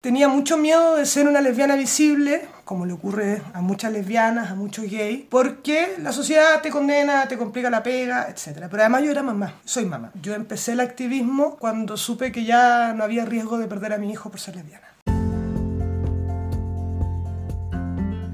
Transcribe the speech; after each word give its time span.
Tenía 0.00 0.28
mucho 0.28 0.56
miedo 0.56 0.94
de 0.94 1.04
ser 1.06 1.26
una 1.26 1.40
lesbiana 1.40 1.74
visible, 1.74 2.42
como 2.64 2.86
le 2.86 2.92
ocurre 2.92 3.42
a 3.52 3.60
muchas 3.60 3.90
lesbianas, 3.90 4.48
a 4.48 4.54
muchos 4.54 4.88
gays, 4.88 5.24
porque 5.28 5.96
la 6.00 6.12
sociedad 6.12 6.62
te 6.62 6.70
condena, 6.70 7.26
te 7.26 7.36
complica 7.36 7.68
la 7.68 7.82
pega, 7.82 8.28
etc. 8.28 8.68
Pero 8.70 8.84
además 8.84 9.02
yo 9.02 9.10
era 9.10 9.24
mamá, 9.24 9.56
soy 9.64 9.86
mamá. 9.86 10.12
Yo 10.22 10.34
empecé 10.34 10.70
el 10.70 10.78
activismo 10.78 11.56
cuando 11.56 11.96
supe 11.96 12.30
que 12.30 12.44
ya 12.44 12.94
no 12.96 13.02
había 13.02 13.24
riesgo 13.24 13.58
de 13.58 13.66
perder 13.66 13.92
a 13.92 13.98
mi 13.98 14.12
hijo 14.12 14.30
por 14.30 14.38
ser 14.38 14.54
lesbiana. 14.54 14.86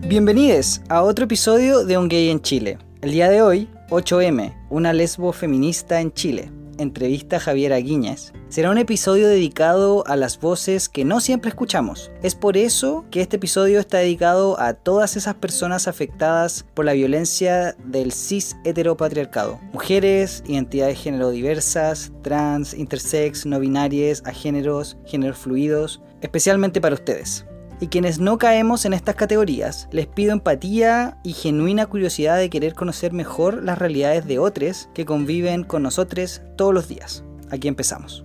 Bienvenidos 0.06 0.82
a 0.90 1.02
otro 1.02 1.24
episodio 1.24 1.86
de 1.86 1.96
Un 1.96 2.10
Gay 2.10 2.28
en 2.28 2.42
Chile. 2.42 2.76
El 3.00 3.12
día 3.12 3.30
de 3.30 3.40
hoy, 3.40 3.70
8M, 3.88 4.54
una 4.68 4.92
lesbo 4.92 5.32
feminista 5.32 6.02
en 6.02 6.12
Chile 6.12 6.50
entrevista 6.78 7.36
a 7.36 7.40
Javiera 7.40 7.76
Guiñez, 7.78 8.32
será 8.48 8.70
un 8.70 8.78
episodio 8.78 9.28
dedicado 9.28 10.04
a 10.06 10.16
las 10.16 10.40
voces 10.40 10.88
que 10.88 11.04
no 11.04 11.20
siempre 11.20 11.48
escuchamos. 11.48 12.10
Es 12.22 12.34
por 12.34 12.56
eso 12.56 13.04
que 13.10 13.20
este 13.20 13.36
episodio 13.36 13.80
está 13.80 13.98
dedicado 13.98 14.58
a 14.60 14.74
todas 14.74 15.16
esas 15.16 15.34
personas 15.34 15.88
afectadas 15.88 16.64
por 16.74 16.84
la 16.84 16.92
violencia 16.92 17.76
del 17.84 18.12
cis 18.12 18.56
heteropatriarcado. 18.64 19.60
Mujeres, 19.72 20.42
identidades 20.46 20.96
de 20.96 21.02
género 21.02 21.30
diversas, 21.30 22.12
trans, 22.22 22.74
intersex, 22.74 23.46
no 23.46 23.60
binarias, 23.60 24.22
agéneros, 24.24 24.96
géneros 25.04 25.38
fluidos, 25.38 26.00
especialmente 26.20 26.80
para 26.80 26.94
ustedes. 26.94 27.46
Y 27.80 27.88
quienes 27.88 28.18
no 28.18 28.38
caemos 28.38 28.84
en 28.84 28.92
estas 28.92 29.16
categorías, 29.16 29.88
les 29.90 30.06
pido 30.06 30.32
empatía 30.32 31.18
y 31.22 31.32
genuina 31.32 31.86
curiosidad 31.86 32.38
de 32.38 32.50
querer 32.50 32.74
conocer 32.74 33.12
mejor 33.12 33.62
las 33.62 33.78
realidades 33.78 34.26
de 34.26 34.38
otros 34.38 34.88
que 34.94 35.04
conviven 35.04 35.64
con 35.64 35.82
nosotros 35.82 36.42
todos 36.56 36.72
los 36.72 36.88
días. 36.88 37.24
Aquí 37.50 37.68
empezamos. 37.68 38.23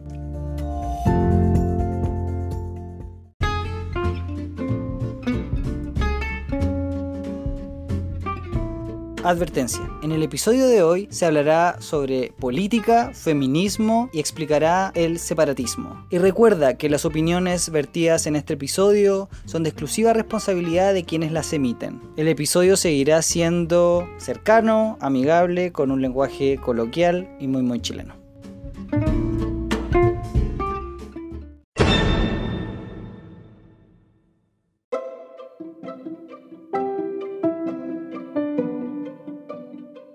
Advertencia. 9.23 9.81
En 10.01 10.13
el 10.13 10.23
episodio 10.23 10.65
de 10.65 10.81
hoy 10.81 11.07
se 11.11 11.25
hablará 11.25 11.75
sobre 11.81 12.31
política, 12.39 13.11
feminismo 13.13 14.09
y 14.13 14.19
explicará 14.19 14.93
el 14.95 15.19
separatismo. 15.19 16.05
Y 16.09 16.19
recuerda 16.19 16.77
que 16.77 16.89
las 16.89 17.03
opiniones 17.03 17.69
vertidas 17.69 18.27
en 18.27 18.37
este 18.37 18.53
episodio 18.53 19.27
son 19.43 19.63
de 19.63 19.71
exclusiva 19.71 20.13
responsabilidad 20.13 20.93
de 20.93 21.03
quienes 21.03 21.33
las 21.33 21.51
emiten. 21.51 22.01
El 22.15 22.29
episodio 22.29 22.77
seguirá 22.77 23.21
siendo 23.21 24.07
cercano, 24.17 24.97
amigable, 25.01 25.73
con 25.73 25.91
un 25.91 26.01
lenguaje 26.01 26.57
coloquial 26.57 27.29
y 27.41 27.47
muy 27.47 27.61
muy 27.61 27.81
chileno. 27.81 28.28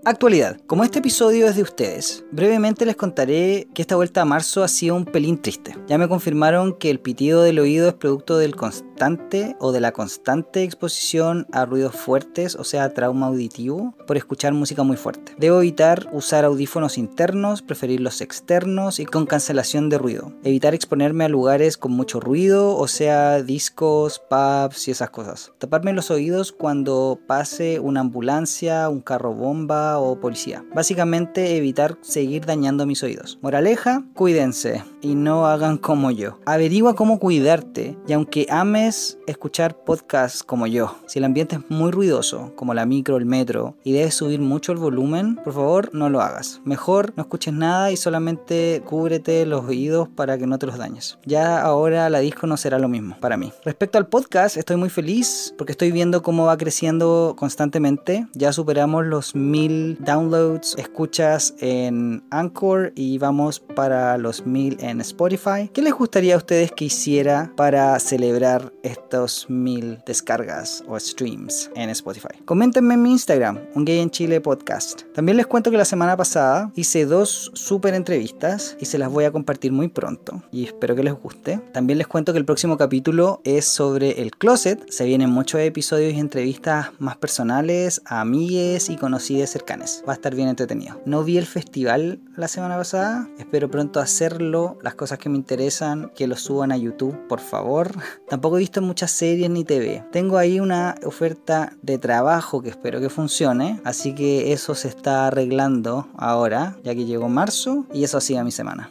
Actualidad. 0.07 0.61
Como 0.67 0.85
este 0.85 0.99
episodio 0.99 1.47
es 1.47 1.57
de 1.57 1.63
ustedes, 1.63 2.27
brevemente 2.31 2.85
les 2.85 2.95
contaré 2.95 3.67
que 3.73 3.81
esta 3.81 3.97
vuelta 3.97 4.21
a 4.21 4.27
marzo 4.27 4.63
ha 4.63 4.69
sido 4.69 4.97
un 4.97 5.07
pelín 5.07 5.41
triste. 5.41 5.79
Ya 5.87 5.97
me 5.97 6.09
confirmaron 6.09 6.75
que 6.75 6.91
el 6.91 7.01
pitido 7.01 7.43
del 7.43 7.59
oído 7.59 7.89
es 7.89 7.95
producto 7.95 8.37
del 8.37 8.55
constante 8.55 9.57
o 9.61 9.73
de 9.73 9.81
la 9.81 9.93
constante 9.93 10.63
exposición 10.63 11.47
a 11.53 11.65
ruidos 11.65 11.97
fuertes, 11.97 12.55
o 12.55 12.65
sea, 12.65 12.93
trauma 12.93 13.29
auditivo, 13.29 13.95
por 14.07 14.19
escuchar 14.19 14.53
música 14.53 14.83
muy 14.83 14.99
fuerte. 14.99 15.35
Debo 15.39 15.61
evitar 15.61 16.11
usar 16.13 16.45
audífonos 16.45 16.99
internos, 16.99 17.63
preferir 17.63 18.01
los 18.01 18.21
externos 18.21 19.01
y 19.01 19.07
con 19.07 19.25
cancelación 19.25 19.89
de 19.89 19.97
ruido. 19.97 20.35
Evitar 20.45 20.75
exponerme 20.75 21.25
a 21.25 21.31
lugares 21.31 21.79
con 21.79 21.93
mucho 21.93 22.21
ruido, 22.21 22.77
o 22.77 22.89
sea, 22.89 23.43
discos, 23.43 24.19
pubs 24.19 24.87
y 24.87 24.91
esas 24.91 25.09
cosas. 25.09 25.53
Taparme 25.57 25.95
los 25.95 26.11
oídos 26.11 26.53
cuando 26.53 27.19
pase 27.27 27.81
una 27.81 28.01
ambulancia, 28.01 28.91
un 28.91 29.01
carro 29.01 29.33
bomba, 29.33 29.94
o 29.99 30.19
policía. 30.19 30.65
Básicamente 30.75 31.57
evitar 31.57 31.97
seguir 32.01 32.47
dañando 32.47 32.87
mis 32.87 33.03
oídos. 33.03 33.39
Moraleja, 33.43 34.05
cuídense 34.15 34.83
y 35.01 35.15
no 35.15 35.47
hagan 35.47 35.79
como 35.79 36.11
yo. 36.11 36.39
Averigua 36.47 36.95
cómo 36.95 37.19
cuidarte 37.19 37.97
y 38.07 38.13
aunque 38.13 38.47
ames 38.51 39.19
escuchar 39.27 39.77
podcasts 39.85 40.43
como 40.43 40.67
yo, 40.67 40.97
si 41.07 41.19
el 41.19 41.25
ambiente 41.25 41.57
es 41.57 41.71
muy 41.71 41.91
ruidoso, 41.91 42.53
como 42.57 42.75
la 42.75 42.87
micro, 42.87 43.17
el 43.17 43.27
metro, 43.27 43.77
y 43.85 43.93
debes 43.93 44.15
subir 44.15 44.41
mucho 44.41 44.73
el 44.73 44.79
volumen, 44.79 45.37
por 45.37 45.53
favor 45.53 45.91
no 45.95 46.09
lo 46.09 46.21
hagas. 46.21 46.61
Mejor 46.65 47.13
no 47.17 47.23
escuches 47.23 47.55
nada 47.55 47.91
y 47.91 47.97
solamente 47.97 48.83
cúbrete 48.85 49.47
los 49.47 49.65
oídos 49.65 50.09
para 50.09 50.39
que 50.39 50.47
no 50.47 50.59
te 50.59 50.67
los 50.67 50.79
dañes. 50.79 51.19
Ya 51.25 51.61
ahora 51.61 52.09
la 52.11 52.21
disco 52.21 52.47
no 52.47 52.57
será 52.57 52.79
lo 52.79 52.89
mismo 52.89 53.17
para 53.21 53.37
mí. 53.37 53.53
Respecto 53.65 53.99
al 53.99 54.07
podcast, 54.07 54.57
estoy 54.57 54.77
muy 54.77 54.91
feliz 54.91 55.55
porque 55.59 55.73
estoy 55.73 55.93
viendo 55.93 56.23
cómo 56.23 56.47
va 56.47 56.57
creciendo 56.57 57.35
constantemente. 57.37 58.27
Ya 58.35 58.53
superamos 58.53 59.05
los 59.07 59.35
mil 59.35 59.84
downloads, 59.93 60.75
escuchas 60.79 61.55
en 61.61 62.25
Anchor 62.31 62.93
y 62.95 63.19
vamos 63.19 63.61
para 63.61 64.17
los 64.19 64.47
mil 64.47 64.77
en 64.81 65.01
Spotify. 65.01 65.71
¿Qué 65.73 65.83
les 65.83 65.93
gustaría 65.93 66.35
a 66.35 66.39
ustedes 66.39 66.73
que 66.73 66.87
hiciera 66.87 67.53
para 67.57 67.99
celebrar 67.99 68.73
estos 68.83 69.47
mil 69.49 69.99
descargas 70.07 70.83
o 70.89 70.99
streams 70.99 71.71
en 71.77 71.91
Spotify? 71.91 72.43
Coméntenme 72.45 72.95
en 72.95 73.03
mi 73.03 73.13
Instagram, 73.13 73.61
un 73.75 73.85
gay 73.85 74.01
en 74.01 74.11
Chile 74.11 74.41
podcast. 74.41 75.03
También 75.15 75.37
les 75.37 75.47
cuento 75.47 75.71
que 75.71 75.77
la 75.77 75.85
semana 75.85 76.17
pasada 76.17 76.71
hice 76.75 77.05
dos 77.05 77.51
super 77.55 77.95
entrevistas 77.95 78.77
y 78.81 78.87
se 78.87 78.99
las 78.99 79.11
voy 79.11 79.25
a 79.25 79.33
compartir 79.33 79.73
muy 79.73 79.89
pronto 79.89 80.43
y 80.51 80.65
espero 80.65 80.95
que 80.97 81.03
les 81.03 81.15
guste. 81.15 81.61
También 81.73 81.99
les 81.99 82.07
cuento 82.07 82.33
que 82.33 82.39
el 82.39 82.45
próximo 82.45 82.77
capítulo 82.77 83.41
es 83.45 83.65
sobre 83.65 84.23
el 84.23 84.31
closet. 84.31 84.89
Se 84.91 85.05
vienen 85.05 85.31
muchos 85.31 85.61
episodios 85.61 86.15
y 86.15 86.21
entrevistas 86.21 86.89
más 86.99 87.17
personales 87.17 88.03
a 88.07 88.21
amigues 88.21 88.89
y 88.91 88.97
conocidas 88.97 89.51
cercanas 89.51 89.74
Va 90.07 90.13
a 90.13 90.17
estar 90.17 90.35
bien 90.35 90.49
entretenido. 90.49 91.01
No 91.05 91.25
vi 91.25 91.39
el 91.39 91.47
festival 91.47 92.21
la 92.37 92.49
semana 92.49 92.77
pasada. 92.77 93.29
Espero 93.39 93.71
pronto 93.71 94.01
hacerlo. 94.01 94.79
Las 94.83 94.95
cosas 94.95 95.19
que 95.19 95.29
me 95.29 95.37
interesan, 95.37 96.11
que 96.15 96.27
lo 96.27 96.37
suban 96.37 96.73
a 96.73 96.77
YouTube, 96.77 97.17
por 97.29 97.41
favor. 97.41 97.93
Tampoco 98.29 98.57
he 98.57 98.61
visto 98.61 98.81
muchas 98.83 99.11
series 99.11 99.51
ni 99.51 99.65
TV. 99.65 100.05
Tengo 100.13 100.39
ahí 100.39 100.61
una 100.61 100.95
oferta 101.05 101.73
de 101.83 101.99
trabajo 101.99 102.63
que 102.63 102.71
espero 102.71 103.01
que 103.01 103.11
funcione. 103.11 103.81
Así 103.85 104.15
que 104.15 104.53
eso 104.53 104.75
se 104.75 104.89
está 104.89 105.27
arreglando 105.27 106.09
ahora, 106.17 106.77
ya 106.83 106.95
que 106.95 107.05
llegó 107.05 107.29
marzo. 107.29 107.87
Y 107.93 108.05
eso 108.05 108.21
sigue 108.21 108.43
mi 108.45 108.53
semana. 108.53 108.91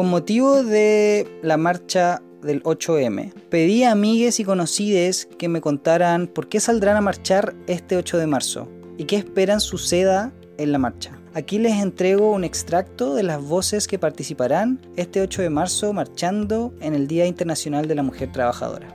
Con 0.00 0.08
motivo 0.08 0.62
de 0.62 1.28
la 1.42 1.58
marcha 1.58 2.22
del 2.40 2.62
8M, 2.62 3.34
pedí 3.50 3.84
a 3.84 3.92
amigues 3.92 4.40
y 4.40 4.44
conocides 4.44 5.28
que 5.38 5.50
me 5.50 5.60
contaran 5.60 6.26
por 6.26 6.48
qué 6.48 6.58
saldrán 6.58 6.96
a 6.96 7.02
marchar 7.02 7.54
este 7.66 7.98
8 7.98 8.16
de 8.16 8.26
marzo 8.26 8.66
y 8.96 9.04
qué 9.04 9.16
esperan 9.16 9.60
suceda 9.60 10.32
en 10.56 10.72
la 10.72 10.78
marcha. 10.78 11.20
Aquí 11.34 11.58
les 11.58 11.82
entrego 11.82 12.32
un 12.32 12.44
extracto 12.44 13.14
de 13.14 13.24
las 13.24 13.42
voces 13.42 13.86
que 13.86 13.98
participarán 13.98 14.80
este 14.96 15.20
8 15.20 15.42
de 15.42 15.50
marzo 15.50 15.92
marchando 15.92 16.72
en 16.80 16.94
el 16.94 17.06
Día 17.06 17.26
Internacional 17.26 17.86
de 17.86 17.96
la 17.96 18.02
Mujer 18.02 18.32
Trabajadora. 18.32 18.88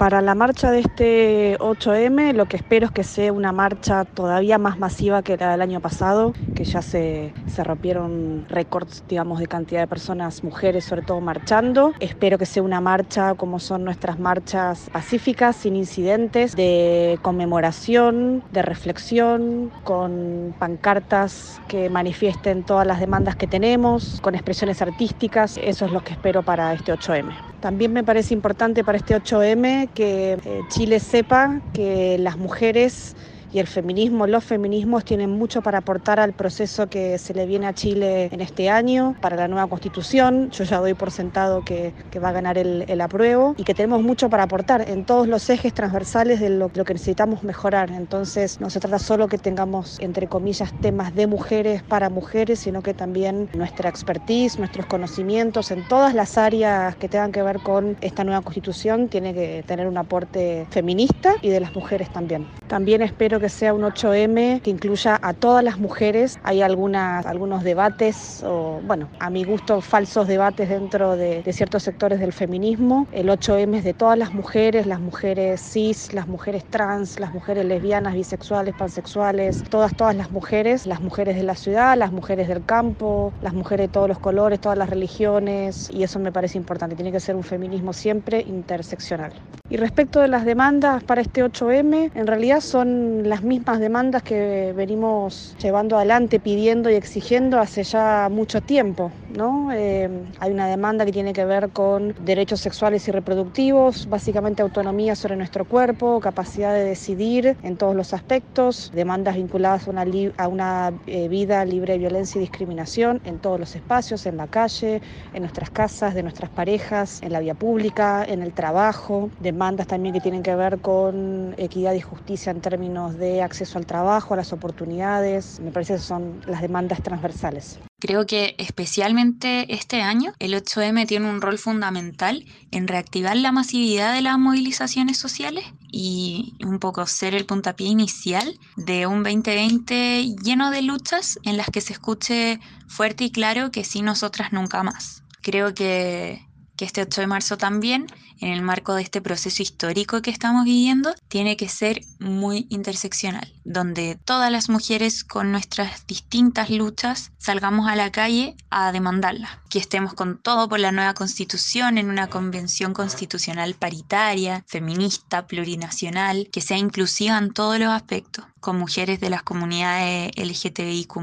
Para 0.00 0.22
la 0.22 0.34
marcha 0.34 0.70
de 0.70 0.80
este 0.80 1.58
8M 1.58 2.32
lo 2.32 2.46
que 2.46 2.56
espero 2.56 2.86
es 2.86 2.90
que 2.90 3.04
sea 3.04 3.34
una 3.34 3.52
marcha 3.52 4.06
todavía 4.06 4.56
más 4.56 4.78
masiva 4.78 5.20
que 5.20 5.36
la 5.36 5.50
del 5.50 5.60
año 5.60 5.80
pasado, 5.80 6.32
que 6.54 6.64
ya 6.64 6.80
se, 6.80 7.34
rompieron 7.58 8.46
récords, 8.48 9.04
digamos, 9.10 9.40
de 9.40 9.46
cantidad 9.46 9.82
de 9.82 9.86
personas, 9.86 10.42
mujeres 10.42 10.86
sobre 10.86 11.02
todo, 11.02 11.20
marchando. 11.20 11.92
Espero 12.00 12.38
que 12.38 12.46
sea 12.46 12.62
una 12.62 12.80
marcha 12.80 13.34
como 13.34 13.58
son 13.58 13.84
nuestras 13.84 14.18
marchas 14.18 14.88
pacíficas, 14.90 15.56
sin 15.56 15.76
incidentes, 15.76 16.56
de 16.56 17.18
conmemoración, 17.20 18.42
de 18.52 18.62
reflexión, 18.62 19.70
con 19.84 20.54
pancartas 20.58 21.60
que 21.68 21.90
manifiesten 21.90 22.62
todas 22.62 22.86
las 22.86 23.00
demandas 23.00 23.36
que 23.36 23.46
tenemos, 23.46 24.18
con 24.22 24.34
expresiones 24.34 24.80
artísticas. 24.80 25.58
Eso 25.62 25.84
es 25.84 25.92
lo 25.92 26.02
que 26.02 26.14
espero 26.14 26.42
para 26.42 26.72
este 26.72 26.90
8M. 26.90 27.50
También 27.60 27.92
me 27.92 28.02
parece 28.02 28.32
importante 28.32 28.82
para 28.82 28.96
este 28.96 29.14
8M 29.14 29.89
que 29.94 30.38
eh, 30.44 30.62
Chile 30.68 31.00
sepa 31.00 31.60
que 31.72 32.16
las 32.18 32.36
mujeres 32.36 33.14
y 33.52 33.58
el 33.58 33.66
feminismo, 33.66 34.26
los 34.26 34.44
feminismos 34.44 35.04
tienen 35.04 35.30
mucho 35.30 35.62
para 35.62 35.78
aportar 35.78 36.20
al 36.20 36.32
proceso 36.32 36.88
que 36.88 37.18
se 37.18 37.34
le 37.34 37.46
viene 37.46 37.66
a 37.66 37.74
Chile 37.74 38.28
en 38.32 38.40
este 38.40 38.70
año, 38.70 39.16
para 39.20 39.36
la 39.36 39.48
nueva 39.48 39.66
constitución. 39.66 40.50
Yo 40.50 40.64
ya 40.64 40.78
doy 40.78 40.94
por 40.94 41.10
sentado 41.10 41.64
que, 41.64 41.92
va 42.22 42.28
a 42.28 42.32
ganar 42.32 42.58
el, 42.58 42.84
el, 42.86 43.00
apruebo 43.00 43.54
y 43.56 43.64
que 43.64 43.74
tenemos 43.74 44.02
mucho 44.02 44.28
para 44.28 44.42
aportar 44.42 44.88
en 44.88 45.06
todos 45.06 45.26
los 45.26 45.48
ejes 45.48 45.72
transversales 45.72 46.38
de 46.38 46.50
lo, 46.50 46.70
lo 46.74 46.84
que 46.84 46.92
necesitamos 46.92 47.42
mejorar. 47.42 47.90
Entonces 47.90 48.60
no 48.60 48.68
se 48.68 48.78
trata 48.78 48.98
solo 48.98 49.26
que 49.26 49.38
tengamos, 49.38 49.98
entre 50.00 50.26
comillas, 50.26 50.72
temas 50.80 51.14
de 51.14 51.26
mujeres 51.26 51.82
para 51.82 52.10
mujeres, 52.10 52.60
sino 52.60 52.82
que 52.82 52.94
también 52.94 53.48
nuestra 53.54 53.88
expertise, 53.88 54.58
nuestros 54.58 54.86
conocimientos 54.86 55.70
en 55.70 55.88
todas 55.88 56.14
las 56.14 56.38
áreas 56.38 56.94
que 56.96 57.08
tengan 57.08 57.32
que 57.32 57.42
ver 57.42 57.60
con 57.60 57.96
esta 58.00 58.22
nueva 58.22 58.42
constitución 58.42 59.08
tiene 59.08 59.34
que 59.34 59.64
tener 59.66 59.86
un 59.86 59.96
aporte 59.96 60.66
feminista 60.70 61.34
y 61.40 61.48
de 61.48 61.60
las 61.60 61.74
mujeres 61.74 62.12
también. 62.12 62.46
También 62.68 63.02
espero 63.02 63.39
que 63.40 63.48
sea 63.48 63.74
un 63.74 63.82
8M 63.82 64.60
que 64.62 64.70
incluya 64.70 65.18
a 65.20 65.32
todas 65.32 65.64
las 65.64 65.78
mujeres. 65.78 66.38
Hay 66.44 66.62
algunas, 66.62 67.26
algunos 67.26 67.64
debates, 67.64 68.42
o 68.44 68.80
bueno, 68.84 69.08
a 69.18 69.30
mi 69.30 69.44
gusto 69.44 69.80
falsos 69.80 70.28
debates 70.28 70.68
dentro 70.68 71.16
de, 71.16 71.42
de 71.42 71.52
ciertos 71.52 71.82
sectores 71.82 72.20
del 72.20 72.32
feminismo. 72.32 73.06
El 73.12 73.28
8M 73.28 73.78
es 73.78 73.84
de 73.84 73.94
todas 73.94 74.18
las 74.18 74.34
mujeres, 74.34 74.86
las 74.86 75.00
mujeres 75.00 75.60
cis, 75.60 76.12
las 76.12 76.28
mujeres 76.28 76.64
trans, 76.64 77.18
las 77.18 77.32
mujeres 77.32 77.64
lesbianas, 77.64 78.14
bisexuales, 78.14 78.74
pansexuales, 78.74 79.64
todas, 79.70 79.96
todas 79.96 80.14
las 80.14 80.30
mujeres, 80.30 80.86
las 80.86 81.00
mujeres 81.00 81.36
de 81.36 81.42
la 81.42 81.54
ciudad, 81.54 81.96
las 81.96 82.12
mujeres 82.12 82.48
del 82.48 82.64
campo, 82.64 83.32
las 83.42 83.54
mujeres 83.54 83.88
de 83.88 83.92
todos 83.92 84.08
los 84.08 84.18
colores, 84.18 84.60
todas 84.60 84.78
las 84.78 84.90
religiones, 84.90 85.88
y 85.92 86.02
eso 86.02 86.18
me 86.18 86.32
parece 86.32 86.58
importante. 86.58 86.94
Tiene 86.96 87.12
que 87.12 87.20
ser 87.20 87.36
un 87.36 87.44
feminismo 87.44 87.92
siempre 87.92 88.40
interseccional. 88.40 89.32
Y 89.68 89.76
respecto 89.76 90.20
de 90.20 90.26
las 90.26 90.44
demandas 90.44 91.04
para 91.04 91.20
este 91.20 91.44
8M, 91.44 92.10
en 92.14 92.26
realidad 92.26 92.60
son 92.60 93.28
las 93.30 93.44
mismas 93.44 93.78
demandas 93.78 94.24
que 94.24 94.74
venimos 94.76 95.54
llevando 95.62 95.96
adelante, 95.96 96.40
pidiendo 96.40 96.90
y 96.90 96.94
exigiendo 96.94 97.60
hace 97.60 97.84
ya 97.84 98.28
mucho 98.28 98.60
tiempo. 98.60 99.12
¿no? 99.36 99.70
Eh, 99.72 100.10
hay 100.40 100.52
una 100.52 100.66
demanda 100.66 101.04
que 101.04 101.12
tiene 101.12 101.32
que 101.32 101.44
ver 101.44 101.70
con 101.70 102.14
derechos 102.24 102.60
sexuales 102.60 103.06
y 103.06 103.12
reproductivos, 103.12 104.08
básicamente 104.08 104.62
autonomía 104.62 105.14
sobre 105.14 105.36
nuestro 105.36 105.64
cuerpo, 105.64 106.18
capacidad 106.20 106.74
de 106.74 106.84
decidir 106.84 107.56
en 107.62 107.76
todos 107.76 107.94
los 107.94 108.12
aspectos, 108.12 108.90
demandas 108.94 109.36
vinculadas 109.36 109.86
a 109.86 109.90
una, 109.90 110.04
a 110.36 110.48
una 110.48 110.92
eh, 111.06 111.28
vida 111.28 111.64
libre 111.64 111.92
de 111.92 112.00
violencia 112.00 112.38
y 112.38 112.42
discriminación 112.42 113.20
en 113.24 113.38
todos 113.38 113.60
los 113.60 113.76
espacios, 113.76 114.26
en 114.26 114.36
la 114.36 114.48
calle, 114.48 115.00
en 115.32 115.42
nuestras 115.42 115.70
casas, 115.70 116.14
de 116.14 116.24
nuestras 116.24 116.50
parejas, 116.50 117.22
en 117.22 117.32
la 117.32 117.38
vía 117.38 117.54
pública, 117.54 118.24
en 118.26 118.42
el 118.42 118.52
trabajo, 118.52 119.30
demandas 119.38 119.86
también 119.86 120.14
que 120.14 120.20
tienen 120.20 120.42
que 120.42 120.56
ver 120.56 120.78
con 120.80 121.54
equidad 121.58 121.94
y 121.94 122.00
justicia 122.00 122.50
en 122.50 122.60
términos 122.60 123.16
de 123.20 123.42
acceso 123.42 123.78
al 123.78 123.86
trabajo, 123.86 124.34
a 124.34 124.38
las 124.38 124.52
oportunidades, 124.52 125.60
me 125.60 125.70
parece 125.70 125.94
que 125.94 126.00
son 126.00 126.40
las 126.46 126.62
demandas 126.62 127.02
transversales. 127.02 127.78
Creo 128.00 128.24
que 128.24 128.54
especialmente 128.56 129.74
este 129.74 130.00
año 130.00 130.32
el 130.38 130.54
8M 130.54 131.06
tiene 131.06 131.28
un 131.28 131.42
rol 131.42 131.58
fundamental 131.58 132.46
en 132.70 132.88
reactivar 132.88 133.36
la 133.36 133.52
masividad 133.52 134.14
de 134.14 134.22
las 134.22 134.38
movilizaciones 134.38 135.18
sociales 135.18 135.66
y 135.92 136.54
un 136.64 136.78
poco 136.78 137.06
ser 137.06 137.34
el 137.34 137.44
puntapié 137.44 137.88
inicial 137.88 138.58
de 138.76 139.06
un 139.06 139.22
2020 139.22 140.34
lleno 140.42 140.70
de 140.70 140.80
luchas 140.80 141.38
en 141.42 141.58
las 141.58 141.68
que 141.68 141.82
se 141.82 141.92
escuche 141.92 142.58
fuerte 142.88 143.24
y 143.24 143.30
claro 143.30 143.70
que 143.70 143.84
sí 143.84 144.00
nosotras 144.00 144.52
nunca 144.52 144.82
más. 144.82 145.22
Creo 145.42 145.74
que, 145.74 146.46
que 146.80 146.86
este 146.86 147.02
8 147.02 147.20
de 147.20 147.26
marzo 147.26 147.58
también 147.58 148.06
en 148.40 148.52
el 148.52 148.62
marco 148.62 148.94
de 148.94 149.02
este 149.02 149.20
proceso 149.20 149.62
histórico 149.62 150.22
que 150.22 150.30
estamos 150.30 150.64
viviendo, 150.64 151.14
tiene 151.28 151.58
que 151.58 151.68
ser 151.68 152.00
muy 152.18 152.66
interseccional, 152.70 153.52
donde 153.64 154.18
todas 154.24 154.50
las 154.50 154.70
mujeres 154.70 155.22
con 155.22 155.52
nuestras 155.52 156.06
distintas 156.06 156.70
luchas 156.70 157.32
salgamos 157.36 157.86
a 157.86 157.96
la 157.96 158.10
calle 158.10 158.56
a 158.70 158.92
demandarla, 158.92 159.60
que 159.68 159.78
estemos 159.78 160.14
con 160.14 160.38
todo 160.38 160.70
por 160.70 160.80
la 160.80 160.90
nueva 160.90 161.12
constitución 161.12 161.98
en 161.98 162.08
una 162.08 162.28
convención 162.28 162.94
constitucional 162.94 163.74
paritaria, 163.74 164.64
feminista, 164.66 165.46
plurinacional, 165.46 166.48
que 166.50 166.62
sea 166.62 166.78
inclusiva 166.78 167.36
en 167.36 167.52
todos 167.52 167.78
los 167.78 167.90
aspectos, 167.90 168.46
con 168.60 168.78
mujeres 168.78 169.20
de 169.20 169.30
las 169.30 169.42
comunidades 169.42 170.30
LGTBIQ, 170.36 171.16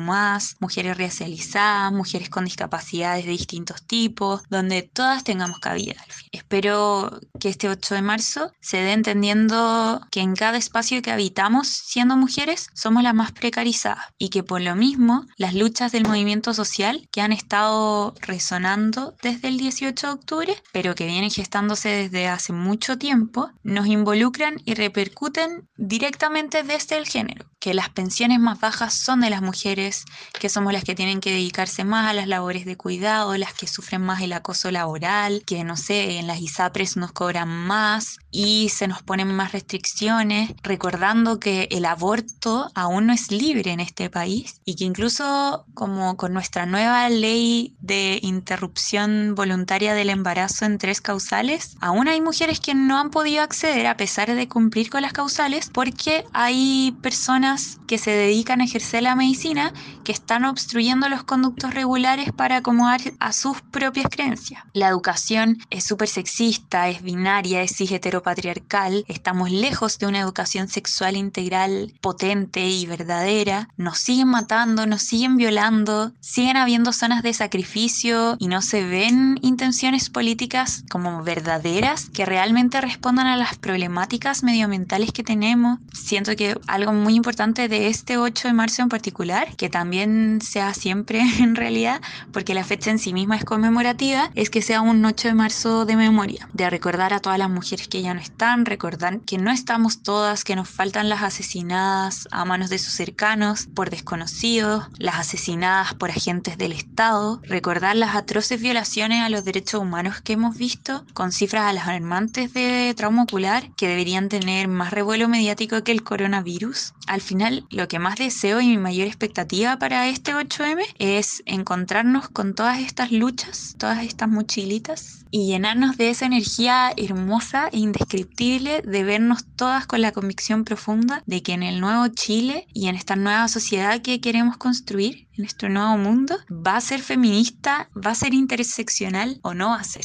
mujeres 0.59 0.97
racializadas, 0.97 1.91
mujeres 1.93 2.29
con 2.29 2.45
discapacidades 2.45 3.25
de 3.25 3.31
distintos 3.31 3.83
tipos, 3.83 4.41
donde 4.49 4.81
todas 4.83 5.23
tengamos 5.23 5.59
cabida. 5.59 5.95
Espero 6.37 7.19
que 7.39 7.49
este 7.49 7.67
8 7.67 7.95
de 7.95 8.01
marzo 8.03 8.51
se 8.61 8.77
dé 8.77 8.93
entendiendo 8.93 9.99
que 10.11 10.21
en 10.21 10.35
cada 10.35 10.57
espacio 10.57 11.01
que 11.01 11.09
habitamos, 11.09 11.67
siendo 11.67 12.15
mujeres, 12.15 12.67
somos 12.75 13.01
las 13.01 13.15
más 13.15 13.31
precarizadas 13.31 14.05
y 14.19 14.29
que 14.29 14.43
por 14.43 14.61
lo 14.61 14.75
mismo 14.75 15.25
las 15.37 15.55
luchas 15.55 15.91
del 15.91 16.07
movimiento 16.07 16.53
social 16.53 17.09
que 17.11 17.21
han 17.21 17.33
estado 17.33 18.13
resonando 18.21 19.15
desde 19.23 19.47
el 19.47 19.57
18 19.57 20.05
de 20.07 20.13
octubre, 20.13 20.55
pero 20.71 20.93
que 20.93 21.07
vienen 21.07 21.31
gestándose 21.31 21.89
desde 21.89 22.27
hace 22.27 22.53
mucho 22.53 22.99
tiempo, 22.99 23.49
nos 23.63 23.87
involucran 23.87 24.61
y 24.63 24.75
repercuten 24.75 25.67
directamente 25.75 26.61
desde 26.61 26.97
el 26.97 27.07
género, 27.07 27.45
que 27.59 27.73
las 27.73 27.89
pensiones 27.89 28.39
más 28.39 28.59
bajas 28.59 28.93
son 28.93 29.21
de 29.21 29.31
las 29.31 29.41
mujeres, 29.41 30.05
que 30.39 30.49
somos 30.49 30.71
las 30.71 30.83
que 30.83 30.93
tienen 30.93 31.19
que 31.19 31.31
dedicarse 31.31 31.83
más 31.83 32.07
a 32.07 32.13
las 32.13 32.27
labores 32.27 32.65
de 32.65 32.77
cuidado, 32.77 33.35
las 33.37 33.53
que 33.53 33.65
sufren 33.65 34.03
más 34.03 34.21
el 34.21 34.33
acoso 34.33 34.69
laboral, 34.69 35.41
que 35.47 35.63
no 35.63 35.77
sé, 35.77 36.19
en 36.19 36.26
las 36.27 36.41
ISAPRES 36.41 36.97
nos 36.97 37.11
cobran 37.11 37.47
más 37.47 38.19
y 38.31 38.69
se 38.69 38.87
nos 38.87 39.01
ponen 39.01 39.33
más 39.33 39.51
restricciones, 39.51 40.53
recordando 40.61 41.39
que 41.39 41.67
el 41.71 41.85
aborto 41.85 42.69
aún 42.75 43.07
no 43.07 43.13
es 43.13 43.31
libre 43.31 43.71
en 43.71 43.79
este 43.79 44.09
país 44.09 44.61
y 44.65 44.75
que 44.75 44.83
incluso 44.83 45.65
como 45.73 46.17
con 46.17 46.33
nuestra 46.33 46.65
nueva 46.65 47.09
ley 47.09 47.75
de 47.79 48.19
interrupción 48.21 49.33
voluntaria 49.35 49.93
del 49.93 50.09
embarazo 50.09 50.65
en 50.65 50.77
tres 50.77 51.01
causales, 51.01 51.75
aún 51.81 52.07
hay 52.07 52.21
mujeres 52.21 52.59
que 52.59 52.75
no 52.75 52.99
han 52.99 53.09
podido 53.09 53.41
acceder 53.41 53.87
a 53.87 53.97
pesar 53.97 54.33
de 54.33 54.47
cumplir 54.47 54.89
con 54.89 55.01
las 55.01 55.13
causales 55.13 55.69
porque 55.73 56.25
hay 56.33 56.95
personas 57.01 57.79
que 57.87 57.97
se 57.97 58.11
dedican 58.11 58.61
a 58.61 58.65
ejercer 58.65 59.03
la 59.03 59.15
medicina 59.15 59.73
que 60.03 60.11
están 60.11 60.45
obstruyendo 60.45 61.09
los 61.09 61.23
conductos 61.23 61.73
regulares 61.73 62.31
para 62.31 62.57
acomodar 62.57 63.01
a 63.19 63.33
sus 63.33 63.61
propias 63.61 64.07
creencias. 64.09 64.63
La 64.73 64.87
educación 64.89 65.57
es 65.69 65.85
súper 65.85 66.06
sexista, 66.07 66.89
es 66.89 67.01
binaria, 67.01 67.61
es 67.61 67.75
cis 67.75 67.91
heteropatriarcal, 67.91 69.05
estamos 69.07 69.51
lejos 69.51 69.99
de 69.99 70.07
una 70.07 70.19
educación 70.19 70.67
sexual 70.67 71.15
integral 71.15 71.93
potente 72.01 72.67
y 72.67 72.85
verdadera, 72.85 73.69
nos 73.77 73.99
siguen 73.99 74.29
matando, 74.29 74.85
nos 74.85 75.01
siguen 75.01 75.37
violando, 75.37 76.11
siguen 76.19 76.57
habiendo 76.57 76.93
zonas 76.93 77.23
de 77.23 77.33
sacrificio 77.33 78.35
y 78.39 78.47
no 78.47 78.61
se 78.61 78.83
ven 78.83 79.39
intenciones 79.41 80.09
políticas 80.09 80.83
como 80.89 81.23
verdaderas 81.23 82.09
que 82.09 82.25
realmente 82.25 82.81
respondan 82.81 83.27
a 83.27 83.37
las 83.37 83.57
problemáticas 83.57 84.43
medioambientales 84.43 85.11
que 85.11 85.23
tenemos. 85.23 85.79
Siento 85.93 86.35
que 86.35 86.57
algo 86.67 86.93
muy 86.93 87.15
importante 87.15 87.67
de 87.67 87.87
este 87.87 88.17
8 88.17 88.47
de 88.47 88.53
marzo 88.53 88.81
en 88.81 88.89
particular, 88.89 89.55
que 89.55 89.69
también 89.69 90.39
sea 90.41 90.73
siempre 90.73 91.21
en 91.39 91.55
realidad, 91.55 92.01
porque 92.31 92.53
la 92.53 92.63
fecha 92.63 92.91
en 92.91 92.99
sí 92.99 93.13
misma 93.13 93.35
es 93.35 93.45
conmemorativa, 93.45 94.31
es 94.35 94.49
que 94.49 94.61
sea 94.61 94.81
un 94.81 95.03
8 95.03 95.29
de 95.29 95.33
marzo 95.33 95.85
de 95.85 95.96
memoria, 95.97 96.47
de 96.53 96.69
recordar 96.69 97.13
a 97.13 97.19
todas 97.19 97.39
las 97.39 97.49
mujeres 97.49 97.87
que 97.87 98.01
ya 98.01 98.13
no 98.13 98.21
están, 98.21 98.65
recordar 98.65 99.19
que 99.21 99.37
no 99.37 99.51
estamos 99.51 100.03
todas, 100.03 100.43
que 100.43 100.55
nos 100.55 100.69
faltan 100.69 101.09
las 101.09 101.23
asesinadas 101.23 102.27
a 102.31 102.45
manos 102.45 102.69
de 102.69 102.79
sus 102.79 102.93
cercanos 102.93 103.67
por 103.73 103.89
desconocidos, 103.89 104.85
las 104.97 105.15
asesinadas 105.15 105.93
por 105.93 106.11
agentes 106.11 106.57
del 106.57 106.71
Estado, 106.71 107.41
recordar 107.43 107.95
las 107.95 108.15
atroces 108.15 108.61
violaciones 108.61 109.23
a 109.23 109.29
los 109.29 109.43
derechos 109.43 109.81
humanos 109.81 110.21
que 110.21 110.33
hemos 110.33 110.57
visto, 110.57 111.05
con 111.13 111.31
cifras 111.31 111.65
alarmantes 111.65 112.53
de 112.53 112.93
trauma 112.95 113.23
ocular 113.23 113.71
que 113.75 113.87
deberían 113.87 114.29
tener 114.29 114.67
más 114.67 114.91
revuelo 114.91 115.27
mediático 115.27 115.83
que 115.83 115.91
el 115.91 116.03
coronavirus. 116.03 116.93
Al 117.07 117.21
final, 117.21 117.65
lo 117.69 117.87
que 117.87 117.99
más 117.99 118.17
deseo 118.17 118.61
y 118.61 118.67
mi 118.67 118.77
mayor 118.77 119.07
expectativa 119.07 119.77
para 119.77 120.07
este 120.07 120.33
8M 120.33 120.83
es 120.99 121.43
encontrarnos 121.45 122.29
con 122.29 122.53
todas 122.53 122.79
estas 122.79 123.11
luchas, 123.11 123.75
todas 123.77 124.03
estas 124.03 124.29
mochilitas 124.29 125.25
y 125.31 125.47
llenarnos 125.47 125.86
de 125.95 126.09
esa 126.09 126.25
energía 126.25 126.91
hermosa 126.97 127.69
e 127.71 127.77
indescriptible 127.77 128.81
de 128.81 129.03
vernos 129.03 129.45
todas 129.55 129.85
con 129.85 130.01
la 130.01 130.11
convicción 130.11 130.65
profunda 130.65 131.23
de 131.25 131.41
que 131.41 131.53
en 131.53 131.63
el 131.63 131.79
nuevo 131.79 132.07
Chile 132.09 132.67
y 132.73 132.87
en 132.87 132.95
esta 132.95 133.15
nueva 133.15 133.47
sociedad 133.47 134.01
que 134.01 134.19
queremos 134.19 134.57
construir, 134.57 135.27
en 135.37 135.43
nuestro 135.43 135.69
nuevo 135.69 135.97
mundo, 135.97 136.35
va 136.51 136.75
a 136.75 136.81
ser 136.81 137.01
feminista, 137.01 137.89
va 137.95 138.11
a 138.11 138.15
ser 138.15 138.33
interseccional 138.33 139.39
o 139.43 139.53
no 139.53 139.69
va 139.69 139.75
a 139.75 139.83
ser. 139.83 140.03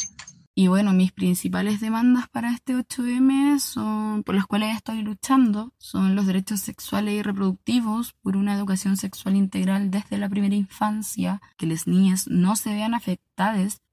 Y 0.55 0.67
bueno, 0.67 0.93
mis 0.93 1.13
principales 1.13 1.81
demandas 1.81 2.29
para 2.29 2.53
este 2.53 2.77
8M 2.77 3.59
son, 3.59 4.23
por 4.23 4.35
las 4.35 4.47
cuales 4.47 4.77
estoy 4.77 5.01
luchando, 5.01 5.73
son 5.79 6.15
los 6.15 6.27
derechos 6.27 6.61
sexuales 6.61 7.15
y 7.15 7.23
reproductivos 7.23 8.13
por 8.21 8.37
una 8.37 8.55
educación 8.55 8.99
sexual 8.99 9.37
integral 9.37 9.91
desde 9.91 10.19
la 10.19 10.29
primera 10.29 10.55
infancia, 10.55 11.41
que 11.57 11.67
las 11.67 11.87
niñas 11.87 12.29
no 12.29 12.55
se 12.55 12.69
vean 12.75 12.93
afectadas 12.93 13.32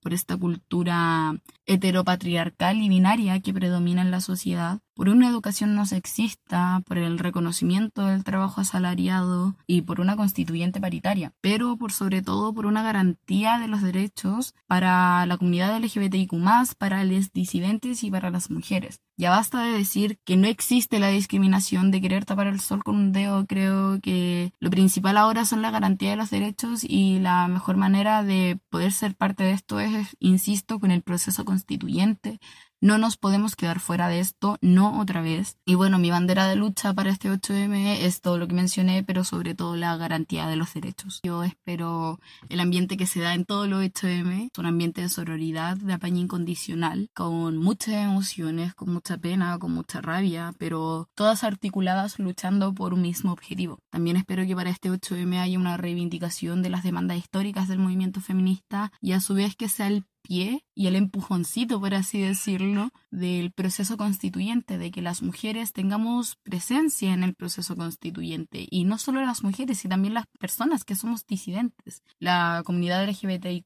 por 0.01 0.13
esta 0.13 0.37
cultura 0.37 1.35
heteropatriarcal 1.65 2.81
y 2.81 2.89
binaria 2.89 3.39
que 3.39 3.53
predomina 3.53 4.01
en 4.01 4.11
la 4.11 4.21
sociedad, 4.21 4.79
por 4.93 5.09
una 5.09 5.27
educación 5.27 5.75
no 5.75 5.85
sexista, 5.85 6.81
por 6.85 6.97
el 6.97 7.19
reconocimiento 7.19 8.05
del 8.05 8.23
trabajo 8.23 8.61
asalariado 8.61 9.55
y 9.67 9.81
por 9.81 9.99
una 9.99 10.15
constituyente 10.15 10.79
paritaria, 10.79 11.33
pero 11.41 11.77
por 11.77 11.91
sobre 11.91 12.21
todo 12.21 12.53
por 12.53 12.65
una 12.65 12.83
garantía 12.83 13.57
de 13.57 13.67
los 13.67 13.81
derechos 13.81 14.53
para 14.67 15.25
la 15.25 15.37
comunidad 15.37 15.77
LGBTIQ+, 15.79 16.33
para 16.77 17.03
los 17.03 17.31
disidentes 17.31 18.03
y 18.03 18.11
para 18.11 18.29
las 18.29 18.49
mujeres. 18.51 19.01
Ya 19.19 19.31
basta 19.31 19.61
de 19.63 19.73
decir 19.73 20.17
que 20.23 20.37
no 20.37 20.47
existe 20.47 20.97
la 20.97 21.09
discriminación 21.09 21.91
de 21.91 21.99
querer 21.99 22.23
tapar 22.23 22.47
el 22.47 22.61
sol 22.61 22.85
con 22.85 22.95
un 22.95 23.11
dedo. 23.11 23.45
Creo 23.47 23.99
que 24.01 24.53
lo 24.61 24.69
principal 24.69 25.17
ahora 25.17 25.43
son 25.43 25.61
la 25.61 25.71
garantía 25.71 26.11
de 26.11 26.15
los 26.15 26.29
derechos 26.29 26.85
y 26.85 27.19
la 27.19 27.49
mejor 27.49 27.75
manera 27.75 28.23
de 28.23 28.61
poder 28.69 28.93
ser 28.93 29.15
parte 29.17 29.43
de 29.43 29.51
esto 29.51 29.81
es, 29.81 30.15
insisto, 30.19 30.79
con 30.79 30.91
el 30.91 31.01
proceso 31.03 31.43
constituyente, 31.43 32.39
no 32.81 32.97
nos 32.97 33.17
podemos 33.17 33.55
quedar 33.55 33.79
fuera 33.79 34.07
de 34.07 34.19
esto, 34.19 34.57
no 34.61 34.99
otra 34.99 35.21
vez. 35.21 35.57
Y 35.65 35.75
bueno, 35.75 35.99
mi 35.99 36.11
bandera 36.11 36.47
de 36.47 36.55
lucha 36.55 36.93
para 36.93 37.09
este 37.09 37.29
8M 37.29 37.97
es 38.01 38.21
todo 38.21 38.37
lo 38.37 38.47
que 38.47 38.55
mencioné, 38.55 39.03
pero 39.03 39.23
sobre 39.23 39.55
todo 39.55 39.75
la 39.75 39.97
garantía 39.97 40.47
de 40.47 40.55
los 40.55 40.73
derechos. 40.73 41.19
Yo 41.23 41.43
espero 41.43 42.19
el 42.49 42.59
ambiente 42.59 42.97
que 42.97 43.05
se 43.05 43.19
da 43.19 43.33
en 43.33 43.45
todo 43.45 43.67
los 43.67 43.83
8M, 43.83 44.49
un 44.57 44.65
ambiente 44.65 45.01
de 45.01 45.09
sororidad, 45.09 45.77
de 45.77 45.93
apaño 45.93 46.21
incondicional, 46.21 47.09
con 47.13 47.57
muchas 47.57 47.95
emociones, 47.95 48.73
con 48.75 48.93
mucha 48.93 49.17
pena, 49.17 49.57
con 49.59 49.73
mucha 49.73 50.01
rabia, 50.01 50.53
pero 50.57 51.09
todas 51.15 51.43
articuladas 51.43 52.19
luchando 52.19 52.73
por 52.73 52.93
un 52.93 53.01
mismo 53.01 53.31
objetivo. 53.31 53.79
También 53.89 54.17
espero 54.17 54.45
que 54.45 54.55
para 54.55 54.69
este 54.69 54.89
8M 54.89 55.39
haya 55.39 55.59
una 55.59 55.77
reivindicación 55.77 56.61
de 56.61 56.69
las 56.69 56.83
demandas 56.83 57.17
históricas 57.17 57.67
del 57.67 57.79
movimiento 57.79 58.21
feminista 58.21 58.91
y 59.01 59.13
a 59.13 59.19
su 59.19 59.33
vez 59.33 59.55
que 59.55 59.69
sea 59.69 59.87
el 59.87 60.05
pie 60.29 60.63
y 60.75 60.85
el 60.85 60.95
empujoncito, 60.95 61.79
por 61.79 61.95
así 61.95 62.21
decirlo, 62.21 62.91
del 63.09 63.51
proceso 63.51 63.97
constituyente, 63.97 64.77
de 64.77 64.91
que 64.91 65.01
las 65.01 65.23
mujeres 65.23 65.73
tengamos 65.73 66.37
presencia 66.43 67.13
en 67.13 67.23
el 67.23 67.33
proceso 67.33 67.75
constituyente. 67.75 68.67
Y 68.69 68.83
no 68.83 68.99
solo 68.99 69.25
las 69.25 69.43
mujeres, 69.43 69.79
sino 69.79 69.93
también 69.95 70.13
las 70.13 70.25
personas 70.39 70.85
que 70.85 70.95
somos 70.95 71.25
disidentes, 71.25 72.03
la 72.19 72.61
comunidad 72.63 73.09
LGBTIQ 73.09 73.65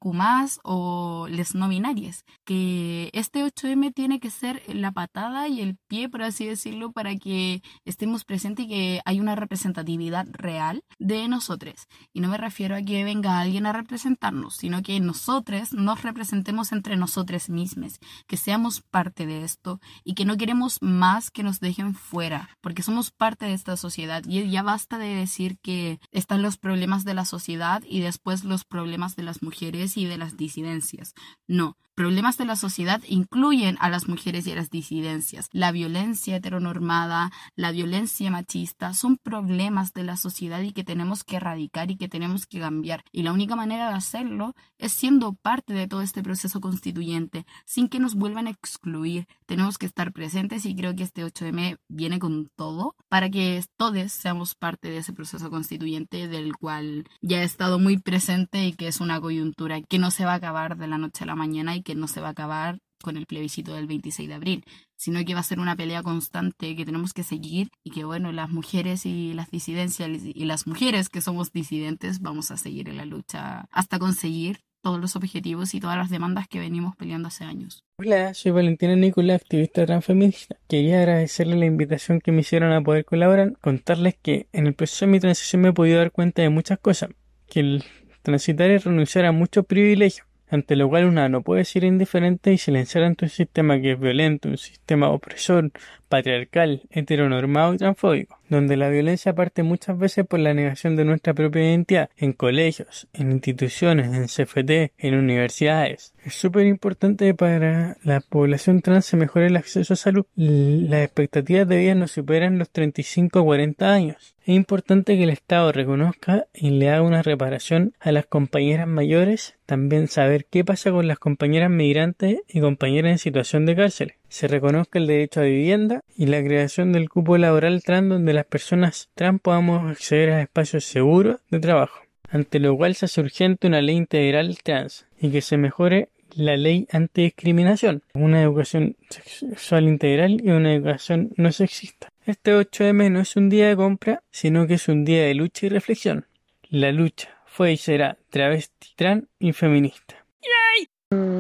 o 0.64 1.28
les 1.30 1.54
no 1.54 1.68
binarias. 1.68 2.24
Que 2.46 3.10
este 3.14 3.44
8M 3.44 3.94
tiene 3.94 4.22
que 4.22 4.30
ser 4.30 4.64
la 4.74 4.94
patada 4.94 5.50
y 5.50 5.60
el 5.60 5.76
pie, 5.88 6.08
por 6.08 6.24
así 6.24 6.46
decirlo, 6.46 6.94
para 6.94 7.18
que 7.18 7.62
estemos 7.84 8.24
presentes 8.24 8.66
y 8.66 8.70
que 8.70 9.02
hay 9.04 9.20
una 9.20 9.36
representatividad 9.36 10.26
real 10.32 10.84
de 10.98 11.28
nosotros. 11.28 11.88
Y 12.14 12.22
no 12.22 12.30
me 12.30 12.38
refiero 12.38 12.78
a 12.78 12.82
que 12.82 13.04
venga 13.04 13.40
alguien 13.40 13.66
a 13.66 13.74
representarnos, 13.74 14.56
sino 14.56 14.82
que 14.82 15.00
nosotros 15.02 15.74
nos 15.74 16.02
representemos 16.04 16.53
entre 16.72 16.96
nosotros 16.96 17.50
mismos, 17.50 18.00
que 18.28 18.38
seamos 18.38 18.82
parte 18.82 19.26
de 19.26 19.44
esto 19.44 19.80
y 20.04 20.14
que 20.14 20.26
no 20.26 20.38
queremos 20.38 20.78
más 20.82 21.32
que 21.32 21.44
nos 21.44 21.60
dejen 21.60 21.96
fuera, 21.96 22.50
porque 22.62 22.84
somos 22.84 23.12
parte 23.12 23.46
de 23.46 23.54
esta 23.54 23.76
sociedad 23.78 24.24
y 24.26 24.50
ya 24.50 24.64
basta 24.64 24.98
de 24.98 25.16
decir 25.16 25.58
que 25.60 26.00
están 26.12 26.42
los 26.42 26.58
problemas 26.58 27.04
de 27.04 27.14
la 27.14 27.26
sociedad 27.26 27.82
y 27.88 28.02
después 28.02 28.44
los 28.44 28.64
problemas 28.64 29.16
de 29.16 29.24
las 29.24 29.42
mujeres 29.42 29.98
y 29.98 30.06
de 30.06 30.18
las 30.18 30.38
disidencias. 30.38 31.14
No, 31.48 31.78
problemas 31.96 32.38
de 32.38 32.46
la 32.46 32.56
sociedad 32.56 33.02
incluyen 33.08 33.78
a 33.80 33.90
las 33.90 34.08
mujeres 34.08 34.48
y 34.48 34.52
a 34.52 34.56
las 34.56 34.70
disidencias. 34.70 35.50
La 35.52 35.72
violencia 35.72 36.36
heteronormada, 36.36 37.32
la 37.56 37.72
violencia 37.72 38.32
machista 38.32 38.94
son 38.94 39.18
problemas 39.18 39.94
de 39.94 40.04
la 40.04 40.18
sociedad 40.18 40.62
y 40.62 40.74
que 40.74 40.84
tenemos 40.84 41.24
que 41.24 41.38
erradicar 41.38 41.92
y 41.92 41.98
que 41.98 42.10
tenemos 42.10 42.46
que 42.46 42.60
cambiar. 42.60 43.04
Y 43.12 43.24
la 43.24 43.34
única 43.34 43.56
manera 43.56 43.90
de 43.90 43.96
hacerlo 43.96 44.56
es 44.78 44.94
siendo 44.94 45.34
parte 45.34 45.74
de 45.74 45.88
todo 45.88 46.02
este 46.02 46.24
proceso 46.24 46.60
constituyente, 46.62 47.46
sin 47.66 47.88
que 47.88 48.00
nos 48.00 48.16
vuelvan 48.16 48.48
a 48.48 48.52
excluir. 48.52 49.28
Tenemos 49.46 49.78
que 49.78 49.86
estar 49.86 50.12
presentes 50.12 50.66
y 50.66 50.76
creo 50.76 50.96
que 50.96 51.04
este 51.04 51.26
8M 51.26 51.78
viene 51.88 52.20
con 52.20 52.50
todo 52.56 52.96
para 53.10 53.30
que 53.30 53.64
todos 53.78 54.12
seamos 54.12 54.56
parte 54.56 54.90
de 54.90 54.98
ese 54.98 55.14
proceso 55.14 55.50
constituyente 55.50 56.28
del 56.28 56.56
cual 56.56 57.06
ya 57.22 57.42
he 57.42 57.44
estado 57.44 57.78
muy 57.78 57.98
presente 57.98 58.66
y 58.66 58.74
que 58.74 58.88
es 58.88 59.00
una 59.00 59.22
coyuntura 59.22 59.82
que 59.82 60.00
no 60.00 60.10
se 60.10 60.26
va 60.26 60.34
a 60.34 60.36
acabar 60.36 60.78
de 60.78 60.88
la 60.88 60.98
noche 60.98 61.24
a 61.24 61.28
la 61.28 61.36
mañana 61.36 61.76
y 61.76 61.83
que 61.84 61.96
no 61.96 62.08
se 62.08 62.22
va 62.22 62.28
a 62.28 62.32
acabar 62.32 62.80
con 63.04 63.18
el 63.18 63.26
plebiscito 63.26 63.74
del 63.76 63.86
26 63.86 64.30
de 64.30 64.34
abril, 64.34 64.66
sino 64.96 65.24
que 65.26 65.34
va 65.34 65.42
a 65.42 65.44
ser 65.44 65.60
una 65.60 65.76
pelea 65.76 66.02
constante 66.02 66.76
que 66.76 66.86
tenemos 66.86 67.14
que 67.14 67.24
seguir 67.24 67.70
y 67.84 67.92
que, 67.92 68.06
bueno, 68.06 68.32
las 68.32 68.50
mujeres 68.50 69.06
y 69.06 69.34
las 69.34 69.52
disidencias 69.52 70.10
y 70.24 70.46
las 70.46 70.66
mujeres 70.66 71.10
que 71.10 71.22
somos 71.22 71.52
disidentes 71.52 72.22
vamos 72.22 72.50
a 72.50 72.58
seguir 72.58 72.90
en 72.90 72.98
la 72.98 73.06
lucha 73.06 73.68
hasta 73.72 74.00
conseguir 74.00 74.62
todos 74.84 75.00
los 75.00 75.16
objetivos 75.16 75.74
y 75.74 75.80
todas 75.80 75.98
las 75.98 76.10
demandas 76.10 76.48
que 76.48 76.60
venimos 76.60 76.96
peleando 76.96 77.30
hace 77.30 77.46
años. 77.46 77.84
Hola, 77.98 78.34
soy 78.34 78.52
Valentina 78.52 78.96
Nicolás, 78.96 79.42
activista 79.42 79.86
transfeminista. 79.86 80.58
Quería 80.68 81.00
agradecerle 81.00 81.56
la 81.56 81.66
invitación 81.66 82.20
que 82.20 82.34
me 82.34 82.42
hicieron 82.42 82.74
a 82.74 82.82
poder 82.82 83.06
colaborar, 83.06 83.54
contarles 83.62 84.16
que 84.22 84.48
en 84.52 84.68
el 84.68 84.76
proceso 84.76 85.06
de 85.06 85.12
mi 85.12 85.20
transición 85.22 85.62
me 85.62 85.70
he 85.70 85.74
podido 85.74 86.00
dar 86.00 86.12
cuenta 86.12 86.42
de 86.42 86.50
muchas 86.50 86.80
cosas, 86.80 87.12
que 87.48 87.62
el 87.62 87.84
transitar 88.24 88.70
es 88.72 88.84
renunciar 88.84 89.26
a 89.26 89.32
muchos 89.32 89.66
privilegios, 89.66 90.28
ante 90.54 90.76
lo 90.76 90.88
cual 90.88 91.06
una 91.06 91.30
no 91.30 91.42
puede 91.42 91.66
ser 91.66 91.84
indiferente 91.84 92.54
y 92.54 92.60
silenciar 92.60 93.04
ante 93.04 93.26
un 93.26 93.30
sistema 93.30 93.82
que 93.82 93.94
es 93.94 94.00
violento, 94.00 94.50
un 94.50 94.58
sistema 94.58 95.10
opresor, 95.10 95.72
patriarcal, 96.14 96.84
heteronormado 96.92 97.74
y 97.74 97.78
transfóbico, 97.78 98.38
donde 98.48 98.78
la 98.78 98.90
violencia 98.90 99.34
parte 99.34 99.64
muchas 99.64 99.98
veces 99.98 100.28
por 100.28 100.40
la 100.40 100.54
negación 100.54 100.96
de 100.96 101.06
nuestra 101.06 101.34
propia 101.34 101.64
identidad, 101.64 102.12
en 102.18 102.34
colegios, 102.34 103.08
en 103.14 103.32
instituciones, 103.32 104.14
en 104.14 104.28
CFT, 104.28 104.94
en 105.00 105.16
universidades. 105.16 106.14
Es 106.24 106.36
súper 106.36 106.68
importante 106.68 107.34
para 107.34 107.98
la 108.04 108.20
población 108.20 108.84
trans 108.84 109.06
se 109.06 109.18
mejore 109.18 109.48
el 109.48 109.56
acceso 109.56 109.96
a 109.96 109.98
salud. 109.98 110.28
Las 110.36 111.04
expectativas 111.04 111.68
de 111.68 111.78
vida 111.78 111.96
no 111.96 112.08
superan 112.08 112.60
los 112.60 112.70
35 112.70 113.40
o 113.40 113.46
40 113.46 113.92
años. 113.92 114.36
Es 114.44 114.56
importante 114.56 115.18
que 115.18 115.24
el 115.24 115.32
Estado 115.32 115.72
reconozca 115.72 116.46
y 116.54 116.70
le 116.70 116.92
haga 116.92 117.02
una 117.02 117.24
reparación 117.24 117.94
a 118.00 118.12
las 118.12 118.28
compañeras 118.28 118.88
mayores, 118.88 119.56
también 119.66 120.08
saber 120.08 120.46
qué 120.46 120.64
pasa 120.64 120.92
con 120.92 121.08
las 121.08 121.18
compañeras 121.18 121.72
migrantes 121.72 122.42
y 122.48 122.60
compañeras 122.60 123.14
en 123.14 123.18
situación 123.18 123.66
de 123.66 123.76
cárcel 123.76 124.14
se 124.34 124.48
reconozca 124.48 124.98
el 124.98 125.06
derecho 125.06 125.42
a 125.42 125.44
vivienda 125.44 126.02
y 126.18 126.26
la 126.26 126.44
creación 126.44 126.92
del 126.92 127.08
cupo 127.08 127.38
laboral 127.38 127.84
trans 127.84 128.10
donde 128.10 128.34
las 128.34 128.48
personas 128.48 129.10
trans 129.14 129.40
podamos 129.40 129.92
acceder 129.92 130.32
a 130.32 130.42
espacios 130.42 130.86
seguros 130.86 131.38
de 131.52 131.60
trabajo, 131.60 132.02
ante 132.32 132.58
lo 132.58 132.76
cual 132.76 132.96
se 132.96 133.06
hace 133.06 133.22
urgente 133.22 133.68
una 133.68 133.80
ley 133.84 133.96
integral 133.96 134.58
trans 134.64 135.06
y 135.22 135.30
que 135.30 135.42
se 135.42 135.58
mejore 135.58 136.10
la 136.32 136.58
ley 136.58 136.88
antidiscriminación, 136.92 138.02
una 138.16 138.42
educación 138.42 138.96
sexual 139.08 139.84
integral 139.84 140.42
y 140.44 140.50
una 140.50 140.74
educación 140.74 141.32
no 141.38 141.52
sexista. 141.52 142.12
Este 142.26 142.56
8M 142.56 143.12
no 143.12 143.20
es 143.20 143.36
un 143.36 143.50
día 143.50 143.68
de 143.68 143.76
compra, 143.76 144.24
sino 144.32 144.66
que 144.66 144.74
es 144.74 144.88
un 144.88 145.06
día 145.06 145.26
de 145.26 145.36
lucha 145.36 145.68
y 145.68 145.70
reflexión. 145.70 146.26
La 146.72 146.92
lucha 146.92 147.30
fue 147.46 147.74
y 147.74 147.78
será 147.78 148.18
travesti, 148.32 148.94
trans 148.96 149.26
y 149.38 149.54
feminista. 149.54 150.26
Mm, 150.42 150.93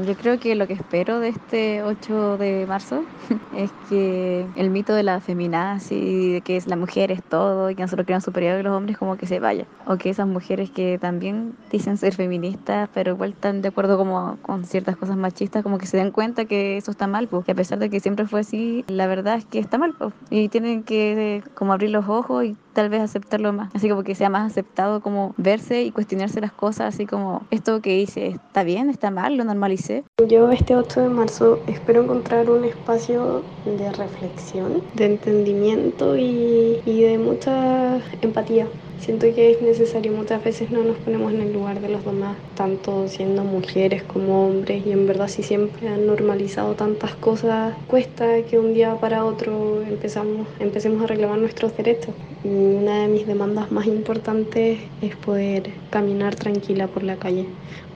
yo 0.05 0.15
creo 0.15 0.39
que 0.39 0.55
lo 0.55 0.67
que 0.67 0.73
espero 0.73 1.19
de 1.19 1.29
este 1.29 1.83
8 1.83 2.37
de 2.37 2.65
marzo 2.67 3.03
es 3.55 3.71
que 3.89 4.47
el 4.55 4.69
mito 4.69 4.93
de 4.93 5.03
la 5.03 5.19
feminazi, 5.21 6.33
de 6.33 6.41
que 6.41 6.57
es 6.57 6.67
la 6.67 6.75
mujer 6.75 7.11
es 7.11 7.23
todo 7.23 7.69
y 7.69 7.75
que 7.75 7.81
nosotros 7.81 8.05
creamos 8.05 8.23
superior 8.23 8.55
a 8.55 8.63
los 8.63 8.75
hombres, 8.75 8.97
como 8.97 9.17
que 9.17 9.25
se 9.25 9.39
vaya. 9.39 9.65
O 9.85 9.97
que 9.97 10.09
esas 10.09 10.27
mujeres 10.27 10.71
que 10.71 10.97
también 10.99 11.53
dicen 11.71 11.97
ser 11.97 12.13
feministas, 12.15 12.89
pero 12.93 13.11
igual 13.11 13.31
están 13.31 13.61
de 13.61 13.69
acuerdo 13.69 13.97
como 13.97 14.37
con 14.41 14.65
ciertas 14.65 14.97
cosas 14.97 15.17
machistas, 15.17 15.63
como 15.63 15.77
que 15.77 15.87
se 15.87 15.97
den 15.97 16.11
cuenta 16.11 16.45
que 16.45 16.77
eso 16.77 16.91
está 16.91 17.07
mal, 17.07 17.27
pues. 17.27 17.47
A 17.47 17.53
pesar 17.53 17.79
de 17.79 17.89
que 17.89 17.99
siempre 17.99 18.25
fue 18.27 18.41
así, 18.41 18.83
la 18.87 19.07
verdad 19.07 19.37
es 19.37 19.45
que 19.45 19.59
está 19.59 19.77
mal, 19.77 19.93
pues. 19.97 20.13
Y 20.29 20.49
tienen 20.49 20.83
que 20.83 21.43
como 21.55 21.73
abrir 21.73 21.91
los 21.91 22.07
ojos 22.07 22.45
y 22.45 22.57
tal 22.73 22.89
vez 22.89 23.01
aceptarlo 23.01 23.53
más. 23.53 23.69
Así 23.73 23.89
como 23.89 24.03
que 24.03 24.15
sea 24.15 24.29
más 24.29 24.51
aceptado 24.51 25.01
como 25.01 25.33
verse 25.37 25.83
y 25.83 25.91
cuestionarse 25.91 26.41
las 26.41 26.51
cosas, 26.51 26.93
así 26.93 27.05
como 27.05 27.41
esto 27.51 27.81
que 27.81 27.99
hice, 27.99 28.27
¿está 28.27 28.63
bien? 28.63 28.89
¿Está 28.89 29.11
mal? 29.11 29.37
¿Lo 29.37 29.43
normalicé? 29.43 30.03
Yo 30.27 30.51
este 30.51 30.75
8 30.75 31.01
de 31.01 31.09
marzo 31.09 31.59
espero 31.67 32.03
encontrar 32.03 32.49
un 32.49 32.65
espacio 32.65 33.43
de 33.65 33.91
reflexión, 33.91 34.83
de 34.93 35.05
entendimiento 35.05 36.17
y, 36.17 36.81
y 36.85 37.01
de 37.03 37.17
mucha 37.17 37.97
empatía. 38.21 38.67
Siento 39.03 39.27
que 39.36 39.51
es 39.51 39.62
necesario, 39.62 40.13
muchas 40.13 40.41
veces 40.41 40.72
no 40.72 40.81
nos 40.81 40.95
ponemos 40.95 41.33
en 41.33 41.41
el 41.41 41.51
lugar 41.51 41.81
de 41.81 41.89
los 41.89 42.05
demás, 42.05 42.38
tanto 42.55 43.05
siendo 43.10 43.43
mujeres 43.43 44.01
como 44.01 44.48
hombres, 44.48 44.86
y 44.86 44.93
en 44.93 45.05
verdad 45.05 45.27
si 45.27 45.43
siempre 45.43 45.89
han 45.89 46.07
normalizado 46.07 46.75
tantas 46.75 47.13
cosas, 47.15 47.74
cuesta 47.88 48.41
que 48.43 48.57
un 48.57 48.74
día 48.74 48.95
para 48.95 49.25
otro 49.25 49.81
empezamos, 49.81 50.48
empecemos 50.57 51.03
a 51.03 51.07
reclamar 51.07 51.38
nuestros 51.38 51.75
derechos. 51.75 52.15
Y 52.45 52.48
una 52.48 53.01
de 53.01 53.07
mis 53.10 53.27
demandas 53.27 53.74
más 53.74 53.88
importantes 53.88 54.79
es 55.01 55.15
poder 55.17 55.72
caminar 55.89 56.36
tranquila 56.36 56.88
por 56.88 57.03
la 57.03 57.17
calle, 57.17 57.45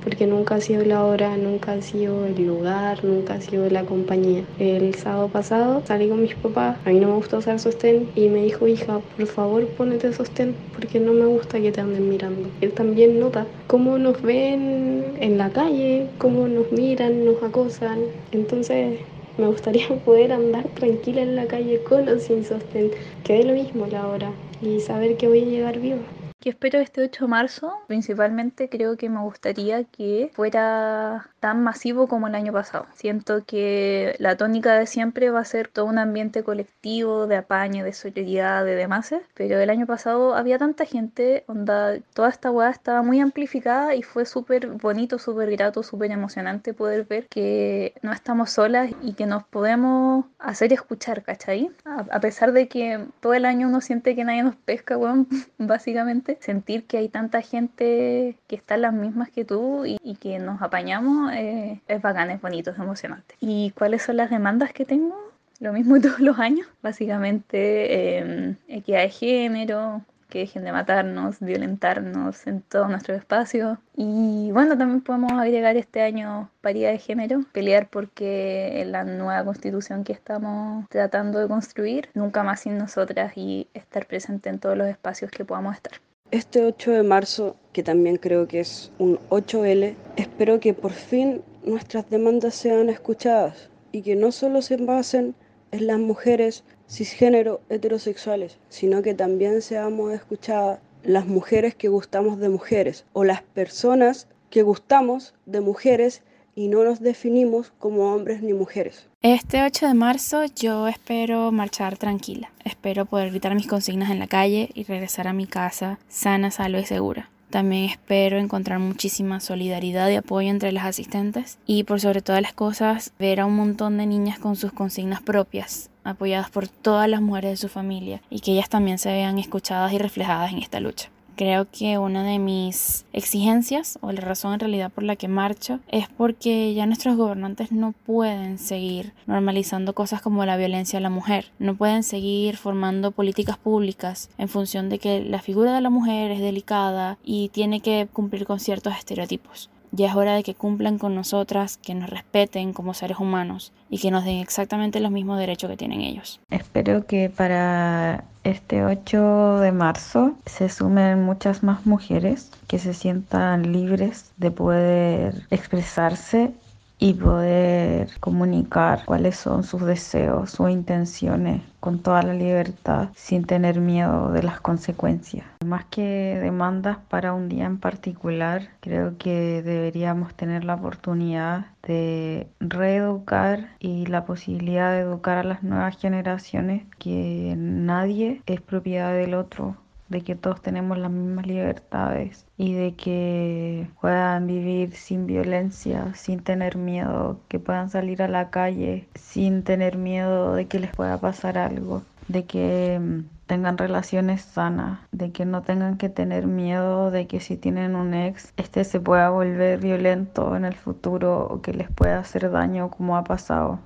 porque 0.04 0.26
nunca 0.26 0.56
ha 0.56 0.62
sido 0.62 0.86
la 0.86 1.04
hora, 1.04 1.36
nunca 1.36 1.74
ha 1.74 1.82
sido 1.82 2.26
el 2.26 2.46
lugar, 2.46 3.04
nunca 3.04 3.36
ha 3.36 3.42
sido 3.42 3.70
la 3.70 3.84
compañía. 3.84 4.44
El 4.58 4.96
sábado 4.96 5.28
pasado 5.28 5.84
salí 5.86 6.08
con 6.08 6.22
mis 6.22 6.36
papás, 6.36 6.78
a 6.86 6.90
mí 6.90 7.00
no 7.00 7.08
me 7.08 7.16
gusta 7.16 7.38
usar 7.38 7.60
sostén 7.60 8.10
y 8.16 8.30
me 8.30 8.44
dijo, 8.44 8.68
hija, 8.68 9.00
por 9.00 9.26
favor 9.26 9.68
ponete 9.68 10.14
sostén 10.14 10.56
porque 10.74 10.97
no 11.00 11.14
me 11.14 11.26
gusta 11.26 11.60
que 11.60 11.72
te 11.72 11.82
anden 11.82 12.10
mirando. 12.10 12.50
Él 12.62 12.74
también 12.74 13.20
nota 13.20 13.46
cómo 13.68 13.98
nos 13.98 14.22
ven 14.22 15.06
en 15.20 15.38
la 15.38 15.50
calle, 15.50 16.08
cómo 16.18 16.48
nos 16.48 16.72
miran, 16.72 17.26
nos 17.26 17.42
acosan. 17.44 18.00
Entonces 18.32 19.00
me 19.38 19.48
gustaría 19.48 19.88
poder 20.06 20.32
andar 20.32 20.68
tranquila 20.70 21.22
en 21.22 21.36
la 21.36 21.46
calle 21.46 21.82
con 21.84 22.08
o 22.10 22.20
sin 22.20 22.44
sostén, 22.44 22.92
que 23.24 23.34
dé 23.34 23.44
lo 23.44 23.54
mismo 23.54 23.88
la 23.88 24.08
hora 24.08 24.32
y 24.62 24.80
saber 24.80 25.18
que 25.18 25.28
voy 25.28 25.42
a 25.42 25.46
llegar 25.46 25.80
viva. 25.80 26.17
¿Qué 26.40 26.52
espero 26.52 26.78
este 26.78 27.02
8 27.02 27.26
de 27.26 27.30
marzo? 27.30 27.74
Principalmente 27.88 28.70
creo 28.70 28.96
que 28.96 29.10
me 29.10 29.20
gustaría 29.22 29.86
que 29.86 30.30
fuera 30.36 31.32
tan 31.40 31.64
masivo 31.64 32.08
como 32.08 32.28
el 32.28 32.36
año 32.36 32.54
pasado. 32.54 32.86
Siento 32.94 33.44
que 33.44 34.16
la 34.20 34.38
tónica 34.38 34.78
de 34.78 34.86
siempre 34.86 35.32
va 35.32 35.40
a 35.40 35.46
ser 35.46 35.68
todo 35.68 35.86
un 35.86 35.98
ambiente 35.98 36.44
colectivo, 36.44 37.26
de 37.26 37.38
apaño, 37.38 37.84
de 37.84 37.92
solidaridad, 37.92 38.66
de 38.66 38.76
demás, 38.76 39.16
pero 39.34 39.60
el 39.60 39.70
año 39.72 39.88
pasado 39.88 40.36
había 40.36 40.60
tanta 40.60 40.86
gente, 40.86 41.44
onda, 41.48 41.98
toda 42.14 42.30
esta 42.30 42.52
weá 42.52 42.70
estaba 42.70 43.02
muy 43.02 43.20
amplificada 43.20 43.96
y 43.96 44.04
fue 44.04 44.26
súper 44.26 44.68
bonito, 44.68 45.18
súper 45.18 45.50
grato, 45.52 45.82
súper 45.82 46.12
emocionante 46.12 46.74
poder 46.74 47.06
ver 47.06 47.28
que 47.30 47.94
no 48.04 48.12
estamos 48.12 48.52
solas 48.52 48.92
y 49.02 49.14
que 49.14 49.26
nos 49.26 49.44
podemos 49.44 50.26
hacer 50.38 50.72
escuchar, 50.72 51.24
¿cachai? 51.24 51.72
A, 51.84 52.06
a 52.12 52.20
pesar 52.20 52.52
de 52.52 52.68
que 52.68 53.06
todo 53.22 53.34
el 53.34 53.46
año 53.46 53.68
uno 53.68 53.82
siente 53.82 54.16
que 54.16 54.24
nadie 54.24 54.44
nos 54.44 54.56
pesca, 54.56 54.98
weón, 54.98 55.28
básicamente 55.58 56.27
sentir 56.40 56.86
que 56.86 56.98
hay 56.98 57.10
tanta 57.10 57.42
gente 57.42 58.38
que 58.48 58.56
está 58.56 58.78
las 58.78 58.94
mismas 58.94 59.30
que 59.30 59.46
tú 59.46 59.86
y, 59.86 60.16
que 60.16 60.40
nos 60.40 60.62
apañamos 60.62 61.32
eh, 61.34 61.80
es 61.88 62.02
bacán, 62.02 62.32
es 62.32 62.42
bonito, 62.42 62.72
es 62.72 62.78
emocionante. 62.78 63.36
¿Y 63.40 63.72
cuáles 63.72 64.02
son 64.02 64.18
las 64.18 64.30
demandas 64.30 64.74
que 64.74 64.86
tengo? 64.86 65.16
Lo 65.60 65.74
mismo 65.74 66.00
todos 66.02 66.20
los 66.20 66.40
años, 66.40 66.68
básicamente 66.82 68.20
eh, 68.20 68.56
equidad 68.68 69.02
de 69.02 69.10
género, 69.10 70.02
que 70.30 70.40
dejen 70.40 70.64
de 70.64 70.72
matarnos, 70.72 71.40
violentarnos 71.40 72.48
en 72.48 72.62
todo 72.62 72.88
nuestro 72.88 73.16
espacio. 73.16 73.80
Y 73.96 74.52
bueno, 74.52 74.78
también 74.78 75.02
podemos 75.02 75.32
agregar 75.34 75.78
este 75.78 76.02
año 76.02 76.50
paridad 76.62 76.92
de 76.92 77.00
género, 77.00 77.44
pelear 77.54 77.90
porque 77.90 78.84
la 78.88 79.04
nueva 79.04 79.44
constitución 79.46 80.04
que 80.04 80.14
estamos 80.14 80.88
tratando 80.90 81.40
de 81.40 81.48
construir, 81.48 82.10
nunca 82.14 82.44
más 82.44 82.62
sin 82.62 82.78
nosotras 82.78 83.34
y 83.36 83.68
estar 83.74 84.06
presente 84.06 84.50
en 84.50 84.60
todos 84.60 84.78
los 84.78 84.88
espacios 84.88 85.32
que 85.32 85.46
podamos 85.46 85.76
estar. 85.76 85.94
Este 86.30 86.62
8 86.62 86.92
de 86.92 87.04
marzo, 87.04 87.56
que 87.72 87.84
también 87.84 88.18
creo 88.18 88.50
que 88.50 88.60
es 88.60 88.92
un 89.00 89.18
8L, 89.30 89.96
espero 90.18 90.60
que 90.60 90.74
por 90.74 90.92
fin 90.92 91.42
nuestras 91.64 92.10
demandas 92.10 92.54
sean 92.54 92.90
escuchadas 92.90 93.70
y 93.94 94.02
que 94.02 94.18
no 94.18 94.34
solo 94.34 94.62
se 94.62 94.76
basen 94.76 95.36
en 95.72 95.88
las 95.88 96.00
mujeres 96.00 96.66
cisgénero 96.90 97.62
heterosexuales, 97.70 98.60
sino 98.68 99.02
que 99.02 99.14
también 99.14 99.62
seamos 99.62 100.12
escuchadas 100.12 100.82
las 101.02 101.28
mujeres 101.28 101.76
que 101.76 101.88
gustamos 101.88 102.40
de 102.40 102.50
mujeres 102.50 103.06
o 103.14 103.24
las 103.24 103.42
personas 103.42 104.28
que 104.50 104.64
gustamos 104.64 105.34
de 105.46 105.62
mujeres 105.62 106.24
y 106.56 106.68
no 106.68 106.84
nos 106.84 107.00
definimos 107.00 107.72
como 107.80 108.14
hombres 108.14 108.42
ni 108.42 108.52
mujeres. 108.52 109.08
Este 109.30 109.62
8 109.62 109.88
de 109.88 109.94
marzo 109.94 110.46
yo 110.56 110.88
espero 110.88 111.52
marchar 111.52 111.98
tranquila. 111.98 112.50
Espero 112.64 113.06
poder 113.06 113.32
gritar 113.32 113.54
mis 113.56 113.68
consignas 113.68 114.10
en 114.10 114.20
la 114.20 114.28
calle 114.28 114.70
y 114.74 114.86
regresar 114.86 115.28
a 115.28 115.34
mi 115.34 115.46
casa 115.46 116.00
sana, 116.08 116.50
salva 116.50 116.80
y 116.80 116.86
segura. 116.86 117.30
También 117.50 117.90
espero 117.90 118.40
encontrar 118.40 118.80
muchísima 118.80 119.42
solidaridad 119.42 120.10
y 120.10 120.16
apoyo 120.16 120.48
entre 120.48 120.72
las 120.72 120.86
asistentes 120.86 121.60
y 121.66 121.84
por 121.84 122.00
sobre 122.00 122.22
todas 122.22 122.42
las 122.42 122.54
cosas 122.54 123.12
ver 123.20 123.42
a 123.42 123.46
un 123.46 123.58
montón 123.58 123.98
de 123.98 124.06
niñas 124.06 124.40
con 124.40 124.56
sus 124.56 124.72
consignas 124.72 125.22
propias, 125.22 125.90
apoyadas 126.06 126.50
por 126.50 126.70
todas 126.70 127.10
las 127.10 127.20
mujeres 127.20 127.52
de 127.52 127.58
su 127.58 127.68
familia 127.68 128.22
y 128.30 128.40
que 128.40 128.54
ellas 128.54 128.70
también 128.70 128.98
se 128.98 129.12
vean 129.12 129.40
escuchadas 129.40 129.92
y 129.92 129.98
reflejadas 129.98 130.54
en 130.54 130.60
esta 130.60 130.80
lucha. 130.80 131.10
Creo 131.38 131.68
que 131.72 132.00
una 132.00 132.24
de 132.24 132.40
mis 132.40 133.06
exigencias, 133.14 134.00
o 134.02 134.12
la 134.12 134.22
razón 134.22 134.56
en 134.56 134.60
realidad 134.60 134.92
por 134.92 135.04
la 135.04 135.16
que 135.16 135.28
marcho, 135.28 135.80
es 135.88 136.08
porque 136.10 136.74
ya 136.74 136.88
nuestros 136.88 137.16
gobernantes 137.16 137.72
no 137.72 137.92
pueden 137.92 138.58
seguir 138.58 139.14
normalizando 139.28 139.94
cosas 139.94 140.20
como 140.20 140.44
la 140.46 140.58
violencia 140.58 140.98
a 140.98 141.02
la 141.02 141.12
mujer, 141.12 141.52
no 141.60 141.76
pueden 141.76 142.02
seguir 142.02 142.58
formando 142.58 143.12
políticas 143.12 143.60
públicas 143.60 144.32
en 144.40 144.50
función 144.50 144.90
de 144.90 144.98
que 144.98 145.24
la 145.24 145.40
figura 145.40 145.76
de 145.76 145.82
la 145.82 145.92
mujer 145.92 146.32
es 146.32 146.40
delicada 146.40 147.20
y 147.24 147.50
tiene 147.50 147.82
que 147.82 148.08
cumplir 148.12 148.48
con 148.48 148.60
ciertos 148.60 148.96
estereotipos. 148.96 149.70
Ya 149.92 150.08
es 150.08 150.16
hora 150.16 150.36
de 150.36 150.44
que 150.44 150.56
cumplan 150.56 150.98
con 150.98 151.16
nosotras, 151.16 151.78
que 151.78 151.96
nos 151.96 152.10
respeten 152.10 152.74
como 152.74 152.94
seres 152.94 153.20
humanos 153.20 153.72
y 153.90 154.00
que 154.00 154.12
nos 154.12 154.26
den 154.26 154.38
exactamente 154.38 155.00
los 155.00 155.12
mismos 155.12 155.40
derechos 155.40 155.70
que 155.70 155.78
tienen 155.78 156.02
ellos. 156.02 156.40
Espero 156.50 157.06
que 157.06 157.30
para 157.30 158.26
este 158.44 158.84
8 158.84 159.60
de 159.60 159.72
marzo 159.72 160.36
se 160.46 160.70
sumen 160.70 161.24
muchas 161.24 161.64
más 161.64 161.86
mujeres 161.86 162.52
que 162.68 162.80
se 162.80 162.94
sientan 162.94 163.74
libres 163.74 164.32
de 164.38 164.52
poder 164.52 165.48
expresarse 165.50 166.52
y 167.00 167.14
poder 167.14 168.10
comunicar 168.20 169.06
cuáles 169.06 169.38
son 169.38 169.64
sus 169.64 169.84
deseos, 169.84 170.52
sus 170.52 170.70
intenciones 170.70 171.62
con 171.80 172.00
toda 172.00 172.24
la 172.24 172.34
libertad 172.34 173.10
sin 173.16 173.46
tener 173.46 173.80
miedo 173.80 174.32
de 174.32 174.44
las 174.44 174.60
consecuencias. 174.60 175.46
Más 175.66 175.86
que 175.86 176.40
demandas 176.42 176.98
para 177.10 177.34
un 177.34 177.50
día 177.50 177.66
en 177.66 177.78
particular, 177.78 178.70
creo 178.80 179.18
que 179.18 179.62
deberíamos 179.62 180.34
tener 180.34 180.64
la 180.64 180.76
oportunidad 180.76 181.68
de 181.84 182.48
reeducar 182.60 183.70
y 183.80 184.08
la 184.08 184.26
posibilidad 184.26 184.92
de 184.92 185.00
educar 185.00 185.38
a 185.38 185.44
las 185.44 185.64
nuevas 185.64 185.98
generaciones 185.98 186.84
que 186.98 187.56
nadie 187.58 188.42
es 188.48 188.62
propiedad 188.62 189.14
del 189.14 189.36
otro 189.36 189.78
de 190.10 190.22
que 190.22 190.36
todos 190.36 190.62
tenemos 190.62 190.98
las 190.98 191.12
mismas 191.12 191.46
libertades 191.46 192.46
y 192.58 192.74
de 192.74 192.96
que 192.96 193.90
puedan 194.02 194.48
vivir 194.48 194.94
sin 194.94 195.28
violencia, 195.28 196.14
sin 196.16 196.42
tener 196.42 196.78
miedo, 196.78 197.40
que 197.48 197.60
puedan 197.60 197.90
salir 197.90 198.22
a 198.22 198.28
la 198.28 198.50
calle 198.50 199.08
sin 199.16 199.64
tener 199.64 199.98
miedo 199.98 200.56
de 200.56 200.68
que 200.68 200.80
les 200.80 200.92
pueda 200.92 201.18
pasar 201.18 201.58
algo, 201.58 202.04
de 202.28 202.46
que 202.46 203.00
mm, 203.00 203.38
tengan 203.48 203.78
relaciones 203.78 204.42
sanas, 204.42 205.00
de 205.12 205.32
que 205.32 205.46
no 205.46 205.62
tengan 205.62 205.98
que 205.98 206.10
tener 206.10 206.48
miedo 206.48 207.12
de 207.12 207.28
que 207.28 207.40
si 207.40 207.58
tienen 207.58 207.96
un 207.96 208.14
ex, 208.14 208.54
este 208.58 208.84
se 208.84 209.00
pueda 209.00 209.30
volver 209.30 209.80
violento 209.80 210.56
en 210.56 210.66
el 210.66 210.76
futuro 210.76 211.48
o 211.48 211.62
que 211.62 211.74
les 211.74 211.90
pueda 211.92 212.20
hacer 212.20 212.52
daño 212.52 212.90
como 212.92 213.18
ha 213.18 213.24
pasado. 213.24 213.80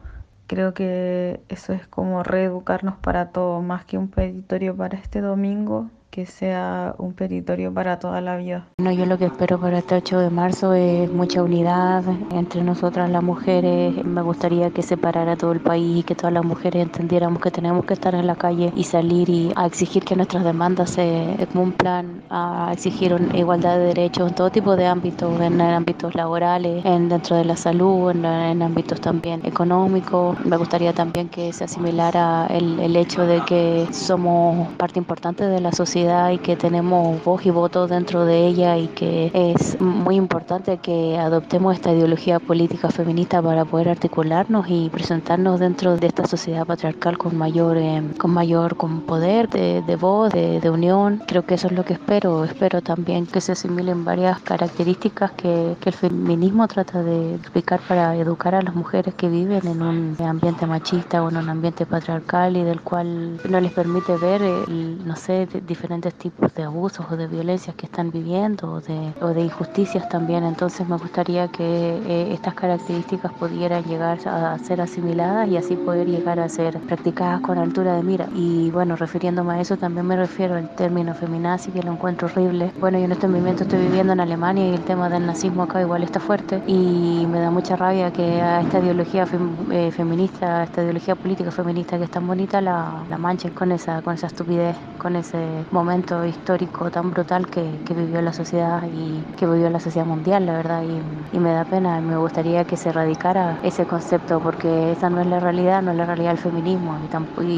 Creo 0.48 0.74
que 0.74 1.40
eso 1.48 1.74
es 1.74 1.88
como 1.88 2.24
reeducarnos 2.24 2.98
para 2.98 3.30
todo, 3.30 3.62
más 3.62 3.86
que 3.86 3.98
un 3.98 4.10
peditorio 4.10 4.76
para 4.76 4.98
este 4.98 5.22
domingo, 5.22 5.90
que 6.12 6.26
sea 6.26 6.94
un 6.98 7.14
territorio 7.14 7.74
para 7.74 7.98
toda 7.98 8.20
la 8.20 8.36
vida. 8.36 8.68
Bueno, 8.78 8.92
yo 8.92 9.06
lo 9.06 9.18
que 9.18 9.26
espero 9.26 9.60
para 9.60 9.78
este 9.78 9.96
8 9.96 10.20
de 10.20 10.30
marzo 10.30 10.74
es 10.74 11.10
mucha 11.10 11.42
unidad 11.42 12.04
entre 12.32 12.64
nosotras 12.64 13.10
las 13.10 13.24
mujeres. 13.24 14.04
Me 14.04 14.22
gustaría 14.22 14.72
que 14.72 14.82
se 14.82 14.98
parara 14.98 15.38
todo 15.38 15.54
el 15.54 15.62
país 15.62 16.00
y 16.00 16.04
que 16.04 16.14
todas 16.14 16.34
las 16.34 16.44
mujeres 16.44 16.84
entendiéramos 16.84 17.42
que 17.42 17.50
tenemos 17.50 17.86
que 17.86 17.94
estar 17.94 18.14
en 18.14 18.28
la 18.28 18.36
calle 18.36 18.74
y 18.76 18.84
salir 18.84 19.30
y 19.30 19.54
a 19.56 19.66
exigir 19.66 20.04
que 20.04 20.18
nuestras 20.18 20.44
demandas 20.44 20.90
se 20.90 21.48
cumplan, 21.54 22.22
a 22.30 22.72
exigir 22.74 23.16
igualdad 23.34 23.78
de 23.78 23.86
derechos 23.86 24.30
en 24.30 24.36
todo 24.36 24.50
tipo 24.50 24.76
de 24.76 24.88
ámbitos, 24.88 25.40
en 25.40 25.62
ámbitos 25.62 26.14
laborales, 26.14 26.84
en 26.86 27.08
dentro 27.08 27.38
de 27.38 27.46
la 27.46 27.56
salud, 27.56 28.12
en, 28.12 28.26
en 28.26 28.62
ámbitos 28.62 29.00
también 29.00 29.46
económicos. 29.46 30.38
Me 30.46 30.58
gustaría 30.58 30.92
también 30.92 31.30
que 31.30 31.54
se 31.54 31.64
asimilara 31.64 32.48
el, 32.48 32.82
el 32.82 32.98
hecho 32.98 33.26
de 33.26 33.40
que 33.46 33.88
somos 33.94 34.68
parte 34.74 35.00
importante 35.00 35.46
de 35.46 35.62
la 35.62 35.72
sociedad 35.72 36.01
y 36.02 36.40
que 36.40 36.56
tenemos 36.56 37.24
voz 37.24 37.46
y 37.46 37.52
voto 37.52 37.86
dentro 37.86 38.26
de 38.26 38.48
ella 38.48 38.76
y 38.76 38.88
que 38.88 39.30
es 39.34 39.80
muy 39.80 40.16
importante 40.16 40.80
que 40.80 41.16
adoptemos 41.18 41.76
esta 41.76 41.92
ideología 41.92 42.40
política 42.40 42.90
feminista 42.90 43.40
para 43.40 43.66
poder 43.66 43.90
articularnos 43.90 44.66
y 44.68 44.90
presentarnos 44.90 45.60
dentro 45.60 45.98
de 45.98 46.08
esta 46.08 46.26
sociedad 46.26 46.66
patriarcal 46.66 47.20
con 47.20 47.38
mayor, 47.38 47.78
eh, 47.78 48.02
con 48.18 48.32
mayor 48.32 48.78
con 48.78 49.02
poder 49.02 49.48
de, 49.50 49.84
de 49.84 49.96
voz, 49.96 50.32
de, 50.34 50.60
de, 50.60 50.70
unión. 50.72 51.22
Creo 51.28 51.46
que 51.46 51.54
eso 51.54 51.68
es 51.68 51.74
lo 51.74 51.86
que 51.86 51.94
espero. 51.94 52.46
Espero 52.46 52.82
también 52.82 53.28
que 53.28 53.40
se 53.40 53.52
asimilen 53.52 54.04
varias 54.04 54.40
características 54.42 55.32
que, 55.34 55.76
que 55.80 55.90
el 55.90 55.96
feminismo 55.96 56.68
trata 56.68 57.04
de 57.04 57.36
explicar 57.36 57.80
para 57.88 58.16
educar 58.16 58.56
a 58.56 58.62
las 58.64 58.74
mujeres 58.74 59.14
que 59.14 59.30
viven 59.30 59.68
en 59.68 59.82
un 59.84 60.16
ambiente 60.20 60.66
machista 60.66 61.24
o 61.24 61.30
en 61.30 61.38
un 61.38 61.50
ambiente 61.50 61.86
patriarcal 61.86 62.58
y 62.58 62.64
del 62.64 62.82
cual 62.82 63.40
no 63.48 63.60
les 63.60 63.72
permite 63.72 64.18
ver, 64.18 64.42
no 64.68 65.16
sé, 65.16 65.48
diferentes 65.68 65.91
diferentes 65.92 66.14
tipos 66.14 66.54
de 66.54 66.64
abusos 66.64 67.06
o 67.12 67.18
de 67.18 67.28
violencias 67.28 67.76
que 67.76 67.86
están 67.86 68.12
viviendo 68.12 68.72
o 68.76 68.82
de, 68.82 69.14
o 69.22 69.28
de 69.28 69.42
injusticias 69.42 70.08
también. 70.08 70.44
Entonces 70.46 70.88
me 70.88 70.96
gustaría 70.96 71.50
que 71.50 71.64
eh, 71.64 72.34
estas 72.34 72.54
características 72.54 73.34
pudieran 73.34 73.84
llegar 73.84 74.18
a 74.26 74.58
ser 74.60 74.80
asimiladas 74.80 75.50
y 75.50 75.58
así 75.58 75.76
poder 75.76 76.08
llegar 76.08 76.40
a 76.40 76.48
ser 76.48 76.80
practicadas 76.80 77.42
con 77.42 77.58
altura 77.58 77.96
de 77.96 78.04
mira. 78.04 78.28
Y 78.34 78.72
bueno, 78.72 78.96
refiriéndome 78.96 79.54
a 79.56 79.60
eso 79.60 79.76
también 79.78 80.06
me 80.08 80.16
refiero 80.16 80.56
al 80.56 80.74
término 80.76 81.14
feminazi 81.14 81.72
que 81.74 81.84
lo 81.84 81.92
encuentro 81.92 82.28
horrible. 82.28 82.72
Bueno, 82.80 82.98
yo 82.98 83.06
en 83.06 83.12
este 83.12 83.28
momento 83.28 83.64
estoy 83.64 83.80
viviendo 83.80 84.14
en 84.14 84.22
Alemania 84.22 84.70
y 84.70 84.74
el 84.74 84.84
tema 84.86 85.10
del 85.10 85.26
nazismo 85.26 85.64
acá 85.64 85.82
igual 85.82 86.04
está 86.04 86.22
fuerte 86.22 86.64
y 86.68 87.26
me 87.28 87.40
da 87.42 87.52
mucha 87.52 87.76
rabia 87.76 88.12
que 88.12 88.42
a 88.42 88.62
esta 88.62 88.80
ideología 88.80 89.28
eh, 89.72 89.92
feminista, 89.92 90.64
esta 90.64 90.84
ideología 90.84 91.16
política 91.18 91.52
feminista 91.52 91.98
que 91.98 92.06
es 92.06 92.12
tan 92.12 92.26
bonita 92.28 92.62
la, 92.62 93.06
la 93.10 93.18
manchen 93.18 93.52
con 93.52 93.72
esa, 93.74 94.02
con 94.02 94.14
esa 94.14 94.28
estupidez, 94.28 94.78
con 94.98 95.16
ese 95.18 95.66
momento 95.82 96.24
histórico 96.26 96.92
tan 96.92 97.10
brutal 97.10 97.48
que, 97.48 97.64
vivió 97.96 98.22
la 98.22 98.34
sociedad 98.34 98.84
y 98.94 99.24
que 99.36 99.48
vivió 99.48 99.70
la 99.70 99.80
sociedad 99.80 100.06
mundial, 100.06 100.46
la 100.46 100.54
verdad, 100.54 100.84
y, 100.84 101.40
me 101.40 101.54
da 101.54 101.66
pena 101.66 102.00
me 102.02 102.18
gustaría 102.18 102.64
que 102.66 102.78
se 102.78 102.90
erradicara 102.90 103.58
ese 103.64 103.84
concepto 103.86 104.40
porque 104.40 104.92
esa 104.92 105.10
no 105.10 105.22
es 105.22 105.28
la 105.28 105.40
realidad, 105.40 105.82
no 105.82 105.92
es 105.92 105.98
la 105.98 106.06
realidad 106.06 106.30
del 106.30 106.38
feminismo 106.38 107.00
y, 107.42 107.52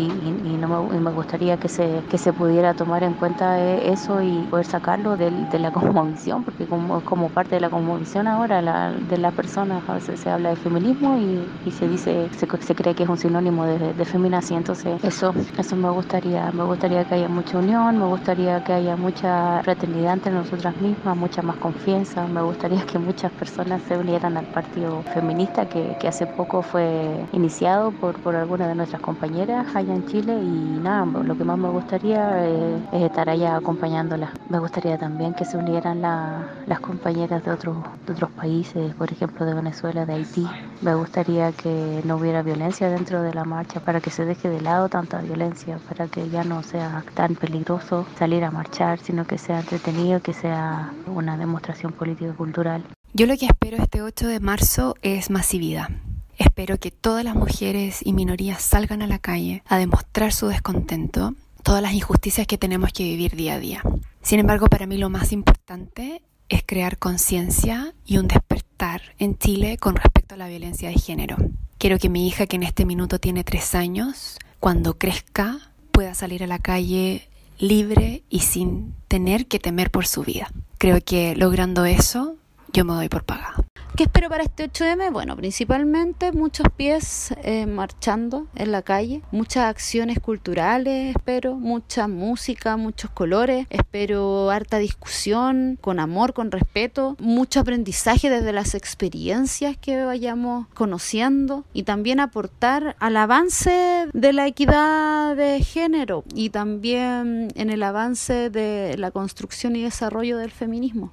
y, 0.48 0.58
no 0.58 0.68
me, 0.88 1.12
gustaría 1.12 1.58
que 1.58 1.68
se, 1.68 2.02
que 2.10 2.18
se 2.18 2.32
pudiera 2.32 2.74
tomar 2.74 3.04
en 3.04 3.14
cuenta 3.14 3.60
eh, 3.60 3.92
eso 3.92 4.22
y 4.22 4.48
poder 4.50 4.66
sacarlo 4.66 5.18
de, 5.18 5.32
la 5.60 5.72
cosmovisión, 5.78 6.46
porque 6.46 6.66
como, 6.66 7.02
como 7.02 7.30
parte 7.30 7.56
de 7.56 7.62
la 7.62 7.70
cosmovisión 7.70 8.28
ahora 8.28 8.94
de 9.02 9.18
las 9.18 9.34
personas 9.34 9.84
a 9.90 9.96
veces 9.96 10.20
se 10.22 10.30
habla 10.30 10.50
de 10.50 10.56
feminismo 10.56 11.18
y, 11.18 11.72
se 11.72 11.88
dice, 11.90 12.30
se, 12.32 12.48
se, 12.48 12.76
cree 12.76 12.96
que 12.96 13.04
es 13.04 13.10
un 13.10 13.18
sinónimo 13.18 13.66
de, 13.66 13.94
de 13.94 14.06
feminazi, 14.06 14.54
entonces 14.54 15.04
eso, 15.04 15.34
eso 15.58 15.76
me 15.76 15.90
gustaría, 15.90 16.52
me 16.54 16.64
gustaría 16.64 17.04
que 17.04 17.16
haya 17.16 17.28
mucha 17.28 17.58
unión, 17.58 17.98
gustaría 18.14 18.64
que 18.64 18.74
haya 18.74 18.96
mucha 18.96 19.64
fraternidad 19.64 20.14
entre 20.14 20.32
nosotras 20.32 20.80
mismas, 20.80 21.18
mucha 21.18 21.42
más 21.42 21.56
confianza, 21.58 22.28
me 22.28 22.44
gustaría 22.44 22.86
que 22.86 23.00
muchas 23.00 23.32
personas 23.32 23.82
se 23.88 23.98
unieran 23.98 24.38
al 24.38 24.46
partido 24.46 25.02
feminista 25.16 25.66
que, 25.68 26.08
hace 26.08 26.28
poco 26.28 26.62
fue 26.62 27.26
iniciado 27.32 27.92
por, 27.92 28.20
por 28.20 28.36
algunas 28.36 28.68
de 28.68 28.76
nuestras 28.76 29.02
compañeras 29.02 29.66
allá 29.76 29.96
en 29.96 30.06
Chile 30.06 30.34
y 30.34 30.80
nada, 30.84 31.06
lo 31.06 31.36
que 31.36 31.44
más 31.44 31.58
me 31.58 31.70
gustaría 31.70 32.46
es, 32.46 32.82
es 32.92 33.02
estar 33.02 33.28
allá 33.30 33.56
acompañándolas. 33.56 34.30
Me 34.48 34.60
gustaría 34.60 34.96
también 35.00 35.34
que 35.34 35.46
se 35.46 35.58
unieran 35.58 36.02
la, 36.02 36.50
las 36.68 36.80
compañeras 36.82 37.44
de 37.44 37.50
otros, 37.50 37.78
de 38.06 38.14
otros 38.14 38.30
países, 38.32 38.94
por 38.94 39.12
ejemplo 39.12 39.44
de 39.44 39.56
Venezuela, 39.56 40.06
de 40.06 40.14
Haití. 40.14 40.46
Me 40.82 40.94
gustaría 40.94 41.52
que 41.52 42.02
no 42.04 42.18
hubiera 42.18 42.44
violencia 42.44 42.90
dentro 42.90 43.24
de 43.24 43.34
la 43.34 43.44
marcha 43.44 43.80
para 43.80 44.02
que 44.02 44.12
se 44.12 44.26
deje 44.26 44.50
de 44.50 44.62
lado 44.62 44.88
tanta 44.88 45.20
violencia, 45.22 45.80
para 45.88 46.08
que 46.08 46.30
ya 46.30 46.44
no 46.44 46.62
sea 46.62 47.04
tan 47.16 47.36
peligroso 47.36 48.03
salir 48.18 48.44
a 48.44 48.52
marchar, 48.52 49.00
sino 49.00 49.26
que 49.26 49.38
sea 49.38 49.60
entretenido, 49.60 50.22
que 50.22 50.34
sea 50.34 50.94
una 51.08 51.38
demostración 51.38 51.94
político-cultural. 51.94 52.84
Yo 53.14 53.28
lo 53.28 53.38
que 53.38 53.46
espero 53.46 53.78
este 53.78 54.02
8 54.02 54.28
de 54.28 54.40
marzo 54.40 54.96
es 55.02 55.30
masividad. 55.30 55.90
Espero 56.38 56.78
que 56.80 56.92
todas 56.92 57.24
las 57.24 57.36
mujeres 57.36 58.00
y 58.04 58.14
minorías 58.14 58.62
salgan 58.62 59.02
a 59.02 59.08
la 59.08 59.20
calle 59.20 59.64
a 59.68 59.78
demostrar 59.78 60.34
su 60.34 60.48
descontento, 60.48 61.36
todas 61.62 61.82
las 61.82 61.94
injusticias 61.94 62.48
que 62.48 62.58
tenemos 62.58 62.92
que 62.92 63.04
vivir 63.04 63.36
día 63.36 63.54
a 63.54 63.60
día. 63.60 63.84
Sin 64.22 64.40
embargo, 64.40 64.68
para 64.68 64.88
mí 64.88 64.98
lo 64.98 65.10
más 65.10 65.32
importante 65.32 66.24
es 66.50 66.64
crear 66.66 66.98
conciencia 66.98 67.94
y 68.06 68.18
un 68.18 68.28
despertar 68.28 69.02
en 69.20 69.38
Chile 69.38 69.78
con 69.78 69.96
respecto 69.96 70.36
a 70.36 70.38
la 70.38 70.48
violencia 70.48 70.90
de 70.90 70.96
género. 70.96 71.38
Quiero 71.78 72.00
que 72.00 72.10
mi 72.10 72.28
hija, 72.28 72.48
que 72.48 72.56
en 72.56 72.64
este 72.64 72.86
minuto 72.86 73.20
tiene 73.20 73.44
tres 73.44 73.76
años, 73.76 74.38
cuando 74.60 74.98
crezca, 74.98 75.60
pueda 75.92 76.14
salir 76.14 76.44
a 76.44 76.48
la 76.48 76.60
calle 76.60 77.30
libre 77.60 78.24
y 78.30 78.40
sin 78.40 78.94
tener 79.08 79.48
que 79.48 79.60
temer 79.60 79.92
por 79.92 80.06
su 80.06 80.24
vida. 80.24 80.52
Creo 80.78 81.00
que 81.02 81.36
logrando 81.36 81.86
eso, 81.86 82.36
yo 82.74 82.84
me 82.84 82.94
doy 82.94 83.08
por 83.08 83.24
pagada. 83.24 83.54
¿Qué 83.96 84.06
espero 84.06 84.28
para 84.28 84.44
este 84.44 84.68
8M? 84.72 85.12
Bueno, 85.12 85.36
principalmente 85.36 86.32
muchos 86.32 86.66
pies 86.76 87.32
eh, 87.44 87.68
marchando 87.68 88.48
en 88.56 88.72
la 88.72 88.82
calle, 88.82 89.22
muchas 89.32 89.66
acciones 89.66 90.20
culturales, 90.20 91.16
espero, 91.16 91.54
mucha 91.54 92.08
música, 92.08 92.76
muchos 92.76 93.12
colores, 93.12 93.68
espero 93.70 94.50
harta 94.50 94.80
discusión, 94.80 95.78
con 95.80 96.00
amor, 96.00 96.34
con 96.34 96.50
respeto, 96.50 97.16
mucho 97.20 97.60
aprendizaje 97.60 98.32
desde 98.32 98.52
las 98.52 98.74
experiencias 98.74 99.78
que 99.78 100.04
vayamos 100.04 100.66
conociendo 100.74 101.66
y 101.72 101.84
también 101.84 102.20
aportar 102.20 102.96
al 102.98 103.16
avance 103.16 104.08
de 104.12 104.34
la 104.34 104.48
equidad 104.48 105.36
de 105.36 105.64
género 105.64 106.24
y 106.34 106.50
también 106.50 107.50
en 107.54 107.70
el 107.70 107.84
avance 107.84 108.50
de 108.50 108.98
la 108.98 109.12
construcción 109.12 109.76
y 109.76 109.84
desarrollo 109.84 110.40
del 110.40 110.50
feminismo. 110.50 111.12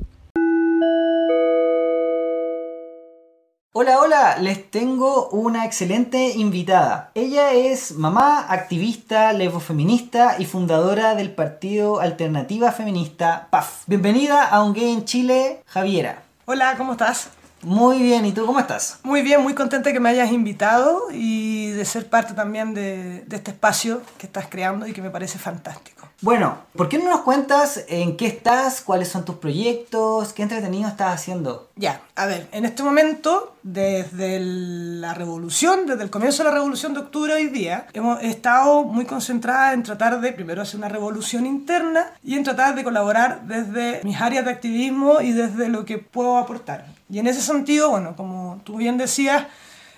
Hola, 3.73 4.01
hola, 4.01 4.37
les 4.39 4.69
tengo 4.69 5.29
una 5.29 5.65
excelente 5.65 6.31
invitada. 6.31 7.13
Ella 7.15 7.53
es 7.53 7.93
mamá, 7.93 8.47
activista, 8.49 9.33
lesbofeminista 9.33 10.41
y 10.41 10.45
fundadora 10.45 11.15
del 11.15 11.33
partido 11.33 12.01
Alternativa 12.01 12.73
Feminista 12.73 13.47
PAF. 13.49 13.85
Bienvenida 13.87 14.45
a 14.45 14.65
Un 14.65 14.73
Gay 14.73 14.93
en 14.93 15.05
Chile, 15.05 15.63
Javiera. 15.67 16.25
Hola, 16.47 16.75
¿cómo 16.77 16.93
estás? 16.93 17.31
Muy 17.63 18.03
bien, 18.03 18.27
¿y 18.27 18.33
tú 18.33 18.45
cómo 18.45 18.59
estás? 18.59 18.99
Muy 19.05 19.23
bien, 19.23 19.41
muy 19.41 19.55
contenta 19.55 19.93
que 19.93 20.01
me 20.01 20.09
hayas 20.09 20.33
invitado 20.33 21.05
y 21.13 21.71
de 21.71 21.85
ser 21.85 22.11
parte 22.11 22.35
también 22.35 22.75
de, 22.75 23.21
de 23.21 23.37
este 23.37 23.53
espacio 23.53 24.03
que 24.19 24.27
estás 24.27 24.49
creando 24.49 24.89
y 24.89 24.93
que 24.93 25.01
me 25.01 25.11
parece 25.11 25.39
fantástico. 25.39 26.00
Bueno, 26.23 26.59
¿por 26.77 26.91
qué 26.91 26.99
no 26.99 27.09
nos 27.09 27.23
cuentas 27.23 27.83
en 27.89 28.19
qué 28.19 28.27
estás, 28.27 28.83
cuáles 28.83 29.09
son 29.09 29.25
tus 29.25 29.37
proyectos, 29.37 30.35
qué 30.35 30.43
entretenido 30.43 30.87
estás 30.87 31.15
haciendo? 31.15 31.71
Ya, 31.77 32.03
a 32.15 32.27
ver, 32.27 32.47
en 32.53 32.67
este 32.67 32.83
momento, 32.83 33.57
desde 33.63 34.39
la 34.39 35.15
revolución, 35.15 35.87
desde 35.87 36.03
el 36.03 36.11
comienzo 36.11 36.43
de 36.43 36.51
la 36.51 36.55
revolución 36.55 36.93
de 36.93 37.01
octubre 37.01 37.33
hoy 37.33 37.47
día, 37.47 37.87
hemos 37.95 38.23
estado 38.23 38.85
muy 38.85 39.07
concentrada 39.07 39.73
en 39.73 39.83
tratar 39.83 40.21
de 40.21 40.33
primero 40.35 40.61
hacer 40.61 40.77
una 40.77 40.91
revolución 40.91 41.47
interna 41.47 42.13
y 42.23 42.35
en 42.35 42.45
tratar 42.45 42.75
de 42.75 42.85
colaborar 42.85 43.47
desde 43.47 44.03
mis 44.05 44.21
áreas 44.21 44.45
de 44.45 44.51
activismo 44.51 45.23
y 45.23 45.33
desde 45.33 45.71
lo 45.71 45.87
que 45.87 45.97
puedo 45.97 46.37
aportar. 46.37 46.85
Y 47.09 47.19
en 47.19 47.29
ese 47.29 47.41
sentido, 47.41 47.89
bueno, 47.89 48.15
como 48.15 48.61
tú 48.65 48.77
bien 48.77 48.99
decías, 48.99 49.47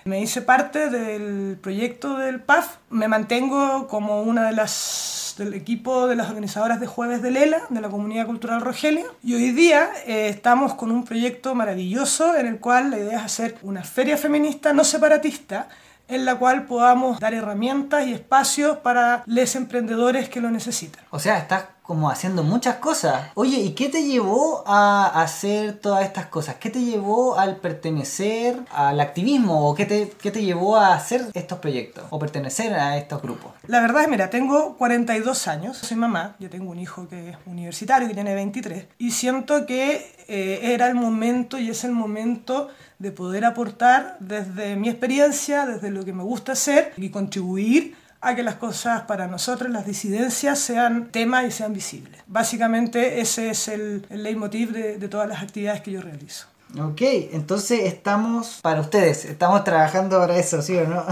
me 0.05 0.21
hice 0.21 0.41
parte 0.41 0.89
del 0.89 1.57
proyecto 1.57 2.17
del 2.17 2.41
PAF, 2.41 2.77
me 2.89 3.07
mantengo 3.07 3.87
como 3.87 4.21
una 4.21 4.47
de 4.47 4.53
las 4.53 5.35
del 5.37 5.55
equipo 5.55 6.07
de 6.07 6.15
las 6.15 6.29
organizadoras 6.29 6.79
de 6.79 6.85
Jueves 6.85 7.21
de 7.21 7.31
Lela, 7.31 7.63
de 7.69 7.81
la 7.81 7.89
Comunidad 7.89 8.27
Cultural 8.27 8.61
Rogelio, 8.61 9.15
y 9.23 9.33
hoy 9.33 9.51
día 9.51 9.89
eh, 10.05 10.29
estamos 10.29 10.75
con 10.75 10.91
un 10.91 11.03
proyecto 11.03 11.55
maravilloso 11.55 12.35
en 12.35 12.45
el 12.45 12.59
cual 12.59 12.91
la 12.91 12.99
idea 12.99 13.17
es 13.17 13.25
hacer 13.25 13.57
una 13.63 13.83
feria 13.83 14.17
feminista 14.17 14.73
no 14.73 14.83
separatista, 14.83 15.69
en 16.07 16.25
la 16.25 16.35
cual 16.35 16.65
podamos 16.65 17.19
dar 17.19 17.33
herramientas 17.33 18.05
y 18.05 18.13
espacios 18.13 18.77
para 18.77 19.23
los 19.25 19.55
emprendedores 19.55 20.29
que 20.29 20.41
lo 20.41 20.51
necesitan. 20.51 21.03
O 21.09 21.17
sea, 21.17 21.37
estás 21.39 21.65
como 21.83 22.09
haciendo 22.09 22.43
muchas 22.43 22.77
cosas. 22.77 23.27
Oye, 23.35 23.57
¿y 23.57 23.73
qué 23.73 23.89
te 23.89 24.03
llevó 24.03 24.63
a 24.65 25.21
hacer 25.21 25.73
todas 25.73 26.05
estas 26.05 26.27
cosas? 26.27 26.55
¿Qué 26.55 26.69
te 26.69 26.81
llevó 26.81 27.37
al 27.37 27.57
pertenecer 27.57 28.57
al 28.71 28.99
activismo? 28.99 29.69
¿O 29.69 29.75
qué 29.75 29.85
te, 29.85 30.09
qué 30.21 30.31
te 30.31 30.43
llevó 30.43 30.77
a 30.77 30.95
hacer 30.95 31.25
estos 31.33 31.59
proyectos? 31.59 32.05
¿O 32.09 32.17
pertenecer 32.17 32.73
a 32.73 32.97
estos 32.97 33.21
grupos? 33.21 33.51
La 33.67 33.81
verdad 33.81 34.03
es, 34.03 34.09
mira, 34.09 34.29
tengo 34.29 34.77
42 34.77 35.47
años, 35.47 35.77
soy 35.77 35.97
mamá, 35.97 36.35
yo 36.39 36.49
tengo 36.49 36.71
un 36.71 36.79
hijo 36.79 37.07
que 37.09 37.31
es 37.31 37.37
universitario, 37.45 38.07
que 38.07 38.13
tiene 38.13 38.33
23, 38.33 38.85
y 38.97 39.11
siento 39.11 39.65
que 39.65 40.15
eh, 40.27 40.59
era 40.73 40.87
el 40.87 40.95
momento 40.95 41.59
y 41.59 41.69
es 41.69 41.83
el 41.83 41.91
momento 41.91 42.69
de 42.99 43.11
poder 43.11 43.43
aportar 43.43 44.15
desde 44.21 44.77
mi 44.77 44.87
experiencia, 44.87 45.65
desde 45.65 45.91
lo 45.91 46.05
que 46.05 46.13
me 46.13 46.23
gusta 46.23 46.53
hacer 46.53 46.93
y 46.95 47.09
contribuir 47.09 47.95
a 48.23 48.35
que 48.35 48.43
las 48.43 48.55
cosas 48.55 49.01
para 49.03 49.27
nosotros, 49.27 49.69
las 49.69 49.85
disidencias, 49.85 50.57
sean 50.57 51.09
tema 51.11 51.43
y 51.43 51.51
sean 51.51 51.73
visibles. 51.73 52.21
Básicamente 52.25 53.19
ese 53.19 53.49
es 53.49 53.67
el, 53.67 54.05
el 54.09 54.23
leitmotiv 54.23 54.71
de, 54.71 54.97
de 54.97 55.07
todas 55.09 55.27
las 55.27 55.43
actividades 55.43 55.81
que 55.81 55.91
yo 55.91 56.01
realizo. 56.01 56.47
Ok, 56.79 57.01
entonces 57.33 57.81
estamos 57.83 58.59
para 58.63 58.81
ustedes, 58.81 59.25
estamos 59.25 59.63
trabajando 59.63 60.17
para 60.17 60.35
eso, 60.37 60.59
¿sí 60.63 60.75
o 60.75 60.87
no? 60.87 61.05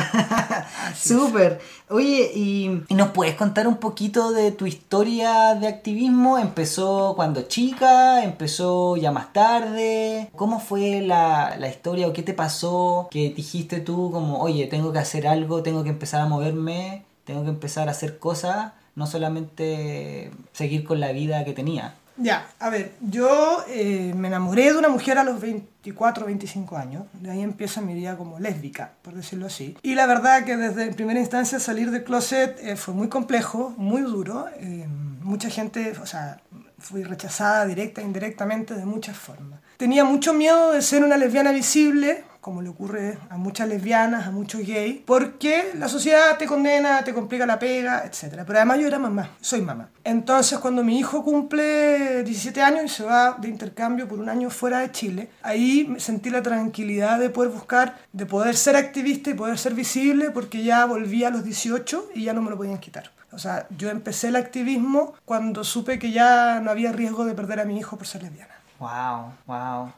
Súper. 0.95 1.59
Oye, 1.87 2.31
¿y, 2.33 2.83
¿y, 2.87 2.95
nos 2.95 3.09
puedes 3.09 3.35
contar 3.35 3.67
un 3.67 3.77
poquito 3.77 4.31
de 4.31 4.51
tu 4.51 4.65
historia 4.65 5.53
de 5.53 5.67
activismo? 5.67 6.39
¿Empezó 6.39 7.13
cuando 7.15 7.43
chica? 7.43 8.23
¿Empezó 8.23 8.97
ya 8.97 9.11
más 9.11 9.33
tarde? 9.33 10.31
¿Cómo 10.35 10.59
fue 10.59 11.01
la, 11.01 11.55
la 11.59 11.67
historia 11.67 12.07
o 12.07 12.13
qué 12.13 12.23
te 12.23 12.33
pasó 12.33 13.07
que 13.11 13.29
dijiste 13.29 13.81
tú 13.81 14.09
como, 14.11 14.41
oye, 14.41 14.65
tengo 14.65 14.91
que 14.91 14.99
hacer 14.99 15.27
algo, 15.27 15.61
tengo 15.61 15.83
que 15.83 15.89
empezar 15.89 16.21
a 16.21 16.25
moverme, 16.25 17.05
tengo 17.23 17.43
que 17.43 17.49
empezar 17.49 17.87
a 17.87 17.91
hacer 17.91 18.17
cosas? 18.17 18.73
no 18.95 19.07
solamente 19.07 20.31
seguir 20.51 20.83
con 20.83 20.99
la 20.99 21.11
vida 21.11 21.45
que 21.45 21.53
tenía. 21.53 21.95
Ya, 22.21 22.47
a 22.59 22.69
ver, 22.69 22.93
yo 23.01 23.63
eh, 23.67 24.13
me 24.15 24.27
enamoré 24.27 24.71
de 24.71 24.77
una 24.77 24.89
mujer 24.89 25.17
a 25.17 25.23
los 25.23 25.41
24, 25.41 26.27
25 26.27 26.77
años. 26.77 27.05
De 27.13 27.31
ahí 27.31 27.41
empieza 27.41 27.81
mi 27.81 27.95
vida 27.95 28.15
como 28.15 28.39
lésbica, 28.39 28.93
por 29.01 29.15
decirlo 29.15 29.47
así. 29.47 29.75
Y 29.81 29.95
la 29.95 30.05
verdad 30.05 30.45
que 30.45 30.55
desde 30.55 30.83
en 30.83 30.93
primera 30.93 31.19
instancia 31.19 31.59
salir 31.59 31.89
del 31.89 32.03
closet 32.03 32.59
eh, 32.61 32.75
fue 32.75 32.93
muy 32.93 33.09
complejo, 33.09 33.73
muy 33.75 34.03
duro. 34.03 34.45
Eh, 34.57 34.85
mucha 35.23 35.49
gente, 35.49 35.93
o 35.99 36.05
sea, 36.05 36.39
fui 36.77 37.03
rechazada 37.03 37.65
directa 37.65 38.01
e 38.01 38.03
indirectamente 38.03 38.75
de 38.75 38.85
muchas 38.85 39.17
formas. 39.17 39.59
Tenía 39.77 40.03
mucho 40.03 40.31
miedo 40.35 40.73
de 40.73 40.83
ser 40.83 41.03
una 41.03 41.17
lesbiana 41.17 41.51
visible, 41.51 42.23
como 42.41 42.61
le 42.61 42.69
ocurre 42.69 43.19
a 43.29 43.37
muchas 43.37 43.69
lesbianas, 43.69 44.27
a 44.27 44.31
muchos 44.31 44.65
gays, 44.65 45.01
porque 45.05 45.71
la 45.75 45.87
sociedad 45.87 46.37
te 46.37 46.47
condena, 46.47 47.03
te 47.03 47.13
complica 47.13 47.45
la 47.45 47.59
pega, 47.59 48.03
etc. 48.03 48.41
Pero 48.45 48.57
además 48.57 48.79
yo 48.79 48.87
era 48.87 48.99
mamá, 48.99 49.29
soy 49.39 49.61
mamá. 49.61 49.89
Entonces 50.03 50.57
cuando 50.59 50.83
mi 50.83 50.97
hijo 50.97 51.23
cumple 51.23 52.23
17 52.23 52.61
años 52.61 52.85
y 52.85 52.89
se 52.89 53.03
va 53.03 53.37
de 53.39 53.47
intercambio 53.47 54.07
por 54.07 54.19
un 54.19 54.27
año 54.27 54.49
fuera 54.49 54.79
de 54.79 54.91
Chile, 54.91 55.29
ahí 55.43 55.93
sentí 55.99 56.31
la 56.31 56.41
tranquilidad 56.41 57.19
de 57.19 57.29
poder 57.29 57.51
buscar, 57.51 57.99
de 58.11 58.25
poder 58.25 58.57
ser 58.57 58.75
activista 58.75 59.29
y 59.29 59.35
poder 59.35 59.57
ser 59.59 59.75
visible, 59.75 60.31
porque 60.31 60.63
ya 60.63 60.85
volví 60.85 61.23
a 61.23 61.29
los 61.29 61.43
18 61.43 62.09
y 62.15 62.23
ya 62.23 62.33
no 62.33 62.41
me 62.41 62.49
lo 62.49 62.57
podían 62.57 62.79
quitar. 62.79 63.11
O 63.31 63.37
sea, 63.37 63.67
yo 63.77 63.89
empecé 63.89 64.27
el 64.27 64.35
activismo 64.35 65.13
cuando 65.25 65.63
supe 65.63 65.99
que 65.99 66.11
ya 66.11 66.59
no 66.59 66.71
había 66.71 66.91
riesgo 66.91 67.23
de 67.23 67.33
perder 67.33 67.59
a 67.59 67.65
mi 67.65 67.77
hijo 67.77 67.97
por 67.97 68.07
ser 68.07 68.23
lesbiana. 68.23 68.55
Wow, 68.79 69.33
wow. 69.45 69.93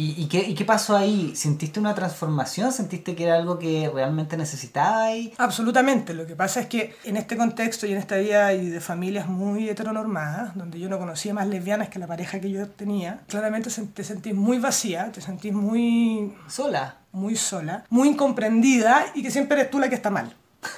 ¿Y, 0.00 0.26
qué, 0.26 0.38
¿Y, 0.48 0.54
qué, 0.54 0.64
pasó 0.64 0.96
ahí? 0.96 1.34
¿Sentiste 1.34 1.80
una 1.80 1.92
transformación? 1.92 2.70
¿Sentiste 2.70 3.16
que 3.16 3.24
era 3.24 3.34
algo 3.34 3.58
que 3.58 3.90
realmente 3.92 4.36
necesitabais? 4.36 5.32
Absolutamente. 5.38 6.14
Lo 6.14 6.24
que 6.24 6.36
pasa 6.36 6.60
es 6.60 6.66
que 6.66 6.94
en 7.02 7.16
este 7.16 7.36
contexto 7.36 7.84
y 7.84 7.90
en 7.90 7.98
esta 7.98 8.16
vida 8.16 8.52
y 8.52 8.70
de 8.70 8.80
familias 8.80 9.26
muy 9.26 9.68
heteronormadas, 9.68 10.54
donde 10.54 10.78
yo 10.78 10.88
no 10.88 11.00
conocía 11.00 11.34
más 11.34 11.48
lesbianas 11.48 11.88
que 11.88 11.98
la 11.98 12.06
pareja 12.06 12.38
que 12.38 12.48
yo 12.48 12.68
tenía, 12.68 13.22
claramente 13.26 13.70
te 13.92 14.04
sentís 14.04 14.36
muy 14.36 14.60
vacía, 14.60 15.10
te 15.10 15.20
sentís 15.20 15.52
muy... 15.52 16.32
Sola. 16.46 16.98
Muy 17.10 17.34
sola, 17.34 17.84
muy 17.90 18.10
incomprendida 18.10 19.04
y 19.14 19.22
que 19.22 19.32
siempre 19.32 19.58
eres 19.58 19.70
tú 19.72 19.80
la 19.80 19.88
que 19.88 19.96
está 19.96 20.10
mal. 20.10 20.32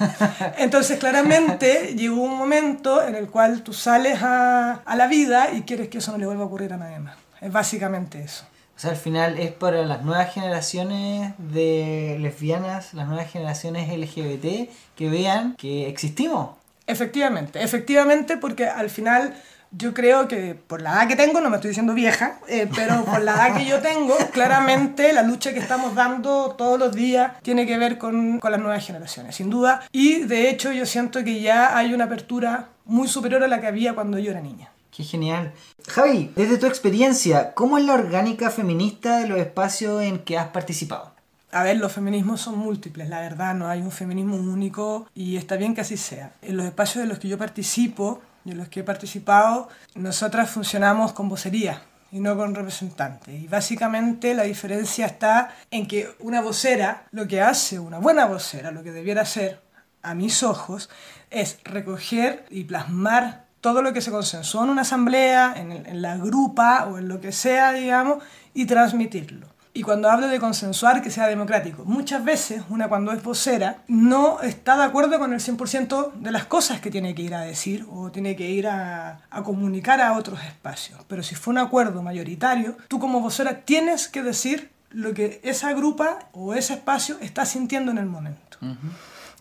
Entonces, 0.56 0.98
claramente 0.98 1.94
llegó 1.94 2.22
un 2.22 2.38
momento 2.38 3.02
en 3.02 3.16
el 3.16 3.28
cual 3.28 3.62
tú 3.62 3.74
sales 3.74 4.22
a, 4.22 4.80
a, 4.84 4.96
la 4.96 5.08
vida 5.08 5.50
y 5.52 5.62
quieres 5.62 5.88
que 5.88 5.98
eso 5.98 6.12
no 6.12 6.18
le 6.18 6.24
vuelva 6.24 6.44
a 6.44 6.46
ocurrir 6.46 6.72
a 6.72 6.78
nadie 6.78 7.00
más. 7.00 7.16
Es 7.40 7.52
básicamente 7.52 8.22
eso. 8.22 8.44
O 8.80 8.82
sea, 8.82 8.92
al 8.92 8.96
final 8.96 9.38
es 9.38 9.52
para 9.52 9.84
las 9.84 10.04
nuevas 10.04 10.32
generaciones 10.32 11.34
de 11.36 12.16
lesbianas, 12.18 12.94
las 12.94 13.06
nuevas 13.06 13.30
generaciones 13.30 13.94
LGBT, 13.94 14.70
que 14.96 15.10
vean 15.10 15.54
que 15.56 15.86
existimos. 15.86 16.52
Efectivamente, 16.86 17.62
efectivamente, 17.62 18.38
porque 18.38 18.64
al 18.64 18.88
final 18.88 19.34
yo 19.70 19.92
creo 19.92 20.28
que 20.28 20.54
por 20.54 20.80
la 20.80 20.94
edad 20.94 21.08
que 21.08 21.16
tengo, 21.16 21.42
no 21.42 21.50
me 21.50 21.56
estoy 21.56 21.72
diciendo 21.72 21.92
vieja, 21.92 22.38
eh, 22.48 22.70
pero 22.74 23.04
por 23.04 23.20
la 23.20 23.34
edad 23.34 23.58
que 23.58 23.66
yo 23.66 23.80
tengo, 23.80 24.16
claramente 24.32 25.12
la 25.12 25.24
lucha 25.24 25.52
que 25.52 25.58
estamos 25.58 25.94
dando 25.94 26.54
todos 26.56 26.78
los 26.78 26.94
días 26.94 27.32
tiene 27.42 27.66
que 27.66 27.76
ver 27.76 27.98
con, 27.98 28.40
con 28.40 28.50
las 28.50 28.62
nuevas 28.62 28.86
generaciones, 28.86 29.36
sin 29.36 29.50
duda. 29.50 29.82
Y 29.92 30.20
de 30.20 30.48
hecho 30.48 30.72
yo 30.72 30.86
siento 30.86 31.22
que 31.22 31.42
ya 31.42 31.76
hay 31.76 31.92
una 31.92 32.04
apertura 32.04 32.70
muy 32.86 33.08
superior 33.08 33.44
a 33.44 33.46
la 33.46 33.60
que 33.60 33.66
había 33.66 33.94
cuando 33.94 34.18
yo 34.18 34.30
era 34.30 34.40
niña. 34.40 34.70
Qué 35.00 35.06
genial. 35.06 35.54
Javi, 35.88 36.30
desde 36.36 36.58
tu 36.58 36.66
experiencia, 36.66 37.54
¿cómo 37.54 37.78
es 37.78 37.86
la 37.86 37.94
orgánica 37.94 38.50
feminista 38.50 39.16
de 39.20 39.28
los 39.28 39.38
espacios 39.38 40.02
en 40.02 40.18
que 40.18 40.36
has 40.36 40.48
participado? 40.48 41.14
A 41.52 41.62
ver, 41.62 41.78
los 41.78 41.90
feminismos 41.90 42.42
son 42.42 42.58
múltiples, 42.58 43.08
la 43.08 43.20
verdad, 43.20 43.54
no 43.54 43.66
hay 43.66 43.80
un 43.80 43.92
feminismo 43.92 44.36
único 44.36 45.08
y 45.14 45.38
está 45.38 45.56
bien 45.56 45.74
que 45.74 45.80
así 45.80 45.96
sea. 45.96 46.34
En 46.42 46.58
los 46.58 46.66
espacios 46.66 47.02
en 47.02 47.08
los 47.08 47.18
que 47.18 47.28
yo 47.28 47.38
participo, 47.38 48.20
y 48.44 48.50
en 48.50 48.58
los 48.58 48.68
que 48.68 48.80
he 48.80 48.84
participado, 48.84 49.70
nosotras 49.94 50.50
funcionamos 50.50 51.14
con 51.14 51.30
vocería 51.30 51.80
y 52.12 52.20
no 52.20 52.36
con 52.36 52.54
representantes. 52.54 53.40
Y 53.42 53.48
básicamente 53.48 54.34
la 54.34 54.42
diferencia 54.42 55.06
está 55.06 55.54
en 55.70 55.88
que 55.88 56.10
una 56.18 56.42
vocera, 56.42 57.06
lo 57.10 57.26
que 57.26 57.40
hace 57.40 57.78
una 57.78 58.00
buena 58.00 58.26
vocera, 58.26 58.70
lo 58.70 58.82
que 58.82 58.92
debiera 58.92 59.22
hacer, 59.22 59.62
a 60.02 60.14
mis 60.14 60.42
ojos, 60.42 60.90
es 61.30 61.58
recoger 61.64 62.44
y 62.50 62.64
plasmar 62.64 63.49
todo 63.60 63.82
lo 63.82 63.92
que 63.92 64.00
se 64.00 64.10
consensuó 64.10 64.64
en 64.64 64.70
una 64.70 64.82
asamblea, 64.82 65.54
en, 65.56 65.72
en 65.72 66.02
la 66.02 66.16
grupa 66.16 66.86
o 66.86 66.98
en 66.98 67.08
lo 67.08 67.20
que 67.20 67.32
sea, 67.32 67.72
digamos, 67.72 68.22
y 68.54 68.66
transmitirlo. 68.66 69.48
Y 69.72 69.82
cuando 69.82 70.10
hablo 70.10 70.26
de 70.26 70.40
consensuar, 70.40 71.00
que 71.00 71.10
sea 71.10 71.28
democrático. 71.28 71.84
Muchas 71.84 72.24
veces 72.24 72.62
una 72.70 72.88
cuando 72.88 73.12
es 73.12 73.22
vocera 73.22 73.84
no 73.86 74.40
está 74.40 74.76
de 74.76 74.82
acuerdo 74.82 75.18
con 75.20 75.32
el 75.32 75.38
100% 75.38 76.14
de 76.14 76.30
las 76.32 76.46
cosas 76.46 76.80
que 76.80 76.90
tiene 76.90 77.14
que 77.14 77.22
ir 77.22 77.34
a 77.36 77.42
decir 77.42 77.86
o 77.88 78.10
tiene 78.10 78.34
que 78.34 78.50
ir 78.50 78.66
a, 78.66 79.20
a, 79.30 79.42
comunicar 79.44 80.00
a 80.00 80.14
otros 80.14 80.42
espacios. 80.42 80.98
Pero 81.06 81.22
si 81.22 81.36
fue 81.36 81.52
un 81.52 81.58
acuerdo 81.58 82.02
mayoritario, 82.02 82.76
tú 82.88 82.98
como 82.98 83.20
vocera 83.20 83.60
tienes 83.60 84.08
que 84.08 84.24
decir 84.24 84.72
lo 84.90 85.14
que 85.14 85.40
esa 85.44 85.72
grupa 85.72 86.18
o 86.32 86.54
ese 86.54 86.74
espacio 86.74 87.16
está 87.20 87.44
sintiendo 87.44 87.92
en 87.92 87.98
el 87.98 88.06
momento. 88.06 88.58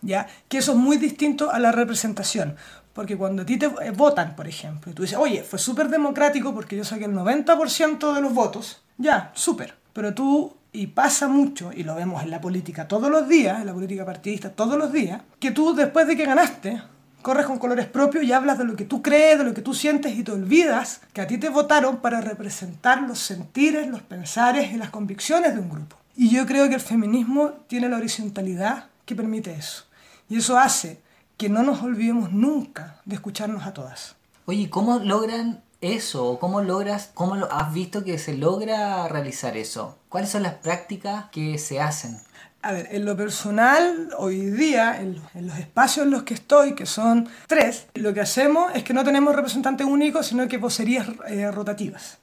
¿Ya? 0.00 0.28
Que 0.48 0.58
eso 0.58 0.72
es 0.72 0.78
muy 0.78 0.96
distinto 0.96 1.50
a 1.50 1.58
la 1.58 1.72
representación. 1.72 2.56
Porque 2.92 3.16
cuando 3.16 3.42
a 3.42 3.46
ti 3.46 3.56
te 3.56 3.68
votan, 3.90 4.34
por 4.34 4.48
ejemplo, 4.48 4.90
y 4.90 4.94
tú 4.94 5.02
dices, 5.02 5.18
oye, 5.18 5.42
fue 5.42 5.58
súper 5.58 5.88
democrático 5.88 6.52
porque 6.54 6.76
yo 6.76 6.84
saqué 6.84 7.04
el 7.04 7.14
90% 7.14 8.14
de 8.14 8.20
los 8.20 8.34
votos, 8.34 8.82
ya, 8.98 9.30
súper 9.34 9.80
pero 9.92 10.14
tú, 10.14 10.56
y 10.72 10.88
pasa 10.88 11.28
mucho, 11.28 11.72
y 11.74 11.82
lo 11.82 11.94
vemos 11.94 12.22
en 12.22 12.30
la 12.30 12.40
política 12.40 12.86
todos 12.86 13.10
los 13.10 13.28
días, 13.28 13.60
en 13.60 13.66
la 13.66 13.74
política 13.74 14.04
partidista 14.04 14.50
todos 14.50 14.78
los 14.78 14.92
días, 14.92 15.22
que 15.38 15.50
tú 15.50 15.74
después 15.74 16.06
de 16.06 16.16
que 16.16 16.24
ganaste, 16.24 16.80
corres 17.22 17.46
con 17.46 17.58
colores 17.58 17.86
propios 17.86 18.24
y 18.24 18.32
hablas 18.32 18.58
de 18.58 18.64
lo 18.64 18.76
que 18.76 18.84
tú 18.84 19.02
crees, 19.02 19.38
de 19.38 19.44
lo 19.44 19.52
que 19.52 19.62
tú 19.62 19.74
sientes 19.74 20.16
y 20.16 20.22
te 20.22 20.32
olvidas 20.32 21.02
que 21.12 21.20
a 21.20 21.26
ti 21.26 21.38
te 21.38 21.48
votaron 21.48 21.98
para 21.98 22.20
representar 22.20 23.02
los 23.02 23.18
sentires, 23.18 23.88
los 23.88 24.02
pensares 24.02 24.72
y 24.72 24.76
las 24.76 24.90
convicciones 24.90 25.54
de 25.54 25.60
un 25.60 25.68
grupo. 25.68 25.96
Y 26.16 26.30
yo 26.30 26.46
creo 26.46 26.68
que 26.68 26.76
el 26.76 26.80
feminismo 26.80 27.50
tiene 27.66 27.88
la 27.88 27.96
horizontalidad 27.96 28.84
que 29.04 29.16
permite 29.16 29.52
eso. 29.52 29.84
Y 30.28 30.38
eso 30.38 30.56
hace 30.56 31.00
que 31.40 31.48
no 31.48 31.62
nos 31.62 31.82
olvidemos 31.82 32.32
nunca 32.32 33.00
de 33.06 33.14
escucharnos 33.14 33.64
a 33.66 33.72
todas. 33.72 34.14
Oye, 34.44 34.68
¿cómo 34.68 34.98
logran 34.98 35.62
eso? 35.80 36.38
¿Cómo 36.38 36.60
logras, 36.60 37.12
cómo 37.14 37.34
lo 37.34 37.50
has 37.50 37.72
visto 37.72 38.04
que 38.04 38.18
se 38.18 38.36
logra 38.36 39.08
realizar 39.08 39.56
eso? 39.56 39.96
¿Cuáles 40.10 40.28
son 40.28 40.42
las 40.42 40.56
prácticas 40.56 41.30
que 41.32 41.56
se 41.56 41.80
hacen? 41.80 42.18
A 42.60 42.72
ver, 42.72 42.88
en 42.90 43.06
lo 43.06 43.16
personal, 43.16 44.10
hoy 44.18 44.50
día, 44.50 45.00
en, 45.00 45.14
los 45.14 45.58
espacios 45.58 46.04
en 46.04 46.10
los 46.10 46.24
que 46.24 46.34
estoy, 46.34 46.74
que 46.74 46.84
son 46.84 47.26
tres, 47.46 47.86
lo 47.94 48.12
que 48.12 48.20
hacemos 48.20 48.70
es 48.74 48.84
que 48.84 48.92
no 48.92 49.02
tenemos 49.02 49.34
representantes 49.34 49.86
únicos, 49.86 50.26
sino 50.26 50.46
que 50.46 50.58
vocerías 50.58 51.08
eh, 51.26 51.50
rotativas. 51.50 52.18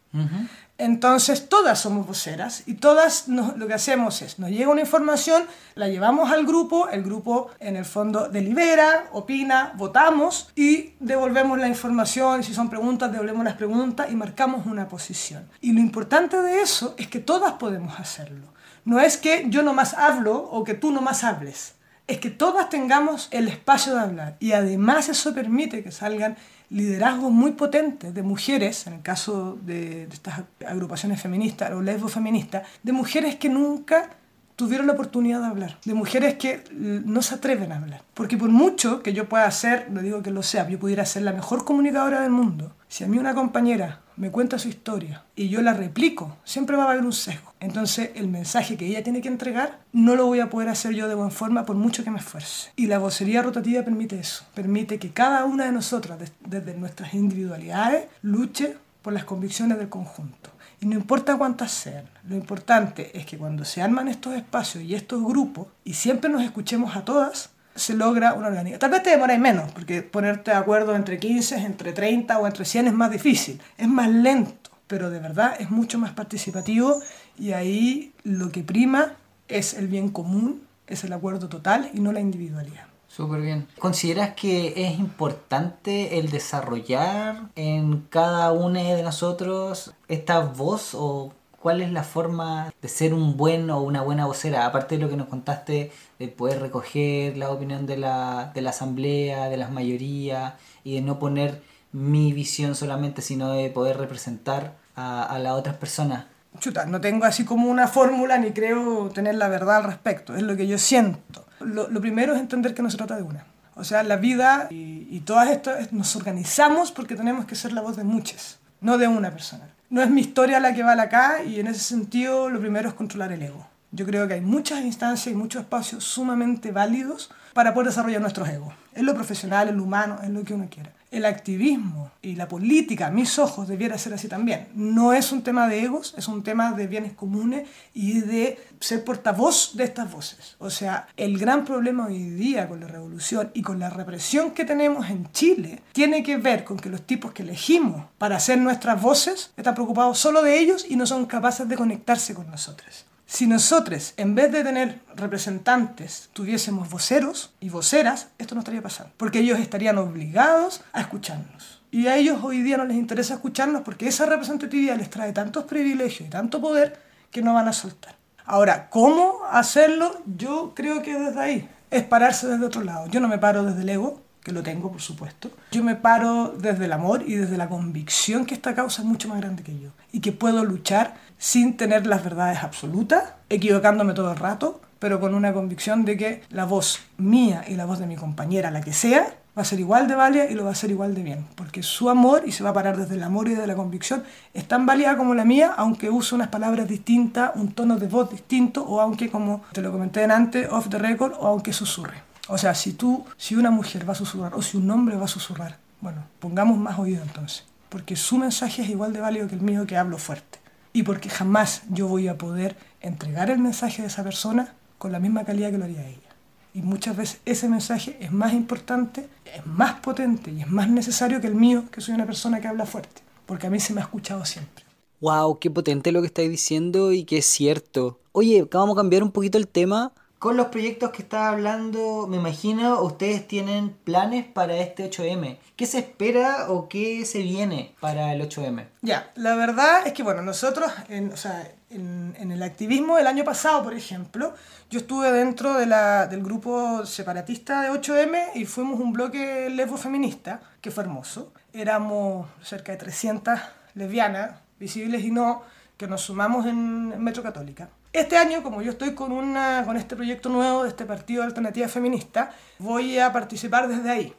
Entonces, 0.79 1.49
todas 1.49 1.79
somos 1.79 2.05
voceras 2.05 2.61
y 2.67 2.75
todas 2.75 3.27
lo 3.27 3.67
que 3.67 3.73
hacemos 3.73 4.21
es, 4.21 4.37
nos 4.37 4.51
llega 4.51 4.69
una 4.69 4.81
información, 4.81 5.43
la 5.73 5.87
llevamos 5.87 6.31
al 6.31 6.45
grupo, 6.45 6.87
el 6.89 7.01
grupo 7.01 7.49
en 7.59 7.75
el 7.75 7.85
fondo 7.85 8.29
delibera, 8.29 9.07
opina, 9.11 9.73
votamos 9.75 10.51
y 10.55 10.93
devolvemos 10.99 11.57
la 11.57 11.67
información, 11.67 12.43
si 12.43 12.53
son 12.53 12.69
preguntas, 12.69 13.11
devolvemos 13.11 13.43
las 13.43 13.55
preguntas 13.55 14.07
y 14.11 14.15
marcamos 14.15 14.67
una 14.67 14.87
posición. 14.87 15.49
Y 15.61 15.73
lo 15.73 15.79
importante 15.79 16.39
de 16.41 16.61
eso 16.61 16.93
es 16.97 17.07
que 17.07 17.19
todas 17.19 17.53
podemos 17.53 17.99
hacerlo. 17.99 18.53
No 18.85 18.99
es 18.99 19.17
que 19.17 19.45
yo 19.49 19.63
nomás 19.63 19.95
hablo 19.95 20.37
o 20.37 20.63
que 20.63 20.75
tú 20.75 20.91
nomás 20.91 21.23
hables, 21.23 21.73
es 22.05 22.19
que 22.19 22.29
todas 22.29 22.69
tengamos 22.69 23.27
el 23.31 23.47
espacio 23.47 23.93
de 23.93 23.99
hablar 23.99 24.37
y 24.39 24.53
además 24.53 25.09
eso 25.09 25.33
permite 25.33 25.83
que 25.83 25.91
salgan 25.91 26.37
liderazgos 26.69 27.31
muy 27.31 27.51
potentes 27.51 28.13
de 28.13 28.23
mujeres, 28.23 28.87
en 28.87 28.93
el 28.93 29.01
caso 29.01 29.57
de, 29.61 30.03
estas 30.03 30.43
agrupaciones 30.65 31.21
feministas 31.21 31.71
o 31.71 31.81
lesbo 31.81 32.07
feministas, 32.07 32.67
de 32.83 32.91
mujeres 32.91 33.35
que 33.35 33.49
nunca 33.49 34.16
tuvieron 34.57 34.87
la 34.87 34.93
oportunidad 34.93 35.39
de 35.39 35.45
hablar, 35.45 35.77
de 35.85 35.93
mujeres 35.93 36.33
que 36.33 36.63
no 36.73 37.21
se 37.21 37.35
atreven 37.35 37.71
a 37.71 37.77
hablar. 37.77 38.01
Porque 38.13 38.37
por 38.37 38.49
mucho 38.49 39.01
que 39.03 39.13
yo 39.13 39.29
pueda 39.29 39.49
ser, 39.51 39.89
no 39.91 40.01
digo 40.01 40.21
que 40.21 40.31
lo 40.31 40.43
sea, 40.43 40.67
yo 40.67 40.79
pudiera 40.79 41.05
ser 41.05 41.21
la 41.21 41.31
mejor 41.31 41.63
comunicadora 41.63 42.21
del 42.21 42.31
mundo, 42.31 42.73
si 42.89 43.03
a 43.03 43.07
mí 43.07 43.17
una 43.19 43.35
compañera 43.35 44.01
me 44.15 44.31
cuenta 44.31 44.57
su 44.57 44.67
historia 44.67 45.23
y 45.35 45.49
yo 45.49 45.61
la 45.61 45.73
replico, 45.73 46.37
siempre 46.43 46.75
va 46.75 46.85
a 46.85 46.91
haber 46.91 47.05
un 47.05 47.13
sesgo. 47.13 47.53
Entonces 47.59 48.09
el 48.15 48.29
mensaje 48.29 48.77
que 48.77 48.87
ella 48.87 49.03
tiene 49.03 49.21
que 49.21 49.27
entregar 49.27 49.79
no 49.93 50.15
lo 50.15 50.25
voy 50.25 50.39
a 50.39 50.49
poder 50.49 50.69
hacer 50.69 50.93
yo 50.93 51.07
de 51.07 51.13
buena 51.13 51.29
forma 51.29 51.63
por 51.63 51.75
mucho 51.75 52.03
que 52.03 52.09
me 52.09 52.17
esfuerce. 52.17 52.71
Y 52.75 52.87
la 52.87 52.97
vocería 52.97 53.43
rotativa 53.43 53.83
permite 53.83 54.19
eso, 54.19 54.43
permite 54.55 54.97
que 54.97 55.11
cada 55.11 55.45
una 55.45 55.65
de 55.65 55.71
nosotras, 55.71 56.17
desde 56.43 56.73
nuestras 56.73 57.13
individualidades, 57.13 58.05
luche 58.23 58.75
por 59.03 59.13
las 59.13 59.23
convicciones 59.23 59.77
del 59.77 59.89
conjunto. 59.89 60.49
Y 60.79 60.85
no 60.85 60.95
importa 60.95 61.37
cuántas 61.37 61.71
sean, 61.71 62.05
lo 62.27 62.35
importante 62.35 63.17
es 63.17 63.25
que 63.25 63.37
cuando 63.37 63.65
se 63.65 63.81
arman 63.81 64.07
estos 64.07 64.35
espacios 64.35 64.83
y 64.83 64.93
estos 64.93 65.23
grupos, 65.23 65.67
y 65.83 65.93
siempre 65.93 66.29
nos 66.29 66.43
escuchemos 66.43 66.95
a 66.95 67.03
todas, 67.03 67.49
se 67.73 67.95
logra 67.95 68.33
una 68.33 68.47
organización. 68.47 68.79
Tal 68.79 68.91
vez 68.91 69.03
te 69.03 69.09
demoráis 69.09 69.39
menos, 69.39 69.71
porque 69.71 70.03
ponerte 70.03 70.51
de 70.51 70.57
acuerdo 70.57 70.95
entre 70.95 71.19
15, 71.19 71.57
entre 71.57 71.93
30 71.93 72.37
o 72.37 72.45
entre 72.45 72.65
100 72.65 72.87
es 72.87 72.93
más 72.93 73.09
difícil, 73.09 73.59
es 73.77 73.87
más 73.87 74.09
lento, 74.09 74.69
pero 74.87 75.09
de 75.09 75.19
verdad 75.19 75.55
es 75.59 75.71
mucho 75.71 75.97
más 75.97 76.11
participativo 76.11 76.99
y 77.39 77.53
ahí 77.53 78.13
lo 78.23 78.51
que 78.51 78.63
prima 78.63 79.13
es 79.47 79.73
el 79.73 79.87
bien 79.87 80.09
común, 80.09 80.61
es 80.87 81.03
el 81.03 81.13
acuerdo 81.13 81.49
total 81.49 81.89
y 81.93 81.99
no 82.01 82.11
la 82.11 82.19
individualidad. 82.19 82.85
Súper 83.07 83.41
bien. 83.41 83.67
¿Consideras 83.79 84.35
que 84.35 84.73
es 84.85 84.99
importante 84.99 86.19
el 86.19 86.29
desarrollar 86.29 87.49
en 87.55 88.01
cada 88.09 88.51
uno 88.51 88.83
de 88.83 89.01
nosotros 89.01 89.93
esta 90.07 90.39
voz 90.39 90.93
o 90.93 91.33
cuál 91.59 91.81
es 91.81 91.91
la 91.91 92.03
forma 92.03 92.71
de 92.81 92.87
ser 92.89 93.13
un 93.13 93.37
buen 93.37 93.69
o 93.69 93.81
una 93.81 94.01
buena 94.01 94.25
vocera? 94.25 94.65
Aparte 94.65 94.97
de 94.97 95.01
lo 95.03 95.09
que 95.09 95.17
nos 95.17 95.27
contaste 95.29 95.91
de 96.19 96.27
poder 96.27 96.61
recoger 96.61 97.37
la 97.37 97.49
opinión 97.49 97.85
de 97.85 97.97
la, 97.97 98.51
de 98.53 98.61
la 98.61 98.69
asamblea, 98.71 99.49
de 99.49 99.57
las 99.57 99.71
mayorías 99.71 100.53
y 100.83 100.95
de 100.95 101.01
no 101.01 101.17
poner 101.17 101.63
mi 101.91 102.33
visión 102.33 102.75
solamente, 102.75 103.21
sino 103.21 103.51
de 103.51 103.69
poder 103.69 103.97
representar 103.97 104.75
a, 104.95 105.23
a 105.23 105.39
las 105.39 105.53
otras 105.53 105.77
personas. 105.77 106.25
Chuta, 106.59 106.85
no 106.85 107.01
tengo 107.01 107.25
así 107.25 107.45
como 107.45 107.69
una 107.69 107.87
fórmula 107.87 108.37
ni 108.37 108.51
creo 108.51 109.09
tener 109.09 109.35
la 109.35 109.47
verdad 109.47 109.77
al 109.77 109.83
respecto, 109.83 110.35
es 110.35 110.43
lo 110.43 110.55
que 110.55 110.67
yo 110.67 110.77
siento. 110.77 111.45
Lo, 111.59 111.87
primero 112.01 112.35
es 112.35 112.39
entender 112.39 112.73
que 112.73 112.81
no 112.81 112.89
se 112.89 112.97
trata 112.97 113.15
de 113.15 113.23
una. 113.23 113.45
O 113.75 113.83
sea, 113.83 114.03
la 114.03 114.15
vida 114.15 114.67
y, 114.69 115.07
y 115.09 115.21
todas 115.21 115.49
estas 115.49 115.93
nos 115.93 116.15
organizamos 116.15 116.91
porque 116.91 117.15
tenemos 117.15 117.45
que 117.45 117.55
ser 117.55 117.73
la 117.73 117.81
voz 117.81 117.95
de 117.97 118.03
muchas, 118.03 118.59
no 118.81 118.97
de 118.97 119.07
una 119.07 119.31
persona. 119.31 119.69
No 119.89 120.01
es 120.01 120.09
mi 120.09 120.21
historia 120.21 120.59
la 120.59 120.73
que 120.73 120.83
vale 120.83 121.01
acá 121.01 121.43
y 121.43 121.59
en 121.59 121.67
ese 121.67 121.79
sentido 121.79 122.49
lo 122.49 122.59
primero 122.59 122.89
es 122.89 122.95
controlar 122.95 123.31
el 123.31 123.41
ego. 123.41 123.67
Yo 123.91 124.05
creo 124.05 124.27
que 124.27 124.35
hay 124.35 124.41
muchas 124.41 124.81
instancias 124.83 125.33
y 125.33 125.37
muchos 125.37 125.61
espacios 125.61 126.03
sumamente 126.03 126.71
válidos 126.71 127.29
para 127.57 127.73
poder 127.73 127.87
desarrollar 127.87 128.21
nuestros 128.21 128.47
egos. 128.49 128.71
En 128.93 129.07
lo 129.07 129.15
profesional, 129.15 129.67
en 129.67 129.77
lo 129.77 129.83
humano, 129.83 130.19
en 130.21 130.35
lo 130.35 130.43
que 130.43 130.53
uno 130.53 130.67
quiera. 130.69 130.93
El 131.09 131.25
activismo 131.25 132.11
y 132.21 132.35
la 132.35 132.47
política, 132.47 133.07
a 133.07 133.09
mis 133.09 133.39
ojos, 133.39 133.67
debiera 133.67 133.97
ser 133.97 134.13
así 134.13 134.27
también. 134.27 134.67
No 134.75 135.11
es 135.11 135.31
un 135.31 135.41
tema 135.41 135.67
de 135.67 135.81
egos, 135.81 136.13
es 136.19 136.27
un 136.27 136.43
tema 136.43 136.73
de 136.73 136.85
bienes 136.85 137.13
comunes 137.13 137.67
y 137.95 138.21
de 138.21 138.63
ser 138.79 139.03
portavoz 139.03 139.71
de 139.75 139.85
estas 139.85 140.11
voces. 140.11 140.55
O 140.59 140.69
sea, 140.69 141.07
el 141.17 141.39
gran 141.39 141.65
problema 141.65 142.05
hoy 142.05 142.29
día 142.29 142.67
con 142.67 142.79
la 142.79 142.87
revolución 142.87 143.49
y 143.55 143.63
con 143.63 143.79
la 143.79 143.89
represión 143.89 144.51
que 144.51 144.63
tenemos 144.63 145.09
en 145.09 145.31
Chile 145.31 145.81
tiene 145.93 146.21
que 146.21 146.37
ver 146.37 146.63
con 146.63 146.77
que 146.77 146.91
los 146.91 147.07
tipos 147.07 147.31
que 147.31 147.41
elegimos 147.41 148.05
para 148.19 148.35
hacer 148.35 148.59
nuestras 148.59 149.01
voces 149.01 149.51
están 149.57 149.73
preocupados 149.73 150.19
solo 150.19 150.43
de 150.43 150.59
ellos 150.59 150.85
y 150.87 150.95
no 150.95 151.07
son 151.07 151.25
capaces 151.25 151.67
de 151.67 151.75
conectarse 151.75 152.35
con 152.35 152.51
nosotros. 152.51 153.06
Si 153.29 153.45
nosotros, 153.45 154.13
en 154.15 154.35
vez 154.35 154.53
de 154.53 154.63
tener 154.63 155.01
representantes, 155.13 156.29
tuviésemos 156.31 156.89
voceros 156.89 157.53
y 157.59 157.67
voceras, 157.67 158.29
esto 158.37 158.55
no 158.55 158.61
estaría 158.61 158.81
pasando, 158.81 159.11
porque 159.17 159.39
ellos 159.39 159.59
estarían 159.59 159.97
obligados 159.97 160.81
a 160.93 161.01
escucharnos. 161.01 161.81
Y 161.91 162.07
a 162.07 162.15
ellos 162.15 162.39
hoy 162.41 162.61
día 162.61 162.77
no 162.77 162.85
les 162.85 162.95
interesa 162.95 163.33
escucharnos 163.33 163.81
porque 163.81 164.07
esa 164.07 164.25
representatividad 164.25 164.95
les 164.95 165.09
trae 165.09 165.33
tantos 165.33 165.65
privilegios 165.65 166.25
y 166.25 166.31
tanto 166.31 166.61
poder 166.61 167.01
que 167.29 167.41
no 167.41 167.53
van 167.53 167.67
a 167.67 167.73
soltar. 167.73 168.15
Ahora, 168.45 168.89
¿cómo 168.89 169.39
hacerlo? 169.51 170.21
Yo 170.37 170.71
creo 170.73 171.01
que 171.01 171.19
desde 171.19 171.39
ahí, 171.39 171.69
es 171.91 172.03
pararse 172.03 172.47
desde 172.47 172.65
otro 172.65 172.81
lado. 172.81 173.07
Yo 173.07 173.19
no 173.19 173.27
me 173.27 173.39
paro 173.39 173.65
desde 173.65 173.81
el 173.81 173.89
ego, 173.89 174.21
que 174.41 174.53
lo 174.53 174.63
tengo, 174.63 174.89
por 174.89 175.01
supuesto. 175.01 175.51
Yo 175.73 175.83
me 175.83 175.95
paro 175.95 176.55
desde 176.57 176.85
el 176.85 176.93
amor 176.93 177.23
y 177.27 177.35
desde 177.35 177.57
la 177.57 177.67
convicción 177.67 178.45
que 178.45 178.53
esta 178.53 178.73
causa 178.73 179.01
es 179.01 179.07
mucho 179.07 179.27
más 179.27 179.41
grande 179.41 179.63
que 179.63 179.77
yo 179.77 179.89
y 180.13 180.21
que 180.21 180.31
puedo 180.31 180.63
luchar 180.63 181.15
sin 181.37 181.77
tener 181.77 182.07
las 182.07 182.23
verdades 182.23 182.63
absolutas, 182.63 183.23
equivocándome 183.49 184.13
todo 184.13 184.31
el 184.31 184.37
rato, 184.37 184.81
pero 184.99 185.19
con 185.19 185.35
una 185.35 185.53
convicción 185.53 186.05
de 186.05 186.17
que 186.17 186.43
la 186.49 186.65
voz 186.65 186.99
mía 187.17 187.63
y 187.67 187.75
la 187.75 187.85
voz 187.85 187.99
de 187.99 188.07
mi 188.07 188.15
compañera, 188.15 188.71
la 188.71 188.81
que 188.81 188.93
sea, 188.93 189.35
va 189.57 189.61
a 189.61 189.65
ser 189.65 189.79
igual 189.79 190.07
de 190.07 190.15
válida 190.15 190.45
y 190.45 190.53
lo 190.53 190.65
va 190.65 190.71
a 190.71 190.75
ser 190.75 190.91
igual 190.91 191.15
de 191.15 191.23
bien, 191.23 191.47
porque 191.55 191.81
su 191.81 192.09
amor, 192.09 192.43
y 192.45 192.51
se 192.51 192.63
va 192.63 192.69
a 192.69 192.73
parar 192.73 192.97
desde 192.97 193.15
el 193.15 193.23
amor 193.23 193.47
y 193.47 193.51
desde 193.51 193.67
la 193.67 193.75
convicción, 193.75 194.23
es 194.53 194.67
tan 194.67 194.85
válida 194.85 195.17
como 195.17 195.33
la 195.33 195.45
mía, 195.45 195.73
aunque 195.77 196.09
use 196.09 196.35
unas 196.35 196.49
palabras 196.49 196.87
distintas, 196.87 197.51
un 197.55 197.71
tono 197.71 197.97
de 197.97 198.07
voz 198.07 198.29
distinto, 198.29 198.83
o 198.83 199.01
aunque, 199.01 199.29
como 199.29 199.63
te 199.71 199.81
lo 199.81 199.91
comenté 199.91 200.23
antes, 200.25 200.67
off 200.71 200.89
the 200.89 200.99
record, 200.99 201.33
o 201.39 201.47
aunque 201.47 201.73
susurre. 201.73 202.21
O 202.49 202.57
sea, 202.57 202.75
si 202.75 202.93
tú, 202.93 203.25
si 203.35 203.55
una 203.55 203.71
mujer 203.71 204.07
va 204.07 204.13
a 204.13 204.15
susurrar 204.15 204.53
o 204.55 204.61
si 204.61 204.77
un 204.77 204.89
hombre 204.89 205.17
va 205.17 205.25
a 205.25 205.27
susurrar, 205.27 205.77
bueno, 205.99 206.23
pongamos 206.39 206.77
más 206.77 206.97
oído 206.97 207.21
entonces, 207.23 207.65
porque 207.89 208.15
su 208.15 208.37
mensaje 208.37 208.83
es 208.83 208.89
igual 208.89 209.11
de 209.11 209.19
válido 209.19 209.47
que 209.47 209.55
el 209.55 209.61
mío 209.61 209.85
que 209.85 209.97
hablo 209.97 210.17
fuerte. 210.17 210.59
Y 210.97 211.03
porque 211.03 211.29
jamás 211.29 211.83
yo 211.91 212.07
voy 212.07 212.27
a 212.27 212.39
poder 212.39 212.75
entregar 213.01 213.51
el 213.51 213.59
mensaje 213.59 214.01
de 214.01 214.07
esa 214.07 214.23
persona 214.23 214.73
con 214.97 215.11
la 215.11 215.19
misma 215.19 215.45
calidad 215.45 215.69
que 215.69 215.77
lo 215.77 215.83
haría 215.85 216.03
ella. 216.07 216.35
Y 216.73 216.81
muchas 216.81 217.15
veces 217.15 217.39
ese 217.45 217.69
mensaje 217.69 218.17
es 218.19 218.31
más 218.31 218.51
importante, 218.53 219.29
es 219.45 219.63
más 219.67 219.99
potente 219.99 220.49
y 220.49 220.61
es 220.61 220.67
más 220.67 220.89
necesario 220.89 221.39
que 221.39 221.45
el 221.45 221.53
mío, 221.53 221.83
que 221.91 222.01
soy 222.01 222.15
una 222.15 222.25
persona 222.25 222.59
que 222.61 222.67
habla 222.67 222.87
fuerte, 222.87 223.21
porque 223.45 223.67
a 223.67 223.69
mí 223.69 223.79
se 223.79 223.93
me 223.93 224.01
ha 224.01 224.05
escuchado 224.05 224.43
siempre. 224.43 224.85
Wow, 225.21 225.59
qué 225.59 225.69
potente 225.69 226.11
lo 226.11 226.21
que 226.21 226.25
estáis 226.25 226.49
diciendo 226.49 227.11
y 227.11 227.25
que 227.25 227.37
es 227.37 227.45
cierto. 227.45 228.19
Oye, 228.31 228.67
vamos 228.71 228.95
a 228.95 229.01
cambiar 229.01 229.21
un 229.21 229.31
poquito 229.31 229.59
el 229.59 229.67
tema 229.67 230.13
con 230.39 230.55
los 230.55 230.67
proyectos 230.67 231.11
que 231.11 231.23
estaba 231.23 231.49
hablando, 231.49 232.27
me 232.27 232.37
imagino, 232.37 233.01
ustedes 233.01 233.47
tienen 233.47 233.89
planes 233.89 234.45
para 234.45 234.77
este 234.77 235.09
8M. 235.09 235.57
¿Qué 235.75 235.85
se 235.85 235.99
espera 235.99 236.69
o 236.69 236.87
qué 236.87 237.25
se 237.25 237.39
viene 237.39 237.95
para 237.99 238.33
el 238.33 238.41
8M? 238.47 238.85
Ya, 239.01 239.31
la 239.35 239.55
verdad 239.55 240.05
es 240.05 240.13
que, 240.13 240.23
bueno, 240.23 240.43
nosotros, 240.43 240.91
en, 241.09 241.31
o 241.31 241.37
sea, 241.37 241.67
en, 241.89 242.35
en 242.37 242.51
el 242.51 242.61
activismo 242.61 243.17
del 243.17 243.27
año 243.27 243.43
pasado, 243.43 243.83
por 243.83 243.93
ejemplo, 243.93 244.53
yo 244.89 244.99
estuve 244.99 245.31
dentro 245.31 245.73
de 245.73 245.85
la, 245.85 246.27
del 246.27 246.43
grupo 246.43 247.05
separatista 247.05 247.81
de 247.81 247.89
8M 247.89 248.51
y 248.55 248.65
fuimos 248.65 248.99
un 248.99 249.13
bloque 249.13 249.69
lesbo 249.69 249.97
feminista, 249.97 250.61
que 250.81 250.91
fue 250.91 251.03
hermoso. 251.03 251.51
Éramos 251.73 252.47
cerca 252.61 252.91
de 252.91 252.99
300 252.99 253.59
lesbianas, 253.95 254.59
visibles 254.79 255.23
y 255.23 255.31
no, 255.31 255.63
que 255.97 256.07
nos 256.07 256.21
sumamos 256.21 256.67
en 256.67 257.21
Metro 257.23 257.41
Católica. 257.41 257.89
Este 258.17 258.35
año, 258.35 258.63
como 258.63 258.81
yo 258.81 258.89
estoy 258.89 259.13
con, 259.13 259.31
una, 259.31 259.83
con 259.85 259.95
este 259.95 260.15
proyecto 260.15 260.49
nuevo 260.49 260.81
de 260.81 260.89
este 260.89 261.05
partido 261.05 261.43
de 261.43 261.49
alternativa 261.49 261.87
feminista, 261.87 262.51
voy 262.79 263.19
a 263.19 263.31
participar 263.31 263.87
desde 263.87 264.09
ahí. 264.09 264.33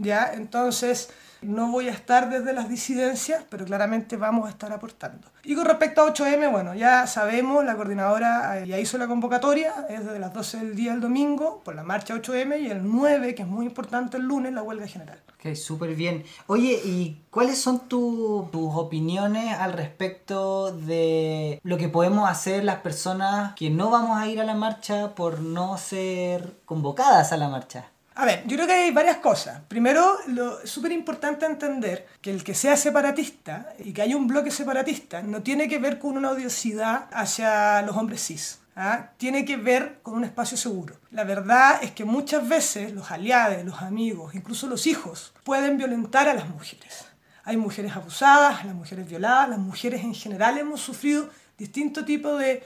¿ya? 0.00 0.32
Entonces, 0.34 1.10
no 1.44 1.70
voy 1.70 1.88
a 1.88 1.92
estar 1.92 2.28
desde 2.30 2.52
las 2.52 2.68
disidencias, 2.68 3.44
pero 3.48 3.64
claramente 3.64 4.16
vamos 4.16 4.46
a 4.46 4.50
estar 4.50 4.72
aportando. 4.72 5.28
Y 5.44 5.54
con 5.54 5.64
respecto 5.66 6.02
a 6.02 6.12
8M, 6.12 6.50
bueno, 6.50 6.74
ya 6.74 7.06
sabemos, 7.06 7.64
la 7.64 7.76
coordinadora 7.76 8.58
eh, 8.60 8.66
ya 8.66 8.78
hizo 8.78 8.96
la 8.98 9.06
convocatoria, 9.06 9.72
es 9.88 10.04
desde 10.04 10.18
las 10.18 10.32
12 10.32 10.58
del 10.58 10.74
día 10.76 10.92
del 10.92 11.00
domingo, 11.00 11.60
por 11.64 11.74
la 11.74 11.82
marcha 11.82 12.14
8M, 12.14 12.60
y 12.60 12.70
el 12.70 12.82
9, 12.90 13.34
que 13.34 13.42
es 13.42 13.48
muy 13.48 13.66
importante, 13.66 14.16
el 14.16 14.24
lunes, 14.24 14.52
la 14.52 14.62
huelga 14.62 14.86
general. 14.86 15.20
Ok, 15.34 15.54
súper 15.54 15.94
bien. 15.94 16.24
Oye, 16.46 16.80
¿y 16.84 17.22
cuáles 17.30 17.60
son 17.60 17.80
tu- 17.88 18.48
tus 18.50 18.74
opiniones 18.74 19.54
al 19.58 19.74
respecto 19.74 20.72
de 20.72 21.60
lo 21.62 21.76
que 21.76 21.88
podemos 21.88 22.28
hacer 22.30 22.64
las 22.64 22.76
personas 22.80 23.54
que 23.54 23.68
no 23.70 23.90
vamos 23.90 24.18
a 24.18 24.26
ir 24.26 24.40
a 24.40 24.44
la 24.44 24.54
marcha 24.54 25.14
por 25.14 25.40
no 25.40 25.76
ser 25.76 26.56
convocadas 26.64 27.32
a 27.32 27.36
la 27.36 27.48
marcha? 27.48 27.90
A 28.16 28.24
ver, 28.24 28.44
yo 28.46 28.56
creo 28.56 28.68
que 28.68 28.72
hay 28.72 28.90
varias 28.92 29.16
cosas. 29.16 29.60
Primero, 29.66 30.16
lo 30.28 30.64
súper 30.64 30.92
importante 30.92 31.46
entender 31.46 32.06
que 32.20 32.30
el 32.30 32.44
que 32.44 32.54
sea 32.54 32.76
separatista 32.76 33.74
y 33.80 33.92
que 33.92 34.02
haya 34.02 34.16
un 34.16 34.28
bloque 34.28 34.52
separatista 34.52 35.20
no 35.22 35.42
tiene 35.42 35.68
que 35.68 35.80
ver 35.80 35.98
con 35.98 36.16
una 36.16 36.30
odiosidad 36.30 37.08
hacia 37.12 37.82
los 37.82 37.96
hombres 37.96 38.24
cis. 38.24 38.60
¿ah? 38.76 39.10
Tiene 39.16 39.44
que 39.44 39.56
ver 39.56 39.98
con 40.04 40.14
un 40.14 40.22
espacio 40.22 40.56
seguro. 40.56 40.94
La 41.10 41.24
verdad 41.24 41.80
es 41.82 41.90
que 41.90 42.04
muchas 42.04 42.48
veces 42.48 42.92
los 42.92 43.10
aliados, 43.10 43.64
los 43.64 43.82
amigos, 43.82 44.36
incluso 44.36 44.68
los 44.68 44.86
hijos, 44.86 45.32
pueden 45.42 45.76
violentar 45.76 46.28
a 46.28 46.34
las 46.34 46.48
mujeres. 46.48 47.06
Hay 47.42 47.56
mujeres 47.56 47.96
abusadas, 47.96 48.64
las 48.64 48.76
mujeres 48.76 49.08
violadas, 49.08 49.48
las 49.48 49.58
mujeres 49.58 50.04
en 50.04 50.14
general 50.14 50.56
hemos 50.56 50.80
sufrido 50.80 51.28
distintos 51.58 52.04
tipos 52.06 52.38
de, 52.38 52.62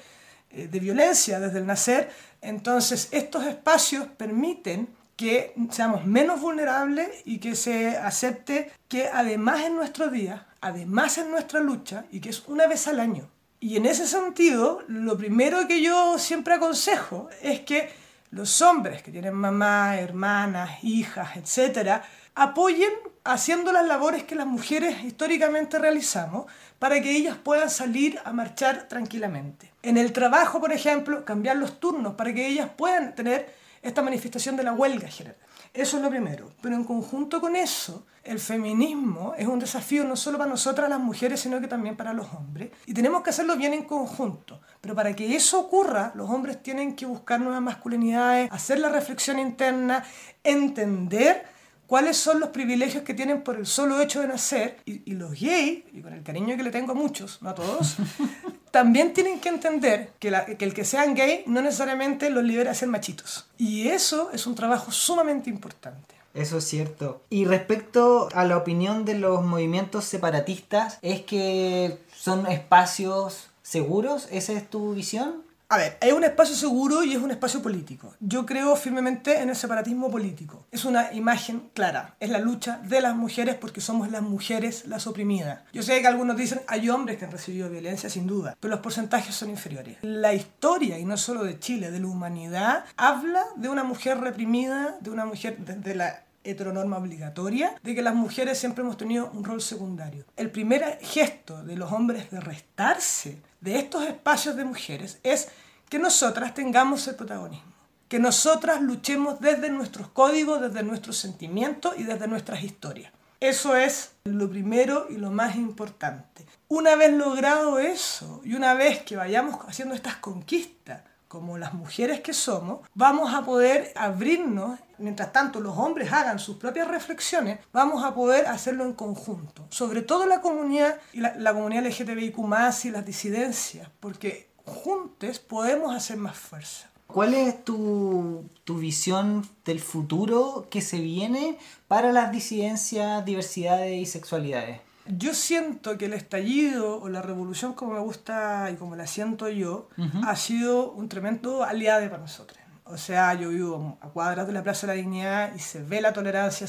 eh, 0.50 0.68
de 0.68 0.78
violencia 0.78 1.40
desde 1.40 1.58
el 1.58 1.66
nacer. 1.66 2.10
Entonces, 2.42 3.08
estos 3.12 3.46
espacios 3.46 4.06
permiten 4.16 4.97
que 5.18 5.52
seamos 5.70 6.06
menos 6.06 6.40
vulnerables 6.40 7.08
y 7.24 7.38
que 7.38 7.56
se 7.56 7.96
acepte 7.96 8.70
que 8.86 9.08
además 9.08 9.64
en 9.64 9.74
nuestro 9.74 10.08
día, 10.08 10.46
además 10.60 11.18
en 11.18 11.32
nuestra 11.32 11.58
lucha, 11.58 12.04
y 12.12 12.20
que 12.20 12.30
es 12.30 12.44
una 12.46 12.68
vez 12.68 12.86
al 12.86 13.00
año. 13.00 13.28
Y 13.58 13.76
en 13.76 13.84
ese 13.84 14.06
sentido, 14.06 14.84
lo 14.86 15.18
primero 15.18 15.66
que 15.66 15.82
yo 15.82 16.18
siempre 16.20 16.54
aconsejo 16.54 17.28
es 17.42 17.60
que 17.60 17.90
los 18.30 18.62
hombres 18.62 19.02
que 19.02 19.10
tienen 19.10 19.34
mamá, 19.34 19.98
hermanas, 19.98 20.84
hijas, 20.84 21.36
etcétera, 21.36 22.04
apoyen 22.36 22.92
haciendo 23.24 23.72
las 23.72 23.88
labores 23.88 24.22
que 24.22 24.36
las 24.36 24.46
mujeres 24.46 25.02
históricamente 25.02 25.80
realizamos 25.80 26.46
para 26.78 27.02
que 27.02 27.16
ellas 27.16 27.36
puedan 27.36 27.70
salir 27.70 28.20
a 28.24 28.32
marchar 28.32 28.86
tranquilamente. 28.86 29.72
En 29.82 29.98
el 29.98 30.12
trabajo, 30.12 30.60
por 30.60 30.70
ejemplo, 30.70 31.24
cambiar 31.24 31.56
los 31.56 31.80
turnos 31.80 32.14
para 32.14 32.32
que 32.32 32.46
ellas 32.46 32.70
puedan 32.76 33.16
tener 33.16 33.57
esta 33.82 34.02
manifestación 34.02 34.56
de 34.56 34.64
la 34.64 34.72
huelga 34.72 35.08
general. 35.08 35.38
Eso 35.74 35.96
es 35.98 36.02
lo 36.02 36.10
primero. 36.10 36.50
Pero 36.60 36.74
en 36.74 36.84
conjunto 36.84 37.40
con 37.40 37.56
eso, 37.56 38.06
el 38.24 38.40
feminismo 38.40 39.34
es 39.36 39.46
un 39.46 39.58
desafío 39.58 40.04
no 40.04 40.16
solo 40.16 40.38
para 40.38 40.50
nosotras 40.50 40.88
las 40.88 41.00
mujeres, 41.00 41.40
sino 41.40 41.60
que 41.60 41.68
también 41.68 41.96
para 41.96 42.12
los 42.12 42.32
hombres. 42.34 42.70
Y 42.86 42.94
tenemos 42.94 43.22
que 43.22 43.30
hacerlo 43.30 43.56
bien 43.56 43.74
en 43.74 43.84
conjunto. 43.84 44.60
Pero 44.80 44.94
para 44.94 45.14
que 45.14 45.36
eso 45.36 45.60
ocurra, 45.60 46.12
los 46.14 46.28
hombres 46.30 46.62
tienen 46.62 46.96
que 46.96 47.06
buscar 47.06 47.40
nuevas 47.40 47.62
masculinidades, 47.62 48.50
hacer 48.50 48.80
la 48.80 48.88
reflexión 48.88 49.38
interna, 49.38 50.04
entender 50.42 51.57
cuáles 51.88 52.16
son 52.16 52.38
los 52.38 52.50
privilegios 52.50 53.02
que 53.02 53.14
tienen 53.14 53.42
por 53.42 53.56
el 53.56 53.66
solo 53.66 54.00
hecho 54.00 54.20
de 54.20 54.28
nacer. 54.28 54.76
Y, 54.86 55.02
y 55.10 55.14
los 55.14 55.30
gays, 55.32 55.82
y 55.92 56.00
con 56.00 56.12
el 56.12 56.22
cariño 56.22 56.56
que 56.56 56.62
le 56.62 56.70
tengo 56.70 56.92
a 56.92 56.94
muchos, 56.94 57.42
no 57.42 57.50
a 57.50 57.54
todos, 57.56 57.96
también 58.70 59.12
tienen 59.14 59.40
que 59.40 59.48
entender 59.48 60.10
que, 60.20 60.30
la- 60.30 60.44
que 60.46 60.64
el 60.64 60.74
que 60.74 60.84
sean 60.84 61.14
gay 61.14 61.42
no 61.46 61.60
necesariamente 61.62 62.30
los 62.30 62.44
libera 62.44 62.70
a 62.70 62.74
ser 62.74 62.88
machitos. 62.88 63.46
Y 63.58 63.88
eso 63.88 64.30
es 64.32 64.46
un 64.46 64.54
trabajo 64.54 64.92
sumamente 64.92 65.50
importante. 65.50 66.14
Eso 66.34 66.58
es 66.58 66.64
cierto. 66.68 67.22
Y 67.30 67.46
respecto 67.46 68.28
a 68.34 68.44
la 68.44 68.56
opinión 68.58 69.04
de 69.04 69.14
los 69.18 69.42
movimientos 69.44 70.04
separatistas, 70.04 70.98
¿es 71.02 71.22
que 71.22 71.98
son 72.14 72.46
espacios 72.46 73.48
seguros? 73.62 74.28
¿Esa 74.30 74.52
es 74.52 74.68
tu 74.68 74.94
visión? 74.94 75.42
A 75.70 75.76
ver, 75.76 75.98
es 76.00 76.14
un 76.14 76.24
espacio 76.24 76.56
seguro 76.56 77.04
y 77.04 77.12
es 77.12 77.18
un 77.18 77.30
espacio 77.30 77.60
político. 77.60 78.14
Yo 78.20 78.46
creo 78.46 78.74
firmemente 78.74 79.42
en 79.42 79.50
el 79.50 79.56
separatismo 79.56 80.10
político. 80.10 80.64
Es 80.72 80.86
una 80.86 81.12
imagen 81.12 81.68
clara. 81.74 82.16
Es 82.20 82.30
la 82.30 82.38
lucha 82.38 82.78
de 82.84 83.02
las 83.02 83.14
mujeres 83.14 83.54
porque 83.54 83.82
somos 83.82 84.10
las 84.10 84.22
mujeres 84.22 84.86
las 84.86 85.06
oprimidas. 85.06 85.60
Yo 85.74 85.82
sé 85.82 86.00
que 86.00 86.06
algunos 86.06 86.38
dicen 86.38 86.62
hay 86.68 86.88
hombres 86.88 87.18
que 87.18 87.26
han 87.26 87.32
recibido 87.32 87.68
violencia, 87.68 88.08
sin 88.08 88.26
duda, 88.26 88.56
pero 88.58 88.70
los 88.70 88.80
porcentajes 88.80 89.34
son 89.34 89.50
inferiores. 89.50 89.98
La 90.00 90.32
historia, 90.32 90.98
y 90.98 91.04
no 91.04 91.18
solo 91.18 91.44
de 91.44 91.58
Chile, 91.58 91.90
de 91.90 92.00
la 92.00 92.06
humanidad, 92.06 92.86
habla 92.96 93.44
de 93.56 93.68
una 93.68 93.84
mujer 93.84 94.18
reprimida, 94.22 94.96
de 95.02 95.10
una 95.10 95.26
mujer 95.26 95.58
desde 95.58 95.94
la 95.94 96.22
heteronorma 96.44 96.96
obligatoria, 96.96 97.74
de 97.82 97.94
que 97.94 98.00
las 98.00 98.14
mujeres 98.14 98.58
siempre 98.58 98.82
hemos 98.82 98.96
tenido 98.96 99.30
un 99.34 99.44
rol 99.44 99.60
secundario. 99.60 100.24
El 100.36 100.50
primer 100.50 100.98
gesto 101.02 101.62
de 101.62 101.76
los 101.76 101.92
hombres 101.92 102.30
de 102.30 102.40
restarse 102.40 103.38
de 103.60 103.78
estos 103.78 104.04
espacios 104.04 104.56
de 104.56 104.64
mujeres 104.64 105.18
es 105.22 105.48
que 105.88 105.98
nosotras 105.98 106.54
tengamos 106.54 107.06
el 107.08 107.16
protagonismo, 107.16 107.72
que 108.08 108.18
nosotras 108.18 108.80
luchemos 108.80 109.40
desde 109.40 109.70
nuestros 109.70 110.08
códigos, 110.08 110.60
desde 110.60 110.82
nuestros 110.82 111.16
sentimientos 111.16 111.94
y 111.96 112.04
desde 112.04 112.28
nuestras 112.28 112.62
historias. 112.62 113.12
Eso 113.40 113.76
es 113.76 114.12
lo 114.24 114.50
primero 114.50 115.06
y 115.10 115.16
lo 115.16 115.30
más 115.30 115.54
importante. 115.54 116.44
Una 116.66 116.96
vez 116.96 117.12
logrado 117.12 117.78
eso 117.78 118.40
y 118.44 118.54
una 118.54 118.74
vez 118.74 119.02
que 119.02 119.16
vayamos 119.16 119.60
haciendo 119.66 119.94
estas 119.94 120.16
conquistas, 120.16 121.02
como 121.28 121.58
las 121.58 121.74
mujeres 121.74 122.20
que 122.20 122.32
somos, 122.32 122.80
vamos 122.94 123.32
a 123.32 123.44
poder 123.44 123.92
abrirnos, 123.94 124.80
mientras 124.98 125.32
tanto 125.32 125.60
los 125.60 125.76
hombres 125.76 126.12
hagan 126.12 126.38
sus 126.38 126.56
propias 126.56 126.88
reflexiones, 126.88 127.58
vamos 127.72 128.04
a 128.04 128.14
poder 128.14 128.46
hacerlo 128.46 128.84
en 128.84 128.92
conjunto, 128.92 129.66
sobre 129.70 130.02
todo 130.02 130.26
la 130.26 130.40
comunidad 130.40 130.98
y 131.12 131.20
la, 131.20 131.34
la 131.36 131.52
comunidad 131.52 131.84
LGTBIQ 131.86 132.38
y 132.84 132.90
las 132.90 133.04
disidencias, 133.04 133.88
porque 134.00 134.50
juntos 134.64 135.38
podemos 135.38 135.94
hacer 135.94 136.16
más 136.16 136.36
fuerza. 136.36 136.88
¿Cuál 137.06 137.32
es 137.32 137.64
tu, 137.64 138.50
tu 138.64 138.76
visión 138.76 139.48
del 139.64 139.80
futuro 139.80 140.66
que 140.70 140.82
se 140.82 141.00
viene 141.00 141.58
para 141.88 142.12
las 142.12 142.30
disidencias, 142.30 143.24
diversidades 143.24 143.98
y 143.98 144.04
sexualidades? 144.04 144.80
Yo 145.06 145.32
siento 145.32 145.96
que 145.96 146.04
el 146.04 146.12
estallido 146.12 147.00
o 147.00 147.08
la 147.08 147.22
revolución, 147.22 147.72
como 147.72 147.94
me 147.94 148.00
gusta 148.00 148.70
y 148.70 148.76
como 148.76 148.94
la 148.94 149.06
siento 149.06 149.48
yo, 149.48 149.88
ha 150.22 150.36
sido 150.36 150.92
un 150.92 151.08
tremendo 151.08 151.64
aliado 151.64 152.04
para 152.10 152.20
nosotros. 152.20 152.57
O 152.90 152.96
sea, 152.96 153.34
yo 153.34 153.50
vivo 153.50 153.98
a 154.00 154.08
cuadras 154.08 154.46
de 154.46 154.52
la 154.54 154.62
Plaza 154.62 154.86
de 154.86 154.94
la 154.94 154.96
Dignidad 154.96 155.54
y 155.54 155.58
se 155.58 155.82
ve 155.82 156.00
la 156.00 156.12
tolerancia, 156.12 156.66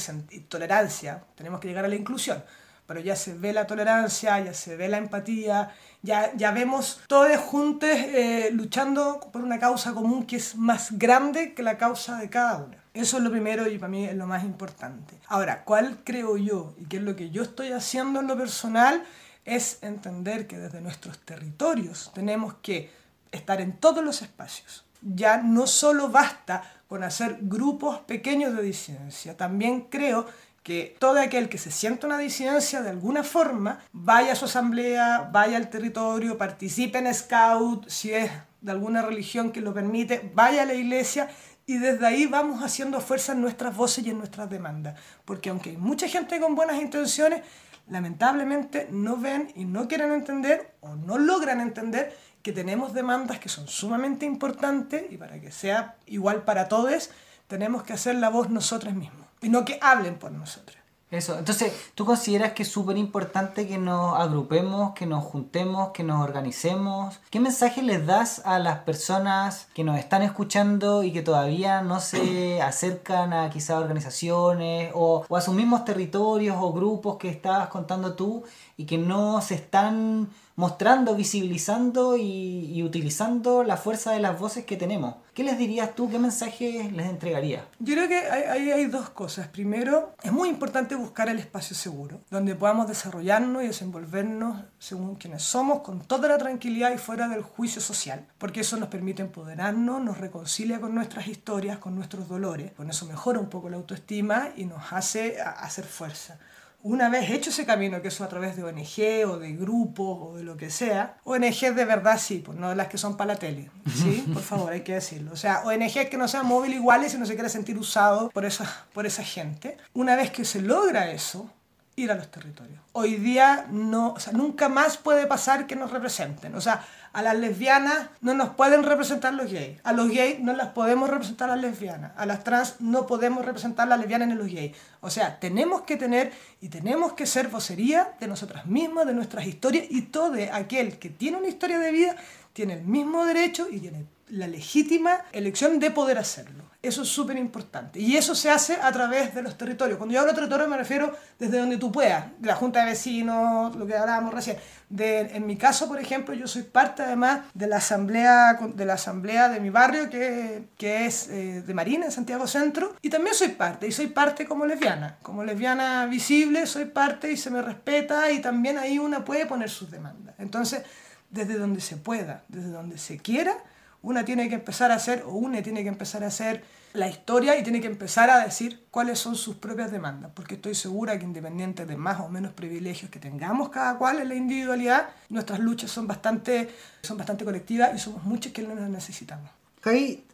tolerancia, 0.49 1.24
tenemos 1.36 1.61
que 1.61 1.70
llegar 1.70 1.86
a 1.86 1.88
la 1.88 1.95
inclusión, 1.95 2.43
pero 2.86 2.99
ya 2.99 3.15
se 3.15 3.36
ve 3.36 3.53
la 3.53 3.65
tolerancia, 3.65 4.38
ya 4.39 4.53
se 4.53 4.76
ve 4.76 4.89
la 4.89 4.97
empatía, 4.97 5.72
ya, 6.01 6.34
ya 6.36 6.51
vemos 6.51 6.99
todos 7.07 7.38
juntos 7.38 7.89
eh, 7.89 8.49
luchando 8.51 9.30
por 9.32 9.43
una 9.43 9.59
causa 9.59 9.93
común 9.93 10.26
que 10.26 10.36
es 10.36 10.57
más 10.57 10.97
grande 10.97 11.53
que 11.53 11.63
la 11.63 11.78
causa 11.78 12.17
de 12.17 12.30
cada 12.30 12.57
una. 12.57 12.78
Eso 12.93 13.17
es 13.17 13.24
lo 13.24 13.32
primero 13.32 13.70
y 13.70 13.78
para 13.78 13.89
mí 13.89 14.05
es 14.05 14.15
lo 14.15 14.28
más 14.28 14.43
importante. 14.43 15.15
Ahora, 15.28 15.63
¿cuál 15.63 15.99
creo 16.03 16.36
yo 16.36 16.74
y 16.78 16.86
qué 16.86 16.97
es 16.97 17.03
lo 17.03 17.15
que 17.15 17.30
yo 17.30 17.43
estoy 17.43 17.72
haciendo 17.72 18.20
en 18.20 18.28
lo 18.28 18.36
personal? 18.36 19.03
Es 19.45 19.82
entender 19.84 20.47
que 20.47 20.57
desde 20.57 20.82
nuestros 20.82 21.17
territorios 21.20 22.11
tenemos 22.13 22.55
que 22.55 22.91
estar 23.32 23.61
en 23.61 23.78
todos 23.78 24.03
los 24.03 24.22
espacios. 24.22 24.84
Ya 25.02 25.38
no 25.38 25.68
solo 25.68 26.10
basta 26.10 26.64
con 26.88 27.04
hacer 27.04 27.38
grupos 27.41 28.00
pequeños 28.00 28.56
de 28.56 28.64
disidencia, 28.64 29.38
también 29.38 29.82
creo 29.89 30.26
que 30.64 30.95
todo 31.00 31.20
aquel 31.20 31.50
que 31.50 31.58
se 31.58 31.72
sienta 31.72 32.08
una 32.08 32.18
disidencia 32.18 32.82
de 32.82 32.89
alguna 32.89 33.24
forma 33.24 33.80
vaya 33.91 34.34
a 34.34 34.36
su 34.36 34.45
asamblea, 34.45 35.30
vaya 35.32 35.58
al 35.58 35.70
territorio, 35.70 36.38
participe 36.38 36.97
en 36.97 37.14
scout, 37.14 37.88
si 37.88 38.14
es 38.14 38.30
de 38.62 38.72
alguna 38.72 39.02
religión 39.02 39.52
que 39.52 39.62
lo 39.62 39.74
permite, 39.74 40.32
vaya 40.36 40.64
a 40.64 40.66
la 40.66 40.74
iglesia 40.74 41.30
y 41.66 41.78
desde 41.78 42.06
ahí 42.06 42.26
vamos 42.26 42.64
haciendo 42.64 43.00
fuerza 43.00 43.34
en 43.34 43.41
nuestras 43.41 43.76
voces 43.76 44.06
y 44.06 44.10
en 44.10 44.18
nuestras 44.18 44.50
demandas. 44.50 45.00
Porque 45.24 45.50
aunque 45.50 45.70
hay 45.72 45.78
mucha 45.78 46.08
gente 46.08 46.39
con 46.39 46.56
buenas 46.56 46.82
intenciones, 46.82 47.43
lamentablemente 47.88 48.88
no 48.91 49.18
ven 49.18 49.52
y 49.56 49.66
no 49.66 49.88
quieren 49.88 50.12
entender 50.12 50.74
o 50.82 50.95
no 50.95 51.18
logran 51.18 51.62
entender 51.62 52.16
que 52.42 52.52
tenemos 52.52 52.94
demandas 52.94 53.40
que 53.40 53.50
son 53.50 53.68
sumamente 53.68 54.26
importantes 54.26 55.12
y 55.12 55.18
para 55.18 55.40
que 55.40 55.52
sea 55.52 55.96
igual 56.06 56.44
para 56.44 56.68
todos, 56.68 57.10
tenemos 57.48 57.84
que 57.84 57.94
hacer 57.94 58.16
la 58.16 58.30
voz 58.30 58.50
nosotros 58.50 58.94
mismos 58.94 59.28
y 59.42 59.50
no 59.50 59.66
que 59.66 59.80
hablen 59.82 60.18
por 60.18 60.32
nosotros. 60.32 60.80
Eso, 61.12 61.40
entonces, 61.40 61.74
¿tú 61.96 62.06
consideras 62.06 62.54
que 62.54 62.62
es 62.62 62.70
súper 62.70 62.96
importante 62.96 63.68
que 63.68 63.80
nos 63.80 64.16
agrupemos, 64.20 64.94
que 64.94 65.08
nos 65.08 65.24
juntemos, 65.24 65.90
que 65.90 66.04
nos 66.04 66.24
organicemos? 66.24 67.20
¿Qué 67.32 67.40
mensaje 67.40 67.82
les 67.82 68.06
das 68.06 68.46
a 68.46 68.60
las 68.60 68.80
personas 68.80 69.70
que 69.74 69.84
nos 69.84 69.98
están 69.98 70.22
escuchando 70.22 71.02
y 71.02 71.12
que 71.12 71.24
todavía 71.24 71.82
no 71.82 72.00
se 72.00 72.62
acercan 72.62 73.34
a 73.34 73.50
quizás 73.50 73.82
organizaciones 73.82 74.92
o, 74.94 75.26
o 75.28 75.36
a 75.36 75.42
sus 75.42 75.56
mismos 75.56 75.84
territorios 75.84 76.58
o 76.60 76.72
grupos 76.74 77.18
que 77.18 77.30
estabas 77.30 77.70
contando 77.70 78.14
tú 78.14 78.44
y 78.78 78.86
que 78.86 79.00
no 79.00 79.42
se 79.42 79.56
están 79.56 80.30
mostrando, 80.60 81.16
visibilizando 81.16 82.18
y, 82.18 82.66
y 82.74 82.84
utilizando 82.84 83.64
la 83.64 83.78
fuerza 83.78 84.12
de 84.12 84.20
las 84.20 84.38
voces 84.38 84.66
que 84.66 84.76
tenemos? 84.76 85.16
¿Qué 85.34 85.45
les 85.45 85.57
dirías 85.57 85.95
tú? 85.95 86.10
¿Qué 86.10 86.20
mensaje 86.20 86.91
les 86.93 87.07
entregarías? 87.07 87.64
Yo 87.80 87.95
creo 87.95 88.10
que 88.10 88.18
hay, 88.18 88.43
hay, 88.43 88.72
hay 88.72 88.86
dos 88.88 89.10
cosas. 89.10 89.47
Primero, 89.47 90.14
es 90.22 90.34
muy 90.34 90.49
importante 90.49 90.95
buscar 90.95 91.30
el 91.30 91.39
espacio 91.39 91.78
seguro, 91.78 92.20
donde 92.30 92.55
podamos 92.55 92.89
desarrollarnos 92.89 93.64
y 93.64 93.68
desenvolvernos 93.68 94.66
según 94.80 95.16
quienes 95.16 95.43
somos, 95.43 95.80
con 95.80 96.01
toda 96.01 96.28
la 96.28 96.38
tranquilidad 96.38 96.93
y 96.93 96.97
fuera 96.97 97.30
del 97.30 97.41
juicio 97.41 97.82
social, 97.82 98.28
porque 98.38 98.60
eso 98.60 98.76
nos 98.76 98.89
permite 98.89 99.22
empoderarnos, 99.22 100.03
nos 100.03 100.18
reconcilia 100.18 100.82
con 100.82 100.93
nuestras 100.93 101.30
historias, 101.30 101.78
con 101.78 101.95
nuestros 101.95 102.28
dolores, 102.28 102.74
con 102.74 102.89
eso 102.89 103.05
mejora 103.05 103.39
un 103.39 103.47
poco 103.47 103.70
la 103.70 103.78
autoestima 103.78 104.49
y 104.57 104.66
nos 104.66 104.91
hace 104.91 105.39
hacer 105.39 105.86
fuerza. 105.86 106.38
Una 106.82 107.10
vez 107.10 107.30
hecho 107.30 107.50
ese 107.50 107.66
camino, 107.66 108.02
que 108.02 108.08
eso 108.08 108.24
a 108.24 108.30
través 108.30 108.56
de 108.56 108.64
ONG 108.64 109.30
o 109.30 109.38
de 109.38 109.54
grupos 109.54 110.18
o 110.22 110.38
de 110.38 110.44
lo 110.44 110.56
que 110.56 110.70
sea, 110.70 111.18
ONG 111.26 111.74
de 111.76 111.86
verdad 111.86 112.18
sí, 112.18 112.42
pues 112.46 112.58
no 112.58 112.74
las 112.74 112.88
que 112.88 112.98
son 112.98 113.18
para 113.18 113.34
la 113.34 113.40
tele, 113.40 113.70
¿sí? 113.94 114.24
Por 114.34 114.42
favor, 114.42 114.72
hay 114.72 114.82
que 114.82 114.94
decirlo. 114.94 115.34
O 115.34 115.36
sea, 115.36 115.64
ONG 115.66 116.10
que 116.10 116.18
no 116.18 116.28
sean 116.30 116.46
móviles 116.46 116.78
iguales 116.78 117.14
y 117.14 117.18
no 117.18 117.26
se 117.26 117.34
quiere 117.34 117.50
sentir 117.50 117.78
usado 117.78 118.30
por 118.30 118.46
esa, 118.46 118.86
por 118.94 119.06
esa 119.06 119.24
gente. 119.24 119.78
Una 119.94 120.16
vez 120.16 120.32
que 120.32 120.46
se 120.46 120.62
logra 120.62 121.12
eso, 121.12 121.52
ir 122.00 122.12
a 122.12 122.16
los 122.16 122.32
territorios. 122.32 122.80
Hoy 122.93 123.16
día 123.16 123.68
no, 123.70 124.14
o 124.14 124.20
sea, 124.20 124.34
nunca 124.34 124.70
más 124.70 124.97
puede 124.97 125.28
pasar 125.28 125.68
que 125.68 125.76
nos 125.76 125.91
representen. 125.91 126.56
O 126.56 126.62
sea, 126.62 126.86
a 127.12 127.22
las 127.22 127.38
lesbianas 127.38 128.10
no 128.22 128.34
nos 128.34 128.50
pueden 128.50 128.84
representar 128.84 129.34
los 129.34 129.52
gays. 129.52 129.80
A 129.84 129.93
los 129.93 130.10
gays 130.10 130.39
no 130.39 130.54
las 130.54 130.70
podemos 130.70 131.10
representar 131.10 131.50
las 131.50 131.60
lesbianas. 131.60 132.12
A 132.16 132.26
las 132.26 132.43
trans 132.43 132.76
no 132.80 133.08
podemos 133.08 133.45
representar 133.45 133.88
las 133.88 134.00
lesbianas 134.00 134.28
ni 134.28 134.36
los 134.36 134.47
gays. 134.47 134.76
O 135.02 135.10
sea, 135.10 135.39
tenemos 135.39 135.82
que 135.82 135.97
tener 135.97 136.32
y 136.62 136.70
tenemos 136.70 137.14
que 137.14 137.26
ser 137.26 137.47
vocería 137.47 138.14
de 138.20 138.28
nosotras 138.28 138.66
mismas, 138.66 139.06
de 139.06 139.14
nuestras 139.14 139.45
historias 139.45 139.86
y 139.89 140.04
todo 140.04 140.36
aquel 140.54 141.00
que 141.00 141.10
tiene 141.10 141.38
una 141.38 141.47
historia 141.47 141.80
de 141.80 141.91
vida 141.91 142.16
tiene 142.54 142.74
el 142.74 142.84
mismo 142.84 143.26
derecho 143.26 143.68
y 143.72 143.80
tiene 143.80 144.06
la 144.30 144.47
legítima 144.47 145.22
elección 145.32 145.80
de 145.80 145.91
poder 145.91 146.18
hacerlo. 146.18 146.68
Eso 146.82 147.02
es 147.02 147.10
súper 147.10 147.38
importante. 147.38 148.00
Y 148.00 148.16
eso 148.16 148.34
se 148.34 148.50
hace 148.50 148.78
a 148.82 148.90
través 148.94 149.36
de 149.36 149.42
los 149.42 149.58
territorios. 149.58 149.98
Cuando 149.98 150.14
yo 150.14 150.22
hablo 150.22 150.32
de 150.32 150.38
territorio 150.38 150.66
me 150.66 150.78
refiero 150.78 151.14
desde 151.38 151.60
donde 151.60 151.78
tú 151.78 151.92
puedas. 151.92 152.28
De 152.40 152.48
la 152.48 152.56
Junta 152.56 152.80
de 152.80 152.92
Vecinos, 152.92 153.76
lo 153.76 153.86
que 153.86 153.98
hablábamos 153.98 154.34
recién. 154.34 154.56
De, 154.88 155.20
en 155.36 155.46
mi 155.46 155.58
caso, 155.58 155.90
por 155.90 156.00
ejemplo, 156.00 156.34
yo 156.34 156.48
soy 156.48 156.64
parte 156.64 157.04
además 157.04 157.42
de 157.54 157.68
la 157.68 157.78
asamblea 157.78 158.54
de, 158.54 158.86
la 158.86 158.94
asamblea 158.94 159.50
de 159.50 159.60
mi 159.60 159.70
barrio, 159.70 160.10
que, 160.10 160.70
que 160.78 161.06
es 161.06 161.28
eh, 161.28 161.64
de 161.68 161.74
Marina, 161.74 162.06
en 162.06 162.14
Santiago 162.14 162.48
Centro. 162.48 162.96
Y 163.02 163.10
también 163.10 163.36
soy 163.36 163.50
parte. 163.50 163.86
Y 163.86 163.92
soy 163.92 164.08
parte 164.08 164.46
como 164.46 164.66
lesbiana. 164.66 165.18
Como 165.22 165.44
lesbiana 165.44 166.06
visible, 166.06 166.66
soy 166.66 166.86
parte 166.86 167.30
y 167.30 167.36
se 167.36 167.52
me 167.52 167.62
respeta. 167.62 168.32
Y 168.32 168.40
también 168.40 168.78
ahí 168.78 169.00
una 169.00 169.26
puede 169.26 169.46
poner 169.46 169.70
sus 169.70 169.92
demandas. 169.92 170.34
Entonces, 170.38 170.84
desde 171.30 171.56
donde 171.56 171.82
se 171.82 171.98
pueda, 171.98 172.44
desde 172.48 172.70
donde 172.70 172.98
se 172.98 173.18
quiera, 173.18 173.58
una 174.02 174.26
tiene 174.26 174.50
que 174.50 174.56
empezar 174.56 174.91
a 174.91 174.95
hacer, 174.95 175.24
o 175.26 175.32
una 175.32 175.62
tiene 175.62 175.84
que 175.84 175.89
empezar 175.89 176.24
a 176.24 176.28
hacer 176.28 176.64
la 176.93 177.08
historia 177.08 177.58
y 177.58 177.64
tiene 177.64 177.82
que 177.82 177.88
empezar 177.88 178.30
a 178.30 178.43
decir 178.43 178.86
cuáles 178.89 179.20
son 179.20 179.36
sus 179.36 179.56
propias 179.56 179.91
demandas, 179.91 180.32
porque 180.34 180.56
estoy 180.56 180.74
segura 180.74 181.20
que 181.20 181.26
independiente 181.26 181.86
de 181.86 181.97
más 181.97 182.20
o 182.20 182.30
menos 182.30 182.54
privilegios 182.54 183.12
que 183.12 183.20
tengamos 183.20 183.70
cada 183.70 183.97
cual 183.97 184.20
en 184.20 184.30
la 184.30 184.36
individualidad, 184.36 185.10
nuestras 185.30 185.60
luchas 185.60 185.91
son 185.91 186.08
bastante, 186.08 186.70
son 187.02 187.18
bastante 187.18 187.45
colectivas 187.45 187.93
y 187.93 188.00
somos 188.00 188.24
muchos 188.24 188.52
que 188.52 188.64
las 188.64 188.89
necesitamos. 188.89 189.59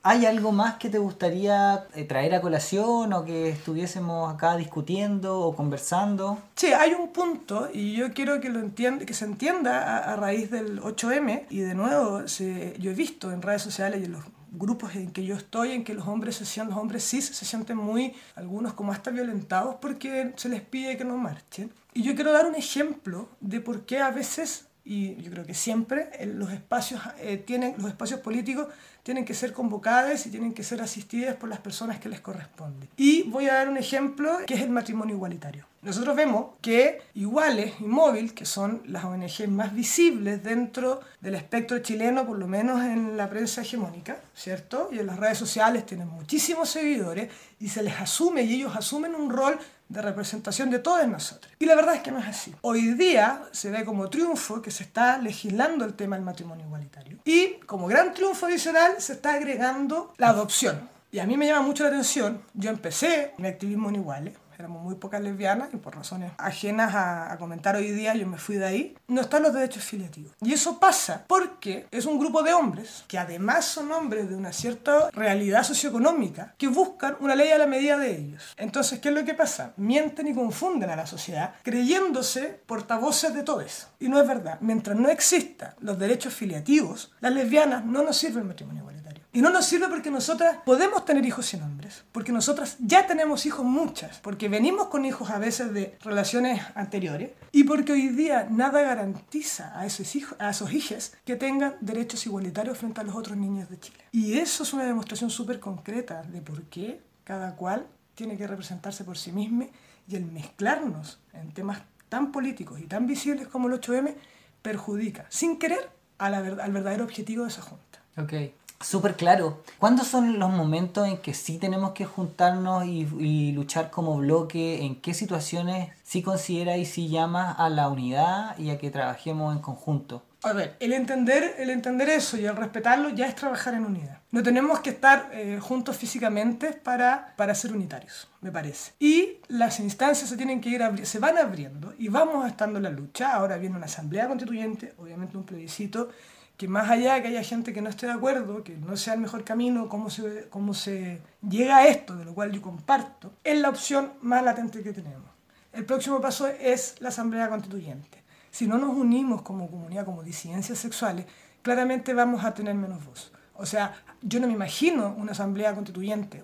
¿Hay 0.03 0.25
algo 0.25 0.51
más 0.51 0.75
que 0.75 0.89
te 0.89 0.97
gustaría 0.97 1.85
eh, 1.93 2.03
traer 2.03 2.33
a 2.35 2.41
colación 2.41 3.13
o 3.13 3.25
que 3.25 3.49
estuviésemos 3.49 4.33
acá 4.33 4.57
discutiendo 4.57 5.39
o 5.39 5.55
conversando? 5.55 6.39
Sí, 6.55 6.67
hay 6.67 6.93
un 6.93 7.09
punto 7.09 7.69
y 7.73 7.93
yo 7.93 8.13
quiero 8.13 8.39
que 8.41 8.49
lo 8.49 8.59
entienda, 8.59 9.05
que 9.05 9.13
se 9.13 9.25
entienda 9.25 9.97
a, 9.99 10.15
raíz 10.15 10.49
del 10.51 10.81
8M 10.81 11.45
y 11.49 11.59
de 11.59 11.75
nuevo 11.75 12.25
yo 12.25 12.91
he 12.91 12.93
visto 12.93 13.31
en 13.31 13.41
redes 13.41 13.61
sociales 13.61 14.01
y 14.01 14.05
en 14.05 14.13
los 14.13 14.23
grupos 14.51 14.95
en 14.95 15.11
que 15.11 15.23
yo 15.23 15.35
estoy, 15.35 15.71
en 15.71 15.83
que 15.83 15.93
los 15.93 16.07
hombres 16.07 16.37
se 16.37 16.45
sienten, 16.45 16.73
los 16.73 16.81
hombres 16.81 17.03
cis 17.03 17.25
se 17.25 17.45
sienten 17.45 17.77
muy, 17.77 18.13
algunos 18.35 18.73
como 18.73 18.91
hasta 18.91 19.11
violentados 19.11 19.75
porque 19.81 20.33
se 20.37 20.49
les 20.49 20.61
pide 20.61 20.97
que 20.97 21.05
no 21.05 21.17
marchen. 21.17 21.71
Y 21.93 22.03
yo 22.03 22.15
quiero 22.15 22.31
dar 22.31 22.45
un 22.45 22.55
ejemplo 22.55 23.29
de 23.41 23.59
por 23.59 23.85
qué 23.85 23.99
a 23.99 24.11
veces 24.11 24.67
y 24.85 25.15
yo 25.15 25.31
creo 25.31 25.45
que 25.45 25.55
siempre 25.55 26.09
los 26.25 26.51
espacios 26.51 27.01
eh, 27.19 27.37
tienen 27.37 27.73
los 27.77 27.87
espacios 27.87 28.19
políticos 28.19 28.67
tienen 29.05 29.23
que 29.23 29.35
ser 29.35 29.53
convocados 29.53 30.25
y 30.25 30.31
tienen 30.31 30.51
que 30.51 30.63
ser 30.63 30.81
asistidos 30.81 31.35
por 31.35 31.47
las 31.47 31.59
personas 31.59 31.99
que 31.99 32.09
les 32.09 32.21
corresponde. 32.21 32.87
Y 32.97 33.21
voy 33.29 33.47
a 33.47 33.53
dar 33.53 33.69
un 33.69 33.77
ejemplo 33.77 34.39
que 34.47 34.55
es 34.55 34.61
el 34.61 34.71
matrimonio 34.71 35.13
igualitario. 35.13 35.67
Nosotros 35.83 36.15
vemos 36.15 36.55
que 36.59 37.03
Iguales 37.13 37.73
y 37.79 37.83
Móvil, 37.83 38.33
que 38.33 38.45
son 38.45 38.81
las 38.87 39.05
ONG 39.05 39.47
más 39.47 39.75
visibles 39.75 40.43
dentro 40.43 41.01
del 41.21 41.35
espectro 41.35 41.77
chileno, 41.77 42.25
por 42.25 42.39
lo 42.39 42.47
menos 42.47 42.81
en 42.81 43.15
la 43.15 43.29
prensa 43.29 43.61
hegemónica, 43.61 44.17
¿cierto? 44.33 44.89
Y 44.91 44.97
en 44.97 45.05
las 45.05 45.19
redes 45.19 45.37
sociales 45.37 45.85
tienen 45.85 46.07
muchísimos 46.07 46.69
seguidores 46.69 47.29
y 47.59 47.69
se 47.69 47.83
les 47.83 47.99
asume 47.99 48.41
y 48.41 48.55
ellos 48.55 48.75
asumen 48.75 49.13
un 49.13 49.29
rol 49.29 49.59
de 49.89 50.01
representación 50.01 50.69
de 50.69 50.79
todos 50.79 51.07
nosotros. 51.07 51.51
Y 51.59 51.65
la 51.65 51.75
verdad 51.75 51.95
es 51.95 52.01
que 52.01 52.11
no 52.11 52.19
es 52.19 52.27
así. 52.27 52.53
Hoy 52.61 52.93
día 52.93 53.43
se 53.51 53.71
ve 53.71 53.85
como 53.85 54.09
triunfo 54.09 54.61
que 54.61 54.71
se 54.71 54.83
está 54.83 55.17
legislando 55.17 55.85
el 55.85 55.93
tema 55.93 56.15
del 56.15 56.25
matrimonio 56.25 56.65
igualitario. 56.65 57.19
Y 57.25 57.53
como 57.65 57.87
gran 57.87 58.13
triunfo 58.13 58.45
adicional 58.45 58.95
se 58.99 59.13
está 59.13 59.33
agregando 59.33 60.13
la 60.17 60.29
adopción. 60.29 60.89
Y 61.11 61.19
a 61.19 61.25
mí 61.25 61.37
me 61.37 61.47
llama 61.47 61.65
mucho 61.65 61.83
la 61.83 61.89
atención, 61.89 62.41
yo 62.53 62.69
empecé 62.69 63.33
mi 63.37 63.47
activismo 63.47 63.87
en 63.87 63.95
Iguales, 63.95 64.33
éramos 64.57 64.83
muy 64.83 64.95
pocas 64.95 65.21
lesbianas 65.21 65.73
y 65.73 65.77
por 65.77 65.95
razones 65.95 66.31
ajenas 66.37 66.93
a, 66.95 67.35
comentar 67.39 67.75
hoy 67.75 67.91
día 67.91 68.15
yo 68.15 68.27
me 68.27 68.37
fui 68.37 68.55
de 68.55 68.65
ahí, 68.65 68.97
no 69.07 69.21
están 69.21 69.43
los 69.43 69.53
derechos 69.53 69.83
filiativos. 69.83 70.31
Y 70.41 70.53
eso 70.53 70.79
pasa 70.79 71.25
porque 71.27 71.87
es 71.91 72.05
un 72.05 72.19
grupo 72.19 72.43
de 72.43 72.53
hombres, 72.53 73.03
que 73.07 73.17
además 73.17 73.65
son 73.65 73.91
hombres 73.91 74.29
de 74.29 74.35
una 74.35 74.53
cierta 74.53 75.09
realidad 75.11 75.63
socioeconómica, 75.63 76.53
que 76.57 76.67
buscan 76.67 77.17
una 77.19 77.35
ley 77.35 77.49
a 77.49 77.57
la 77.57 77.67
medida 77.67 77.97
de 77.97 78.15
ellos. 78.15 78.53
Entonces, 78.57 78.99
¿qué 78.99 79.09
es 79.09 79.15
lo 79.15 79.25
que 79.25 79.33
pasa? 79.33 79.73
Mienten 79.77 80.27
y 80.27 80.33
confunden 80.33 80.89
a 80.89 80.95
la 80.95 81.07
sociedad 81.07 81.55
creyéndose 81.63 82.61
portavoces 82.65 83.33
de 83.33 83.43
todos. 83.43 83.55
Y 83.99 84.09
no 84.09 84.19
es 84.19 84.27
verdad. 84.27 84.57
Mientras 84.61 84.97
no 84.97 85.09
existan 85.09 85.73
los 85.79 85.97
derechos 85.97 86.33
filiativos, 86.33 87.13
las 87.21 87.33
lesbianas 87.33 87.85
no 87.85 88.03
nos 88.03 88.17
sirve 88.17 88.41
el 88.41 88.47
matrimonio 88.47 88.81
igualitario. 88.81 88.94
Y 89.35 89.41
no 89.41 89.49
nos 89.49 89.65
sirve 89.65 89.89
porque 89.89 90.09
nosotras 90.09 90.59
podemos 90.63 91.03
tener 91.03 91.25
hijos 91.25 91.47
sin 91.47 91.61
hombres, 91.61 92.05
porque 92.13 92.31
nosotras 92.31 92.77
ya 92.79 93.05
tenemos 93.05 93.45
hijos 93.45 93.65
muchas, 93.65 94.19
porque 94.19 94.47
venimos 94.47 94.87
con 94.87 95.03
hijos 95.03 95.29
a 95.29 95.39
veces 95.39 95.73
de 95.73 95.97
relaciones 96.01 96.61
anteriores 96.73 97.31
y 97.51 97.65
porque 97.65 97.91
hoy 97.91 98.07
día 98.07 98.47
nada 98.49 98.81
garantiza 98.81 99.77
a 99.77 99.85
esos 99.85 100.15
hijos, 100.15 100.37
a 100.39 100.51
esos 100.51 100.71
hijos 100.71 101.11
que 101.25 101.35
tengan 101.35 101.75
derechos 101.81 102.25
igualitarios 102.25 102.77
frente 102.77 103.01
a 103.01 103.03
los 103.03 103.13
otros 103.13 103.35
niños 103.35 103.69
de 103.69 103.77
Chile. 103.77 103.97
Y 104.13 104.37
eso 104.37 104.63
es 104.63 104.71
una 104.71 104.85
demostración 104.85 105.29
súper 105.29 105.59
concreta 105.59 106.23
de 106.23 106.41
por 106.41 106.63
qué 106.63 107.01
cada 107.25 107.57
cual 107.57 107.87
tiene 108.15 108.37
que 108.37 108.47
representarse 108.47 109.03
por 109.03 109.17
sí 109.17 109.33
mismo 109.33 109.67
y 110.07 110.15
el 110.15 110.23
mezclarnos 110.27 111.19
en 111.33 111.51
temas 111.51 111.81
tan 112.07 112.31
políticos 112.31 112.79
y 112.79 112.83
tan 112.83 113.05
visibles 113.05 113.49
como 113.49 113.67
el 113.67 113.81
8M 113.81 114.15
perjudica, 114.61 115.25
sin 115.27 115.59
querer, 115.59 115.89
al 116.19 116.71
verdadero 116.71 117.03
objetivo 117.03 117.43
de 117.43 117.49
esa 117.49 117.63
junta. 117.63 117.99
Okay 118.17 118.53
súper 118.79 119.15
claro. 119.15 119.63
¿Cuándo 119.79 120.03
son 120.03 120.39
los 120.39 120.49
momentos 120.49 121.07
en 121.07 121.17
que 121.17 121.33
sí 121.33 121.57
tenemos 121.57 121.91
que 121.91 122.05
juntarnos 122.05 122.85
y, 122.85 123.51
luchar 123.51 123.89
como 123.89 124.17
bloque? 124.17 124.85
¿En 124.85 125.01
qué 125.01 125.13
situaciones 125.13 125.89
sí 126.03 126.21
considera 126.21 126.77
y 126.77 126.85
sí 126.85 127.09
llama 127.09 127.51
a 127.51 127.69
la 127.69 127.89
unidad 127.89 128.57
y 128.57 128.69
a 128.69 128.77
que 128.77 128.91
trabajemos 128.91 129.55
en 129.55 129.61
conjunto? 129.61 130.23
A 130.43 130.53
ver, 130.53 130.75
el 130.79 130.93
entender, 130.93 131.55
el 131.57 131.71
entender 131.71 132.07
eso 132.07 132.37
y 132.37 132.45
el 132.45 132.55
respetarlo 132.55 133.09
ya 133.09 133.25
es 133.25 133.33
trabajar 133.33 133.73
en 133.73 133.83
unidad. 133.83 134.19
No 134.29 134.43
tenemos 134.43 134.79
que 134.79 134.91
estar 134.91 135.29
eh, 135.33 135.57
juntos 135.59 135.97
físicamente 135.97 136.71
para, 136.73 137.33
para 137.35 137.55
ser 137.55 137.73
unitarios, 137.73 138.27
me 138.41 138.51
parece. 138.51 138.91
Y 138.99 139.37
las 139.47 139.79
instancias 139.79 140.29
se 140.29 140.37
tienen 140.37 140.61
que 140.61 140.69
ir 140.69 140.83
se 141.03 141.17
van 141.17 141.39
abriendo 141.39 141.95
y 141.97 142.09
vamos 142.09 142.45
estando 142.45 142.77
en 142.77 142.83
la 142.83 142.91
lucha. 142.91 143.33
Ahora 143.33 143.57
viene 143.57 143.75
una 143.75 143.87
asamblea 143.87 144.27
constituyente, 144.27 144.93
obviamente 144.99 145.35
un 145.35 145.45
plebiscito 145.45 146.09
que 146.57 146.67
más 146.67 146.89
allá 146.89 147.15
de 147.15 147.21
que 147.21 147.27
haya 147.29 147.43
gente 147.43 147.73
que 147.73 147.81
no 147.81 147.89
esté 147.89 148.05
de 148.05 148.13
acuerdo, 148.13 148.63
que 148.63 148.77
no 148.77 148.95
sea 148.95 149.13
el 149.13 149.19
mejor 149.19 149.43
camino, 149.43 149.89
cómo 149.89 150.09
se, 150.09 150.47
cómo 150.49 150.73
se 150.73 151.21
llega 151.47 151.77
a 151.77 151.87
esto, 151.87 152.15
de 152.15 152.25
lo 152.25 152.33
cual 152.33 152.51
yo 152.51 152.61
comparto, 152.61 153.33
es 153.43 153.59
la 153.59 153.69
opción 153.69 154.13
más 154.21 154.43
latente 154.43 154.81
que 154.81 154.93
tenemos. 154.93 155.29
El 155.73 155.85
próximo 155.85 156.21
paso 156.21 156.47
es 156.47 156.95
la 156.99 157.09
Asamblea 157.09 157.49
Constituyente. 157.49 158.23
Si 158.49 158.67
no 158.67 158.77
nos 158.77 158.95
unimos 158.95 159.41
como 159.41 159.69
comunidad, 159.69 160.05
como 160.05 160.23
disidencias 160.23 160.79
sexuales, 160.79 161.25
claramente 161.61 162.13
vamos 162.13 162.45
a 162.45 162.53
tener 162.53 162.75
menos 162.75 163.03
voz. 163.05 163.33
O 163.57 163.65
sea, 163.65 163.93
yo 164.21 164.39
no 164.39 164.47
me 164.47 164.53
imagino 164.53 165.15
una 165.17 165.31
asamblea 165.31 165.73
constituyente, 165.73 166.43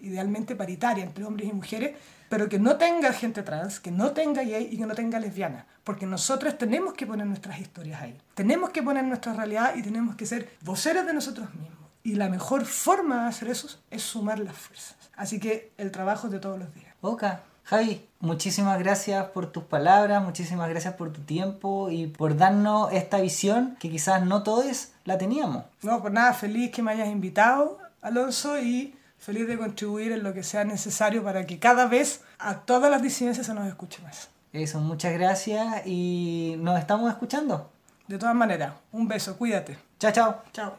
idealmente 0.00 0.56
paritaria 0.56 1.04
entre 1.04 1.24
hombres 1.24 1.48
y 1.48 1.52
mujeres, 1.52 1.96
pero 2.28 2.48
que 2.48 2.58
no 2.58 2.76
tenga 2.76 3.12
gente 3.12 3.42
trans, 3.42 3.80
que 3.80 3.90
no 3.90 4.12
tenga 4.12 4.42
gay 4.42 4.68
y 4.70 4.76
que 4.76 4.86
no 4.86 4.94
tenga 4.94 5.18
lesbiana, 5.18 5.66
porque 5.84 6.06
nosotros 6.06 6.58
tenemos 6.58 6.94
que 6.94 7.06
poner 7.06 7.26
nuestras 7.26 7.58
historias 7.60 8.02
ahí, 8.02 8.18
tenemos 8.34 8.70
que 8.70 8.82
poner 8.82 9.04
nuestra 9.04 9.32
realidad 9.32 9.74
y 9.76 9.82
tenemos 9.82 10.16
que 10.16 10.26
ser 10.26 10.50
voceros 10.62 11.06
de 11.06 11.14
nosotros 11.14 11.48
mismos. 11.54 11.78
Y 12.02 12.14
la 12.14 12.28
mejor 12.28 12.64
forma 12.64 13.22
de 13.22 13.28
hacer 13.28 13.48
eso 13.48 13.68
es 13.90 14.02
sumar 14.02 14.38
las 14.38 14.56
fuerzas. 14.56 14.96
Así 15.16 15.40
que 15.40 15.72
el 15.76 15.90
trabajo 15.90 16.28
es 16.28 16.32
de 16.32 16.38
todos 16.38 16.58
los 16.58 16.72
días. 16.74 16.94
Oka, 17.00 17.42
Javi, 17.68 18.02
muchísimas 18.20 18.78
gracias 18.78 19.26
por 19.26 19.52
tus 19.52 19.62
palabras, 19.62 20.22
muchísimas 20.22 20.70
gracias 20.70 20.94
por 20.94 21.12
tu 21.12 21.20
tiempo 21.20 21.90
y 21.90 22.06
por 22.06 22.34
darnos 22.34 22.90
esta 22.94 23.20
visión 23.20 23.76
que 23.78 23.90
quizás 23.90 24.24
no 24.24 24.42
todos 24.42 24.88
la 25.04 25.18
teníamos. 25.18 25.64
No, 25.82 26.00
pues 26.00 26.14
nada, 26.14 26.32
feliz 26.32 26.70
que 26.70 26.82
me 26.82 26.92
hayas 26.92 27.08
invitado, 27.08 27.76
Alonso, 28.00 28.58
y 28.58 28.96
feliz 29.18 29.46
de 29.46 29.58
contribuir 29.58 30.12
en 30.12 30.22
lo 30.22 30.32
que 30.32 30.44
sea 30.44 30.64
necesario 30.64 31.22
para 31.22 31.44
que 31.44 31.58
cada 31.58 31.86
vez 31.86 32.22
a 32.38 32.60
todas 32.60 32.90
las 32.90 33.02
disidencias 33.02 33.44
se 33.44 33.52
nos 33.52 33.66
escuche 33.66 34.00
más. 34.02 34.30
Eso, 34.54 34.80
muchas 34.80 35.12
gracias 35.12 35.86
y 35.86 36.54
nos 36.60 36.78
estamos 36.78 37.10
escuchando. 37.10 37.70
De 38.06 38.16
todas 38.16 38.34
maneras, 38.34 38.72
un 38.92 39.06
beso, 39.06 39.36
cuídate. 39.36 39.76
Chao, 39.98 40.12
chao. 40.12 40.42
Chao. 40.54 40.78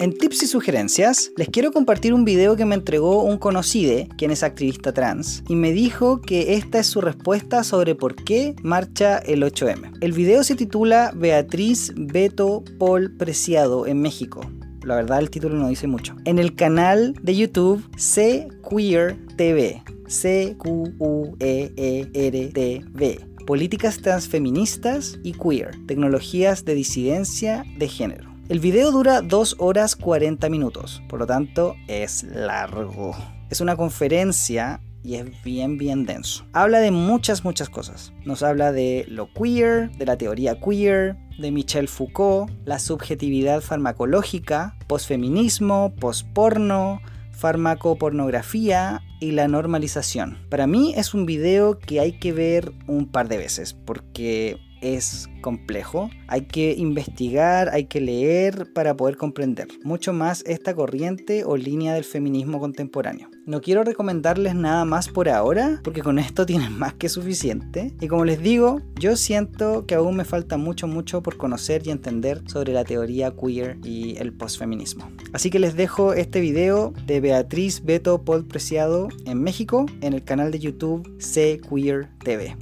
En 0.00 0.14
tips 0.14 0.44
y 0.44 0.46
sugerencias, 0.46 1.30
les 1.36 1.50
quiero 1.50 1.72
compartir 1.72 2.14
un 2.14 2.24
video 2.24 2.56
que 2.56 2.64
me 2.64 2.74
entregó 2.74 3.22
un 3.22 3.36
conocido, 3.36 4.06
quien 4.16 4.30
es 4.30 4.42
activista 4.42 4.94
trans, 4.94 5.44
y 5.46 5.56
me 5.56 5.72
dijo 5.72 6.22
que 6.22 6.54
esta 6.54 6.78
es 6.78 6.86
su 6.86 7.02
respuesta 7.02 7.64
sobre 7.64 7.94
por 7.94 8.14
qué 8.14 8.56
marcha 8.62 9.18
el 9.18 9.42
8M. 9.42 9.98
El 10.00 10.12
video 10.12 10.42
se 10.42 10.54
titula 10.54 11.12
Beatriz 11.14 11.92
Beto 11.94 12.64
Paul 12.78 13.14
Preciado 13.18 13.86
en 13.86 14.00
México. 14.00 14.40
La 14.84 14.96
verdad 14.96 15.18
el 15.18 15.28
título 15.28 15.56
no 15.56 15.68
dice 15.68 15.86
mucho. 15.86 16.16
En 16.24 16.38
el 16.38 16.54
canal 16.54 17.12
de 17.22 17.36
YouTube 17.36 17.86
C 17.98 18.48
Queer 18.70 19.18
TV. 19.36 19.82
C 20.06 20.56
Q 20.56 20.94
U 20.98 21.36
E 21.40 21.74
E 21.76 22.08
R 22.14 22.48
T 22.48 22.84
V. 22.94 23.20
Políticas 23.46 23.98
transfeministas 23.98 25.18
y 25.22 25.32
queer. 25.32 25.76
Tecnologías 25.86 26.64
de 26.64 26.74
disidencia 26.74 27.66
de 27.76 27.86
género. 27.86 28.29
El 28.50 28.58
video 28.58 28.90
dura 28.90 29.22
2 29.22 29.56
horas 29.60 29.94
40 29.94 30.48
minutos, 30.48 31.04
por 31.08 31.20
lo 31.20 31.26
tanto 31.28 31.76
es 31.86 32.24
largo. 32.24 33.14
Es 33.48 33.60
una 33.60 33.76
conferencia 33.76 34.80
y 35.04 35.14
es 35.14 35.44
bien, 35.44 35.78
bien 35.78 36.04
denso. 36.04 36.44
Habla 36.52 36.80
de 36.80 36.90
muchas, 36.90 37.44
muchas 37.44 37.68
cosas. 37.68 38.12
Nos 38.24 38.42
habla 38.42 38.72
de 38.72 39.04
lo 39.06 39.32
queer, 39.32 39.92
de 39.92 40.04
la 40.04 40.18
teoría 40.18 40.58
queer, 40.58 41.16
de 41.38 41.52
Michel 41.52 41.86
Foucault, 41.86 42.50
la 42.64 42.80
subjetividad 42.80 43.60
farmacológica, 43.60 44.76
posfeminismo, 44.88 45.94
posporno, 46.00 47.00
farmacopornografía 47.30 49.00
y 49.20 49.30
la 49.30 49.46
normalización. 49.46 50.38
Para 50.48 50.66
mí 50.66 50.92
es 50.96 51.14
un 51.14 51.24
video 51.24 51.78
que 51.78 52.00
hay 52.00 52.18
que 52.18 52.32
ver 52.32 52.72
un 52.88 53.06
par 53.06 53.28
de 53.28 53.38
veces 53.38 53.74
porque 53.74 54.58
es 54.80 55.28
complejo. 55.40 56.10
Hay 56.28 56.42
que 56.42 56.74
investigar, 56.74 57.70
hay 57.70 57.84
que 57.84 58.00
leer 58.00 58.72
para 58.72 58.96
poder 58.96 59.16
comprender 59.16 59.68
mucho 59.82 60.12
más 60.12 60.44
esta 60.46 60.74
corriente 60.74 61.44
o 61.44 61.56
línea 61.56 61.94
del 61.94 62.04
feminismo 62.04 62.60
contemporáneo. 62.60 63.28
No 63.46 63.60
quiero 63.60 63.82
recomendarles 63.82 64.54
nada 64.54 64.84
más 64.84 65.08
por 65.08 65.28
ahora, 65.28 65.80
porque 65.82 66.02
con 66.02 66.18
esto 66.18 66.46
tienen 66.50 66.78
más 66.78 66.94
que 66.94 67.08
suficiente. 67.08 67.94
Y 68.00 68.08
como 68.08 68.24
les 68.24 68.42
digo, 68.42 68.80
yo 68.98 69.16
siento 69.16 69.86
que 69.86 69.94
aún 69.94 70.16
me 70.16 70.24
falta 70.24 70.56
mucho, 70.56 70.86
mucho 70.86 71.22
por 71.22 71.36
conocer 71.36 71.86
y 71.86 71.90
entender 71.90 72.42
sobre 72.46 72.72
la 72.72 72.84
teoría 72.84 73.32
queer 73.32 73.78
y 73.84 74.16
el 74.18 74.32
postfeminismo. 74.32 75.10
Así 75.32 75.50
que 75.50 75.58
les 75.58 75.74
dejo 75.74 76.12
este 76.12 76.40
video 76.40 76.92
de 77.06 77.20
Beatriz 77.20 77.84
Beto 77.84 78.22
Paul 78.22 78.46
Preciado 78.46 79.08
en 79.26 79.42
México 79.42 79.86
en 80.00 80.12
el 80.12 80.24
canal 80.24 80.50
de 80.50 80.58
YouTube 80.58 81.16
C 81.18 81.60
Queer 81.68 82.08
TV. 82.22 82.56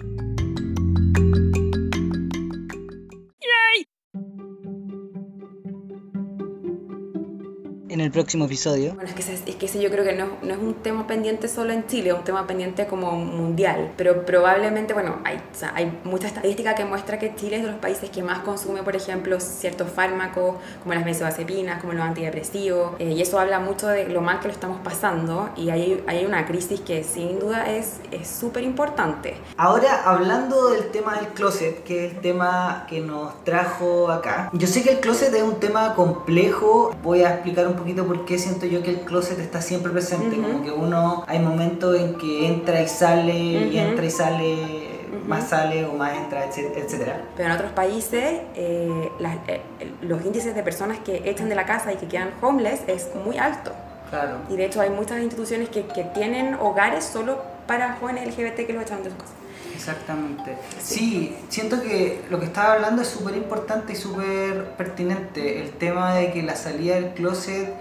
El 8.00 8.10
próximo 8.10 8.44
episodio. 8.46 8.94
Bueno, 8.94 9.08
es 9.08 9.14
que, 9.14 9.32
es 9.32 9.56
que 9.56 9.66
ese 9.66 9.80
yo 9.80 9.90
creo 9.90 10.04
que 10.04 10.14
no, 10.14 10.26
no, 10.42 10.54
es 10.54 10.60
un 10.60 10.74
tema 10.74 11.06
pendiente 11.06 11.48
solo 11.48 11.72
en 11.72 11.86
Chile, 11.86 12.10
es 12.10 12.16
un 12.16 12.24
tema 12.24 12.46
pendiente 12.46 12.86
como 12.86 13.12
mundial. 13.12 13.92
Pero 13.96 14.24
probablemente, 14.24 14.94
bueno, 14.94 15.16
hay, 15.24 15.36
o 15.36 15.54
sea, 15.54 15.72
hay 15.74 15.92
mucha 16.04 16.28
estadística 16.28 16.74
que 16.74 16.84
muestra 16.84 17.18
que 17.18 17.34
Chile 17.34 17.56
es 17.56 17.62
de 17.62 17.70
los 17.70 17.80
países 17.80 18.10
que 18.10 18.22
más 18.22 18.40
consume, 18.40 18.82
por 18.82 18.96
ejemplo, 18.96 19.40
ciertos 19.40 19.90
fármacos, 19.90 20.56
como 20.82 20.94
las 20.94 21.04
benzodiazepinas, 21.04 21.80
como 21.80 21.92
los 21.92 22.02
antidepresivos. 22.02 22.92
Eh, 22.98 23.12
y 23.12 23.22
eso 23.22 23.38
habla 23.38 23.60
mucho 23.60 23.88
de 23.88 24.08
lo 24.08 24.20
mal 24.20 24.40
que 24.40 24.48
lo 24.48 24.54
estamos 24.54 24.80
pasando. 24.82 25.50
Y 25.56 25.70
hay, 25.70 26.02
hay 26.06 26.24
una 26.24 26.46
crisis 26.46 26.80
que 26.80 27.04
sin 27.04 27.38
duda 27.38 27.70
es 27.70 28.00
súper 28.24 28.64
importante. 28.64 29.36
Ahora, 29.56 30.02
hablando 30.04 30.70
del 30.70 30.90
tema 30.90 31.16
del 31.16 31.28
closet, 31.28 31.82
que 31.82 32.06
es 32.06 32.14
el 32.14 32.20
tema 32.20 32.86
que 32.88 33.00
nos 33.00 33.44
trajo 33.44 34.10
acá. 34.10 34.50
Yo 34.52 34.66
sé 34.66 34.82
que 34.82 34.92
el 34.92 35.00
closet 35.00 35.34
es 35.34 35.42
un 35.42 35.60
tema 35.60 35.94
complejo. 35.94 36.94
Voy 37.02 37.22
a 37.22 37.34
explicar 37.34 37.66
un 37.66 37.74
poquito 37.74 37.87
por 37.94 38.24
qué 38.24 38.38
siento 38.38 38.66
yo 38.66 38.82
que 38.82 38.90
el 38.90 39.00
closet 39.00 39.38
está 39.38 39.60
siempre 39.60 39.92
presente. 39.92 40.36
Como 40.36 40.62
que 40.62 40.70
uno, 40.70 41.24
hay 41.26 41.38
momentos 41.38 41.98
en 41.98 42.16
que 42.16 42.46
entra 42.46 42.80
y 42.82 42.88
sale, 42.88 43.34
y 43.34 43.78
entra 43.78 44.04
y 44.04 44.10
sale. 44.10 44.98
Más 45.26 45.48
sale 45.48 45.84
o 45.84 45.92
más 45.92 46.16
entra, 46.16 46.46
etcétera. 46.46 47.20
Pero 47.36 47.50
en 47.50 47.54
otros 47.54 47.72
países, 47.72 48.40
eh, 48.54 49.10
eh, 49.46 49.60
los 50.00 50.24
índices 50.24 50.54
de 50.54 50.62
personas 50.62 51.00
que 51.00 51.22
echan 51.28 51.50
de 51.50 51.54
la 51.54 51.66
casa 51.66 51.92
y 51.92 51.96
que 51.96 52.08
quedan 52.08 52.30
homeless 52.40 52.80
es 52.86 53.10
muy 53.26 53.36
alto. 53.36 53.72
Claro. 54.08 54.38
Y 54.48 54.56
de 54.56 54.64
hecho 54.64 54.80
hay 54.80 54.88
muchas 54.88 55.20
instituciones 55.20 55.68
que, 55.68 55.84
que 55.84 56.04
tienen 56.04 56.54
hogares 56.54 57.04
solo 57.04 57.42
para 57.66 57.96
jóvenes 57.96 58.26
LGBT 58.26 58.66
que 58.66 58.72
los 58.72 58.82
echan 58.84 59.02
de 59.02 59.10
su 59.10 59.16
casa. 59.18 59.32
Exactamente. 59.78 60.58
Sí, 60.82 61.36
siento 61.48 61.80
que 61.82 62.24
lo 62.30 62.40
que 62.40 62.46
estaba 62.46 62.72
hablando 62.74 63.02
es 63.02 63.08
súper 63.08 63.36
importante 63.36 63.92
y 63.92 63.96
súper 63.96 64.72
pertinente. 64.76 65.62
El 65.62 65.70
tema 65.70 66.14
de 66.14 66.32
que 66.32 66.42
la 66.42 66.56
salida 66.56 66.96
del 66.96 67.14
closet 67.14 67.72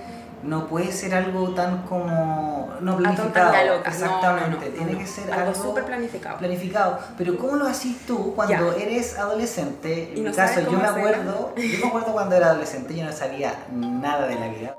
no 0.43 0.67
puede 0.67 0.91
ser 0.91 1.15
algo 1.15 1.55
tan 1.55 1.83
como 1.83 2.69
no 2.81 2.97
planificado. 2.97 3.51
Exactamente, 3.83 4.69
tiene 4.69 4.97
que 4.97 5.07
ser 5.07 5.31
algo, 5.31 5.55
súper 5.55 5.85
planificado. 5.85 6.37
Planificado. 6.37 6.99
Pero 7.17 7.37
¿cómo 7.37 7.55
lo 7.55 7.65
haces 7.65 7.97
tú 8.05 8.33
cuando 8.35 8.73
eres 8.73 9.17
adolescente? 9.17 10.13
En 10.15 10.23
mi 10.23 10.31
caso, 10.31 10.61
yo 10.61 10.77
me 10.77 10.87
acuerdo, 10.87 11.53
yo 11.57 11.79
me 11.81 11.87
acuerdo 11.87 12.13
cuando 12.13 12.35
era 12.35 12.51
adolescente, 12.51 12.95
yo 12.95 13.05
no 13.05 13.11
sabía 13.11 13.55
nada 13.71 14.27
de 14.27 14.35
la 14.35 14.47
vida. 14.49 14.77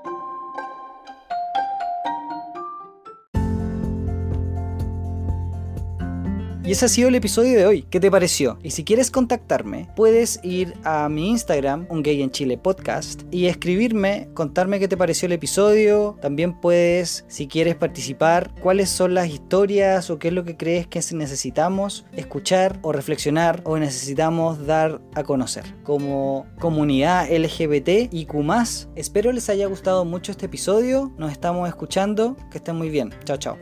Y 6.69 6.73
ese 6.73 6.85
ha 6.85 6.87
sido 6.87 7.09
el 7.09 7.15
episodio 7.15 7.57
de 7.57 7.65
hoy. 7.65 7.81
¿Qué 7.89 7.99
te 7.99 8.11
pareció? 8.11 8.59
Y 8.61 8.69
si 8.69 8.83
quieres 8.83 9.09
contactarme, 9.09 9.89
puedes 9.95 10.39
ir 10.43 10.75
a 10.83 11.09
mi 11.09 11.31
Instagram, 11.31 11.87
Un 11.89 12.03
Gay 12.03 12.21
en 12.21 12.29
Chile 12.29 12.59
Podcast, 12.59 13.23
y 13.31 13.47
escribirme, 13.47 14.29
contarme 14.35 14.77
qué 14.77 14.87
te 14.87 14.95
pareció 14.95 15.25
el 15.25 15.31
episodio. 15.31 16.15
También 16.21 16.53
puedes, 16.53 17.25
si 17.27 17.47
quieres 17.47 17.73
participar, 17.73 18.53
cuáles 18.61 18.91
son 18.91 19.15
las 19.15 19.29
historias 19.29 20.11
o 20.11 20.19
qué 20.19 20.27
es 20.27 20.33
lo 20.35 20.43
que 20.43 20.57
crees 20.57 20.85
que 20.85 21.01
necesitamos 21.15 22.05
escuchar 22.15 22.77
o 22.83 22.91
reflexionar 22.91 23.61
o 23.63 23.79
necesitamos 23.79 24.67
dar 24.67 25.01
a 25.15 25.23
conocer. 25.23 25.63
Como 25.83 26.45
comunidad 26.59 27.31
LGBT 27.31 28.13
y 28.13 28.27
Q. 28.27 28.45
Espero 28.95 29.31
les 29.31 29.49
haya 29.49 29.65
gustado 29.65 30.05
mucho 30.05 30.31
este 30.31 30.45
episodio. 30.45 31.11
Nos 31.17 31.31
estamos 31.31 31.67
escuchando. 31.67 32.37
Que 32.51 32.59
estén 32.59 32.75
muy 32.75 32.91
bien. 32.91 33.11
Chao, 33.25 33.37
chao. 33.37 33.57